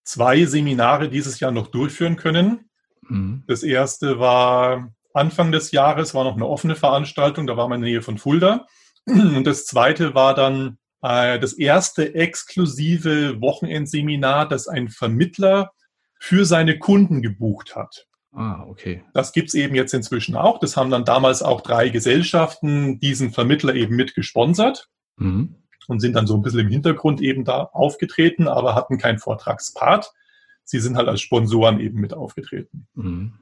zwei 0.04 0.46
Seminare 0.46 1.10
dieses 1.10 1.40
Jahr 1.40 1.52
noch 1.52 1.68
durchführen 1.68 2.16
können. 2.16 2.70
Mhm. 3.02 3.44
Das 3.46 3.62
erste 3.62 4.18
war 4.18 4.92
Anfang 5.18 5.52
des 5.52 5.72
Jahres 5.72 6.14
war 6.14 6.24
noch 6.24 6.36
eine 6.36 6.48
offene 6.48 6.76
Veranstaltung, 6.76 7.48
da 7.48 7.58
war 7.58 7.68
man 7.68 7.80
in 7.80 7.84
der 7.84 7.92
Nähe 7.92 8.02
von 8.02 8.18
Fulda. 8.18 8.66
Und 9.06 9.46
das 9.46 9.66
zweite 9.66 10.16
war 10.16 10.34
dann 10.34 10.78
äh, 11.02 11.40
das 11.40 11.54
erste 11.54 12.16
exklusive 12.16 13.40
Wochenendseminar, 13.42 14.48
das 14.48 14.68
ein 14.68 14.90
Vermittler 14.90 15.72
für 16.20 16.46
seine 16.46 16.80
Kunden 16.80 17.22
gebucht 17.22 17.76
hat. 17.76 18.08
Ah, 18.34 18.66
okay. 18.68 19.04
Das 19.14 19.32
gibt's 19.32 19.54
eben 19.54 19.76
jetzt 19.76 19.94
inzwischen 19.94 20.36
auch. 20.36 20.60
Das 20.60 20.78
haben 20.78 20.92
dann 20.92 21.06
damals 21.06 21.42
auch 21.42 21.62
drei 21.62 21.90
Gesellschaften 21.90 23.00
diesen 23.00 23.32
Vermittler 23.32 23.74
eben 23.74 23.96
mit 23.96 24.14
gesponsert 24.14 24.90
mhm. 25.16 25.56
und 25.88 26.00
sind 26.02 26.16
dann 26.16 26.28
so 26.28 26.36
ein 26.36 26.44
bisschen 26.44 26.60
im 26.60 26.70
Hintergrund 26.70 27.22
eben 27.22 27.46
da 27.46 27.64
aufgetreten, 27.64 28.48
aber 28.48 28.76
hatten 28.76 28.98
keinen 28.98 29.20
Vortragspart. 29.20 30.12
Sie 30.64 30.80
sind 30.80 30.98
halt 30.98 31.08
als 31.08 31.22
Sponsoren 31.22 31.80
eben 31.80 32.00
mit 32.00 32.14
aufgetreten. 32.14 32.88
Mhm. 32.94 33.34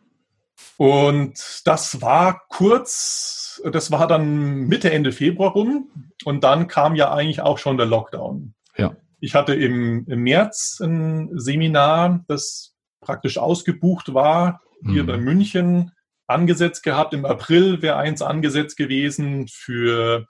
Und 0.77 1.61
das 1.65 2.01
war 2.01 2.41
kurz, 2.49 3.61
das 3.71 3.91
war 3.91 4.07
dann 4.07 4.67
Mitte, 4.67 4.91
Ende 4.91 5.11
Februar 5.11 5.51
rum. 5.51 5.89
Und 6.25 6.43
dann 6.43 6.67
kam 6.67 6.95
ja 6.95 7.11
eigentlich 7.11 7.41
auch 7.41 7.57
schon 7.57 7.77
der 7.77 7.85
Lockdown. 7.85 8.53
Ja. 8.77 8.95
Ich 9.19 9.35
hatte 9.35 9.55
im, 9.55 10.05
im 10.07 10.21
März 10.21 10.79
ein 10.81 11.29
Seminar, 11.33 12.23
das 12.27 12.75
praktisch 13.01 13.37
ausgebucht 13.37 14.13
war, 14.13 14.61
hier 14.83 15.03
mhm. 15.03 15.07
bei 15.07 15.17
München 15.17 15.91
angesetzt 16.27 16.83
gehabt. 16.83 17.13
Im 17.13 17.25
April 17.25 17.81
wäre 17.81 17.97
eins 17.97 18.21
angesetzt 18.21 18.77
gewesen 18.77 19.47
für 19.47 20.27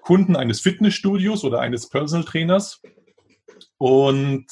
Kunden 0.00 0.36
eines 0.36 0.60
Fitnessstudios 0.60 1.44
oder 1.44 1.60
eines 1.60 1.88
Personal 1.88 2.24
Trainers. 2.24 2.80
Und 3.78 4.46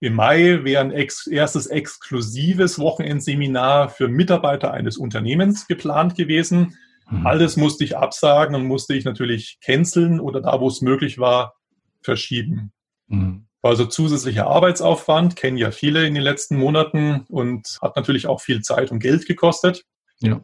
im 0.00 0.14
Mai 0.14 0.64
wäre 0.64 0.82
ein 0.82 0.92
ex 0.92 1.26
erstes 1.26 1.66
exklusives 1.66 2.78
Wochenendseminar 2.78 3.88
für 3.88 4.08
Mitarbeiter 4.08 4.72
eines 4.72 4.98
Unternehmens 4.98 5.66
geplant 5.66 6.16
gewesen. 6.16 6.76
Mhm. 7.10 7.26
Alles 7.26 7.56
musste 7.56 7.84
ich 7.84 7.96
absagen 7.96 8.54
und 8.54 8.66
musste 8.66 8.94
ich 8.94 9.04
natürlich 9.04 9.58
canceln 9.64 10.20
oder 10.20 10.40
da, 10.40 10.60
wo 10.60 10.68
es 10.68 10.82
möglich 10.82 11.18
war, 11.18 11.54
verschieben. 12.02 12.72
Mhm. 13.08 13.46
Also 13.62 13.86
zusätzlicher 13.86 14.46
Arbeitsaufwand, 14.46 15.34
kennen 15.34 15.56
ja 15.56 15.70
viele 15.70 16.06
in 16.06 16.14
den 16.14 16.22
letzten 16.22 16.56
Monaten 16.56 17.24
und 17.28 17.78
hat 17.82 17.96
natürlich 17.96 18.26
auch 18.26 18.40
viel 18.40 18.60
Zeit 18.60 18.92
und 18.92 19.00
Geld 19.00 19.26
gekostet. 19.26 19.82
Ja. 20.20 20.40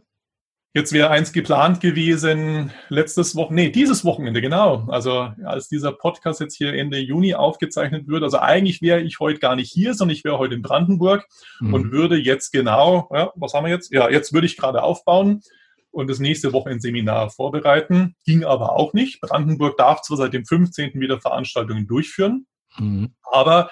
Jetzt 0.74 0.94
wäre 0.94 1.10
eins 1.10 1.34
geplant 1.34 1.80
gewesen, 1.80 2.72
letztes 2.88 3.36
Wochen, 3.36 3.54
nee, 3.54 3.68
dieses 3.68 4.06
Wochenende, 4.06 4.40
genau. 4.40 4.86
Also 4.88 5.30
als 5.44 5.68
dieser 5.68 5.92
Podcast 5.92 6.40
jetzt 6.40 6.56
hier 6.56 6.72
Ende 6.72 6.98
Juni 6.98 7.34
aufgezeichnet 7.34 8.08
wird, 8.08 8.22
also 8.22 8.38
eigentlich 8.38 8.80
wäre 8.80 9.02
ich 9.02 9.20
heute 9.20 9.38
gar 9.38 9.54
nicht 9.54 9.70
hier, 9.70 9.92
sondern 9.92 10.16
ich 10.16 10.24
wäre 10.24 10.38
heute 10.38 10.54
in 10.54 10.62
Brandenburg 10.62 11.26
mhm. 11.60 11.74
und 11.74 11.92
würde 11.92 12.16
jetzt 12.16 12.52
genau, 12.52 13.10
ja, 13.12 13.32
was 13.34 13.52
haben 13.52 13.66
wir 13.66 13.70
jetzt? 13.70 13.92
Ja, 13.92 14.08
jetzt 14.08 14.32
würde 14.32 14.46
ich 14.46 14.56
gerade 14.56 14.82
aufbauen 14.82 15.42
und 15.90 16.08
das 16.08 16.20
nächste 16.20 16.54
Wochenendseminar 16.54 17.28
vorbereiten. 17.28 18.16
Ging 18.24 18.42
aber 18.44 18.72
auch 18.72 18.94
nicht. 18.94 19.20
Brandenburg 19.20 19.76
darf 19.76 20.00
zwar 20.00 20.16
seit 20.16 20.32
dem 20.32 20.46
15. 20.46 20.92
wieder 20.94 21.20
Veranstaltungen 21.20 21.86
durchführen, 21.86 22.46
mhm. 22.78 23.12
aber 23.30 23.70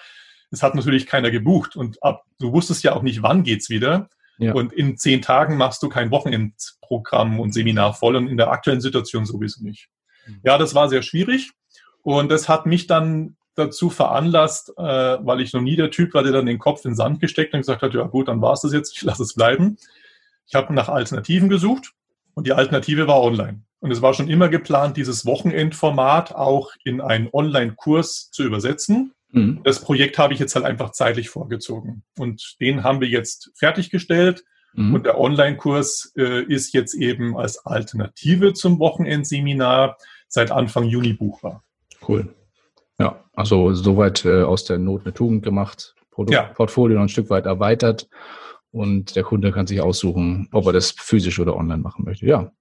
es 0.50 0.62
hat 0.62 0.74
natürlich 0.74 1.06
keiner 1.06 1.30
gebucht 1.30 1.76
und 1.76 2.02
ab, 2.02 2.24
du 2.38 2.52
wusstest 2.52 2.84
ja 2.84 2.94
auch 2.94 3.02
nicht, 3.02 3.22
wann 3.22 3.42
geht's 3.42 3.70
wieder. 3.70 4.10
Ja. 4.40 4.54
Und 4.54 4.72
in 4.72 4.96
zehn 4.96 5.20
Tagen 5.20 5.56
machst 5.56 5.82
du 5.82 5.88
kein 5.88 6.10
Wochenendprogramm 6.10 7.40
und 7.40 7.52
Seminar 7.52 7.94
voll 7.94 8.16
und 8.16 8.26
in 8.26 8.36
der 8.36 8.50
aktuellen 8.50 8.80
Situation 8.80 9.26
sowieso 9.26 9.62
nicht. 9.62 9.88
Mhm. 10.26 10.40
Ja, 10.42 10.58
das 10.58 10.74
war 10.74 10.88
sehr 10.88 11.02
schwierig 11.02 11.50
und 12.02 12.30
das 12.30 12.48
hat 12.48 12.66
mich 12.66 12.86
dann 12.86 13.36
dazu 13.54 13.90
veranlasst, 13.90 14.72
äh, 14.78 14.82
weil 14.82 15.40
ich 15.40 15.52
noch 15.52 15.60
nie 15.60 15.76
der 15.76 15.90
Typ 15.90 16.14
war, 16.14 16.22
der 16.22 16.32
dann 16.32 16.46
den 16.46 16.58
Kopf 16.58 16.84
in 16.84 16.92
den 16.92 16.96
Sand 16.96 17.20
gesteckt 17.20 17.52
und 17.52 17.60
gesagt 17.60 17.82
hat, 17.82 17.94
ja 17.94 18.04
gut, 18.04 18.28
dann 18.28 18.40
war 18.40 18.54
es 18.54 18.62
das 18.62 18.72
jetzt, 18.72 18.96
ich 18.96 19.02
lasse 19.02 19.22
es 19.22 19.34
bleiben. 19.34 19.76
Ich 20.46 20.54
habe 20.54 20.72
nach 20.72 20.88
Alternativen 20.88 21.48
gesucht 21.48 21.92
und 22.34 22.46
die 22.46 22.52
Alternative 22.52 23.06
war 23.06 23.20
online. 23.20 23.62
Und 23.80 23.90
es 23.90 24.02
war 24.02 24.14
schon 24.14 24.28
immer 24.28 24.48
geplant, 24.48 24.96
dieses 24.96 25.26
Wochenendformat 25.26 26.34
auch 26.34 26.72
in 26.84 27.00
einen 27.00 27.28
Online-Kurs 27.32 28.30
zu 28.30 28.42
übersetzen. 28.42 29.12
Mhm. 29.32 29.60
Das 29.64 29.80
Projekt 29.80 30.18
habe 30.18 30.34
ich 30.34 30.40
jetzt 30.40 30.54
halt 30.54 30.64
einfach 30.64 30.90
zeitlich 30.92 31.30
vorgezogen. 31.30 32.02
Und 32.18 32.56
den 32.60 32.82
haben 32.82 33.00
wir 33.00 33.08
jetzt 33.08 33.50
fertiggestellt. 33.54 34.44
Mhm. 34.72 34.94
Und 34.94 35.06
der 35.06 35.18
Online-Kurs 35.18 36.12
äh, 36.16 36.42
ist 36.44 36.72
jetzt 36.74 36.94
eben 36.94 37.36
als 37.36 37.64
Alternative 37.64 38.52
zum 38.52 38.78
Wochenendseminar 38.78 39.96
seit 40.28 40.50
Anfang 40.50 40.84
Juni 40.84 41.12
buchbar. 41.12 41.64
Cool. 42.06 42.34
Ja, 42.98 43.24
also 43.34 43.72
soweit 43.72 44.24
äh, 44.24 44.42
aus 44.42 44.64
der 44.64 44.78
Not 44.78 45.02
eine 45.04 45.14
Tugend 45.14 45.42
gemacht, 45.42 45.94
Produktportfolio 46.10 46.94
ja. 46.94 46.98
noch 47.00 47.06
ein 47.06 47.08
Stück 47.08 47.30
weit 47.30 47.46
erweitert 47.46 48.08
und 48.70 49.16
der 49.16 49.22
Kunde 49.22 49.52
kann 49.52 49.66
sich 49.66 49.80
aussuchen, 49.80 50.48
ob 50.52 50.66
er 50.66 50.72
das 50.72 50.92
physisch 50.92 51.38
oder 51.40 51.56
online 51.56 51.82
machen 51.82 52.04
möchte. 52.04 52.26
Ja, 52.26 52.52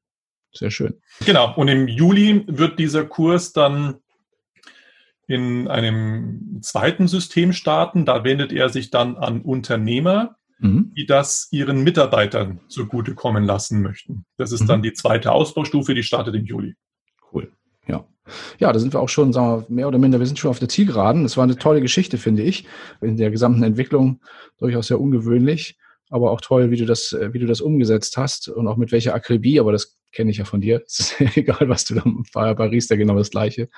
sehr 0.51 0.71
schön. 0.71 0.99
Genau. 1.25 1.53
Und 1.55 1.67
im 1.67 1.87
Juli 1.87 2.43
wird 2.47 2.79
dieser 2.79 3.05
Kurs 3.05 3.53
dann 3.53 3.95
in 5.29 5.67
einem 5.67 6.57
zweiten 6.61 7.07
System 7.07 7.53
starten. 7.53 8.03
Da 8.03 8.23
wendet 8.23 8.51
er 8.51 8.69
sich 8.69 8.89
dann 8.89 9.15
an 9.15 9.41
Unternehmer, 9.41 10.37
mhm. 10.57 10.91
die 10.97 11.05
das 11.05 11.47
ihren 11.51 11.83
Mitarbeitern 11.83 12.61
zugutekommen 12.67 13.43
lassen 13.43 13.83
möchten. 13.83 14.25
Das 14.37 14.51
ist 14.51 14.61
mhm. 14.61 14.67
dann 14.67 14.81
die 14.81 14.93
zweite 14.93 15.31
Ausbaustufe, 15.31 15.93
die 15.93 16.01
startet 16.01 16.33
im 16.33 16.45
Juli. 16.45 16.73
Cool. 17.31 17.51
Ja. 17.87 18.07
Ja, 18.57 18.73
da 18.73 18.79
sind 18.79 18.91
wir 18.93 18.99
auch 18.99 19.09
schon, 19.09 19.31
sagen 19.31 19.65
wir, 19.69 19.75
mehr 19.75 19.87
oder 19.87 19.99
minder, 19.99 20.17
wir 20.17 20.25
sind 20.25 20.39
schon 20.39 20.49
auf 20.49 20.57
der 20.57 20.67
Zielgeraden. 20.67 21.21
Das 21.21 21.37
war 21.37 21.43
eine 21.43 21.57
tolle 21.57 21.81
Geschichte, 21.81 22.17
finde 22.17 22.41
ich. 22.41 22.65
In 22.99 23.15
der 23.15 23.29
gesamten 23.29 23.61
Entwicklung 23.61 24.21
durchaus 24.57 24.87
sehr 24.87 24.99
ungewöhnlich, 24.99 25.77
aber 26.09 26.31
auch 26.31 26.41
toll, 26.41 26.71
wie 26.71 26.77
du 26.77 26.87
das, 26.87 27.15
wie 27.33 27.39
du 27.39 27.45
das 27.45 27.61
umgesetzt 27.61 28.17
hast 28.17 28.47
und 28.47 28.67
auch 28.67 28.77
mit 28.77 28.91
welcher 28.91 29.13
Akribie, 29.13 29.59
aber 29.59 29.71
das 29.71 29.99
kenne 30.11 30.31
ich 30.31 30.37
ja 30.37 30.45
von 30.45 30.61
dir. 30.61 30.81
Es 30.87 30.99
ist 31.19 31.37
egal, 31.37 31.69
was 31.69 31.85
du 31.85 31.93
da 31.93 32.03
bei 32.33 32.55
Paris, 32.55 32.87
da 32.87 32.95
genau 32.95 33.15
das 33.15 33.29
Gleiche. 33.29 33.69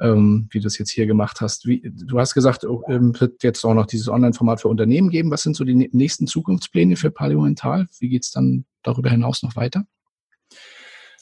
Ähm, 0.00 0.48
wie 0.50 0.60
du 0.60 0.66
es 0.66 0.78
jetzt 0.78 0.90
hier 0.90 1.06
gemacht 1.06 1.40
hast. 1.40 1.66
Wie, 1.66 1.82
du 1.84 2.18
hast 2.18 2.34
gesagt, 2.34 2.64
oh, 2.64 2.82
ähm, 2.88 3.18
wird 3.18 3.42
jetzt 3.42 3.64
auch 3.64 3.74
noch 3.74 3.86
dieses 3.86 4.08
Online-Format 4.08 4.60
für 4.60 4.68
Unternehmen 4.68 5.10
geben. 5.10 5.30
Was 5.30 5.42
sind 5.42 5.56
so 5.56 5.64
die 5.64 5.74
nächsten 5.92 6.26
Zukunftspläne 6.26 6.96
für 6.96 7.10
Paleomental? 7.10 7.86
Wie 7.98 8.08
geht 8.08 8.24
es 8.24 8.30
dann 8.30 8.64
darüber 8.82 9.10
hinaus 9.10 9.42
noch 9.42 9.56
weiter? 9.56 9.84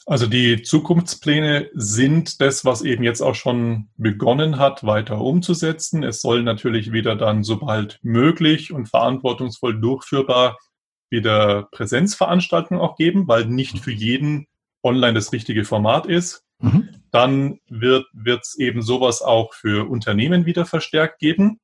Also 0.05 0.25
die 0.25 0.61
Zukunftspläne 0.61 1.69
sind 1.73 2.39
das, 2.39 2.63
was 2.63 2.81
eben 2.81 3.03
jetzt 3.03 3.19
auch 3.19 3.35
schon 3.35 3.89
begonnen 3.97 4.57
hat, 4.57 4.85
weiter 4.85 5.19
umzusetzen. 5.19 6.01
Es 6.01 6.21
soll 6.21 6.43
natürlich 6.43 6.93
wieder 6.93 7.17
dann, 7.17 7.43
sobald 7.43 7.99
möglich 8.03 8.71
und 8.71 8.87
verantwortungsvoll 8.87 9.81
durchführbar, 9.81 10.57
wieder 11.09 11.67
Präsenzveranstaltungen 11.71 12.81
auch 12.81 12.95
geben, 12.95 13.27
weil 13.27 13.47
nicht 13.47 13.79
für 13.79 13.91
jeden 13.91 14.47
online 14.81 15.13
das 15.13 15.33
richtige 15.33 15.65
Format 15.65 16.05
ist. 16.05 16.45
Mhm. 16.59 16.87
Dann 17.17 17.59
wird 17.67 18.05
es 18.43 18.59
eben 18.59 18.83
sowas 18.83 19.23
auch 19.23 19.55
für 19.55 19.89
Unternehmen 19.89 20.45
wieder 20.45 20.67
verstärkt 20.67 21.17
geben 21.17 21.59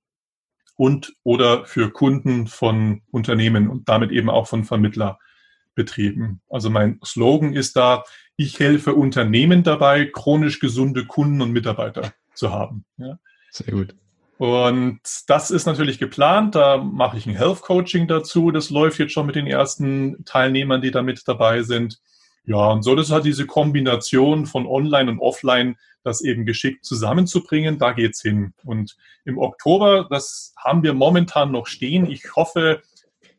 und 0.78 1.14
oder 1.22 1.66
für 1.66 1.92
Kunden 1.92 2.48
von 2.48 3.04
Unternehmen 3.12 3.70
und 3.70 3.88
damit 3.88 4.10
eben 4.10 4.32
auch 4.32 4.48
von 4.48 4.64
Vermittlerbetrieben. 4.64 6.42
Also 6.50 6.72
mein 6.72 7.00
Slogan 7.06 7.54
ist 7.54 7.76
da, 7.76 8.04
ich 8.36 8.60
helfe 8.60 8.96
Unternehmen 8.96 9.62
dabei, 9.62 10.06
chronisch 10.12 10.60
gesunde 10.60 11.06
Kunden 11.06 11.40
und 11.44 11.52
Mitarbeiter 11.52 12.14
zu 12.34 12.50
haben. 12.50 12.84
Ja. 12.98 13.20
Sehr 13.52 13.76
gut. 13.76 13.96
Und 14.40 15.02
das 15.28 15.52
ist 15.52 15.68
natürlich 15.68 16.00
geplant. 16.00 16.56
Da 16.56 16.78
mache 16.78 17.20
ich 17.20 17.28
ein 17.28 17.36
Health 17.36 17.62
Coaching 17.62 18.08
dazu. 18.08 18.50
Das 18.50 18.72
läuft 18.72 18.98
jetzt 18.98 19.14
schon 19.14 19.28
mit 19.28 19.36
den 19.36 19.46
ersten 19.46 20.26
Teilnehmern, 20.26 20.82
die 20.82 20.90
da 20.90 21.04
mit 21.04 21.22
dabei 21.28 21.62
sind. 21.62 22.02
Ja, 22.46 22.72
und 22.72 22.84
so 22.84 22.96
das 22.96 23.08
ist 23.08 23.12
halt 23.12 23.26
diese 23.26 23.46
Kombination 23.46 24.46
von 24.46 24.68
Online 24.68 25.12
und 25.12 25.20
Offline, 25.20 25.78
das 26.04 26.22
eben 26.22 26.46
geschickt 26.46 26.84
zusammenzubringen. 26.86 27.80
Da 27.80 27.94
geht's 27.94 28.22
hin. 28.22 28.54
Und 28.66 28.98
im 29.24 29.38
Oktober, 29.38 30.08
das 30.10 30.54
haben 30.58 30.84
wir 30.84 30.94
momentan 30.94 31.52
noch 31.52 31.68
stehen. 31.68 32.10
Ich 32.10 32.36
hoffe, 32.36 32.82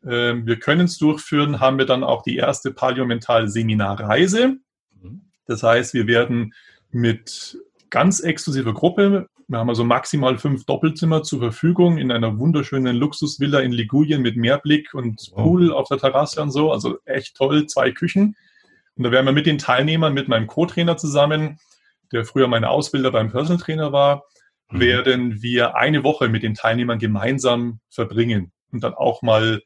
ähm, 0.03 0.47
wir 0.47 0.57
können 0.57 0.85
es 0.85 0.97
durchführen, 0.97 1.59
haben 1.59 1.77
wir 1.77 1.85
dann 1.85 2.03
auch 2.03 2.23
die 2.23 2.37
erste 2.37 2.71
Paleomental-Seminarreise. 2.71 4.57
Das 5.45 5.61
heißt, 5.61 5.93
wir 5.93 6.07
werden 6.07 6.53
mit 6.89 7.59
ganz 7.91 8.19
exklusiver 8.19 8.73
Gruppe, 8.73 9.29
wir 9.47 9.59
haben 9.59 9.69
also 9.69 9.83
maximal 9.83 10.39
fünf 10.39 10.65
Doppelzimmer 10.65 11.21
zur 11.21 11.39
Verfügung 11.39 11.99
in 11.99 12.11
einer 12.11 12.39
wunderschönen 12.39 12.95
Luxusvilla 12.95 13.59
in 13.59 13.71
Ligurien 13.71 14.23
mit 14.23 14.37
Meerblick 14.37 14.95
und 14.95 15.31
Pool 15.35 15.71
auf 15.71 15.87
der 15.87 15.99
Terrasse 15.99 16.41
und 16.41 16.49
so. 16.49 16.71
Also 16.71 16.97
echt 17.05 17.35
toll, 17.35 17.67
zwei 17.67 17.91
Küchen. 17.91 18.35
Und 18.95 19.03
da 19.03 19.11
werden 19.11 19.25
wir 19.25 19.33
mit 19.33 19.45
den 19.45 19.57
Teilnehmern, 19.57 20.13
mit 20.13 20.27
meinem 20.27 20.47
Co-Trainer 20.47 20.97
zusammen, 20.97 21.59
der 22.11 22.25
früher 22.25 22.47
meine 22.47 22.69
Ausbilder 22.69 23.11
beim 23.11 23.31
Personal 23.31 23.61
Trainer 23.61 23.91
war, 23.91 24.23
mhm. 24.69 24.79
werden 24.79 25.41
wir 25.41 25.75
eine 25.75 26.03
Woche 26.03 26.29
mit 26.29 26.43
den 26.43 26.53
Teilnehmern 26.53 26.99
gemeinsam 26.99 27.79
verbringen 27.89 28.51
und 28.71 28.83
dann 28.83 28.93
auch 28.93 29.21
mal 29.21 29.61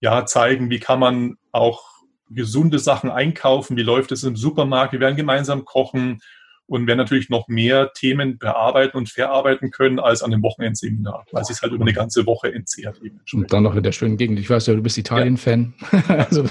ja 0.00 0.24
zeigen, 0.26 0.70
wie 0.70 0.80
kann 0.80 1.00
man 1.00 1.36
auch 1.52 1.84
gesunde 2.28 2.78
Sachen 2.78 3.10
einkaufen, 3.10 3.76
wie 3.76 3.82
läuft 3.82 4.10
es 4.12 4.24
im 4.24 4.36
Supermarkt, 4.36 4.92
wir 4.92 5.00
werden 5.00 5.16
gemeinsam 5.16 5.64
kochen 5.64 6.20
und 6.66 6.86
werden 6.86 6.98
natürlich 6.98 7.28
noch 7.28 7.48
mehr 7.48 7.92
Themen 7.92 8.38
bearbeiten 8.38 8.96
und 8.96 9.08
verarbeiten 9.08 9.70
können 9.70 9.98
als 9.98 10.22
an 10.22 10.30
dem 10.30 10.42
Wochenendseminar, 10.42 11.26
weil 11.32 11.42
es 11.42 11.48
sich 11.48 11.60
halt 11.60 11.72
über 11.72 11.84
eine 11.84 11.92
ganze 11.92 12.24
Woche 12.26 12.52
entzehrt. 12.52 13.00
Und 13.32 13.52
dann 13.52 13.62
noch 13.64 13.74
in 13.74 13.82
der 13.82 13.92
schönen 13.92 14.16
Gegend. 14.16 14.38
Ich 14.38 14.48
weiß 14.48 14.66
ja, 14.66 14.74
du 14.74 14.82
bist 14.82 14.96
Italien-Fan. 14.96 15.74
Ja. 15.92 16.16
also 16.30 16.44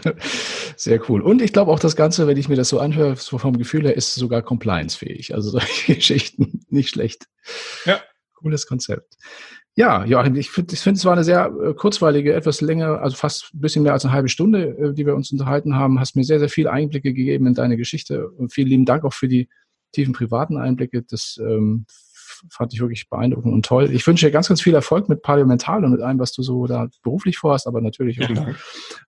sehr 0.75 1.01
cool. 1.09 1.21
Und 1.21 1.41
ich 1.41 1.53
glaube 1.53 1.71
auch 1.71 1.79
das 1.79 1.95
Ganze, 1.95 2.27
wenn 2.27 2.37
ich 2.37 2.49
mir 2.49 2.55
das 2.55 2.69
so 2.69 2.79
anhöre, 2.79 3.15
so 3.15 3.37
vom 3.37 3.57
Gefühl 3.57 3.83
her, 3.83 3.95
ist 3.95 4.13
sogar 4.15 4.41
compliance-fähig. 4.41 5.33
Also 5.33 5.49
solche 5.49 5.95
Geschichten 5.95 6.61
nicht 6.69 6.89
schlecht. 6.89 7.25
Ja. 7.85 7.99
Cooles 8.35 8.67
Konzept. 8.67 9.17
Ja, 9.75 10.03
Joachim, 10.03 10.35
ich 10.35 10.51
finde, 10.51 10.73
ich 10.73 10.81
find, 10.81 10.97
es 10.97 11.05
war 11.05 11.13
eine 11.13 11.23
sehr 11.23 11.45
äh, 11.45 11.73
kurzweilige, 11.73 12.33
etwas 12.33 12.59
länger, 12.59 13.01
also 13.01 13.15
fast 13.15 13.51
ein 13.53 13.61
bisschen 13.61 13.83
mehr 13.83 13.93
als 13.93 14.03
eine 14.03 14.13
halbe 14.13 14.27
Stunde, 14.27 14.77
äh, 14.77 14.93
die 14.93 15.05
wir 15.05 15.15
uns 15.15 15.31
unterhalten 15.31 15.75
haben. 15.75 15.99
Hast 15.99 16.17
mir 16.17 16.25
sehr, 16.25 16.39
sehr 16.39 16.49
viel 16.49 16.67
Einblicke 16.67 17.13
gegeben 17.13 17.47
in 17.47 17.53
deine 17.53 17.77
Geschichte 17.77 18.29
und 18.29 18.51
vielen 18.51 18.67
lieben 18.67 18.85
Dank 18.85 19.05
auch 19.05 19.13
für 19.13 19.29
die 19.29 19.47
tiefen 19.91 20.13
privaten 20.13 20.57
Einblicke. 20.57 21.03
Das 21.03 21.39
ähm, 21.41 21.85
fand 22.49 22.73
ich 22.73 22.79
wirklich 22.79 23.09
beeindruckend 23.09 23.53
und 23.53 23.65
toll. 23.65 23.91
Ich 23.91 24.05
wünsche 24.07 24.25
dir 24.25 24.31
ganz, 24.31 24.47
ganz 24.47 24.61
viel 24.61 24.73
Erfolg 24.73 25.09
mit 25.09 25.21
Parlamental 25.21 25.83
und 25.85 25.91
mit 25.91 26.01
allem, 26.01 26.19
was 26.19 26.31
du 26.33 26.41
so 26.41 26.65
da 26.65 26.89
beruflich 27.03 27.37
vorhast, 27.37 27.67
aber 27.67 27.81
natürlich 27.81 28.19
auch, 28.21 28.47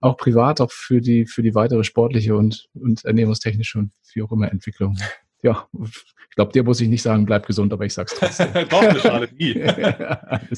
auch 0.01 0.17
privat, 0.17 0.61
auch 0.61 0.71
für 0.71 1.01
die, 1.01 1.25
für 1.25 1.41
die 1.41 1.55
weitere 1.55 1.83
sportliche 1.83 2.35
und, 2.35 2.67
und 2.73 3.03
ernährungstechnische 3.05 3.79
und 3.79 3.91
wie 4.13 4.21
auch 4.21 4.31
immer 4.31 4.51
Entwicklung 4.51 4.97
ja, 5.43 5.67
ich 5.73 6.35
glaube, 6.35 6.51
dir 6.51 6.63
muss 6.63 6.81
ich 6.81 6.87
nicht 6.87 7.03
sagen, 7.03 7.25
bleib 7.25 7.45
gesund, 7.45 7.71
aber 7.73 7.85
ich 7.85 7.93
sag's 7.93 8.15
trotzdem. 8.17 8.47
Doch, 8.69 8.81
das 8.81 9.01
schadet 9.01 9.37
nie. 9.37 9.53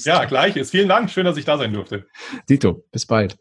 ja, 0.05 0.25
gleich 0.25 0.55
ist. 0.55 0.71
Vielen 0.71 0.87
Dank. 0.87 1.09
Schön, 1.09 1.25
dass 1.25 1.37
ich 1.37 1.43
da 1.43 1.57
sein 1.57 1.73
durfte. 1.73 2.05
Dito, 2.47 2.85
bis 2.91 3.05
bald. 3.05 3.35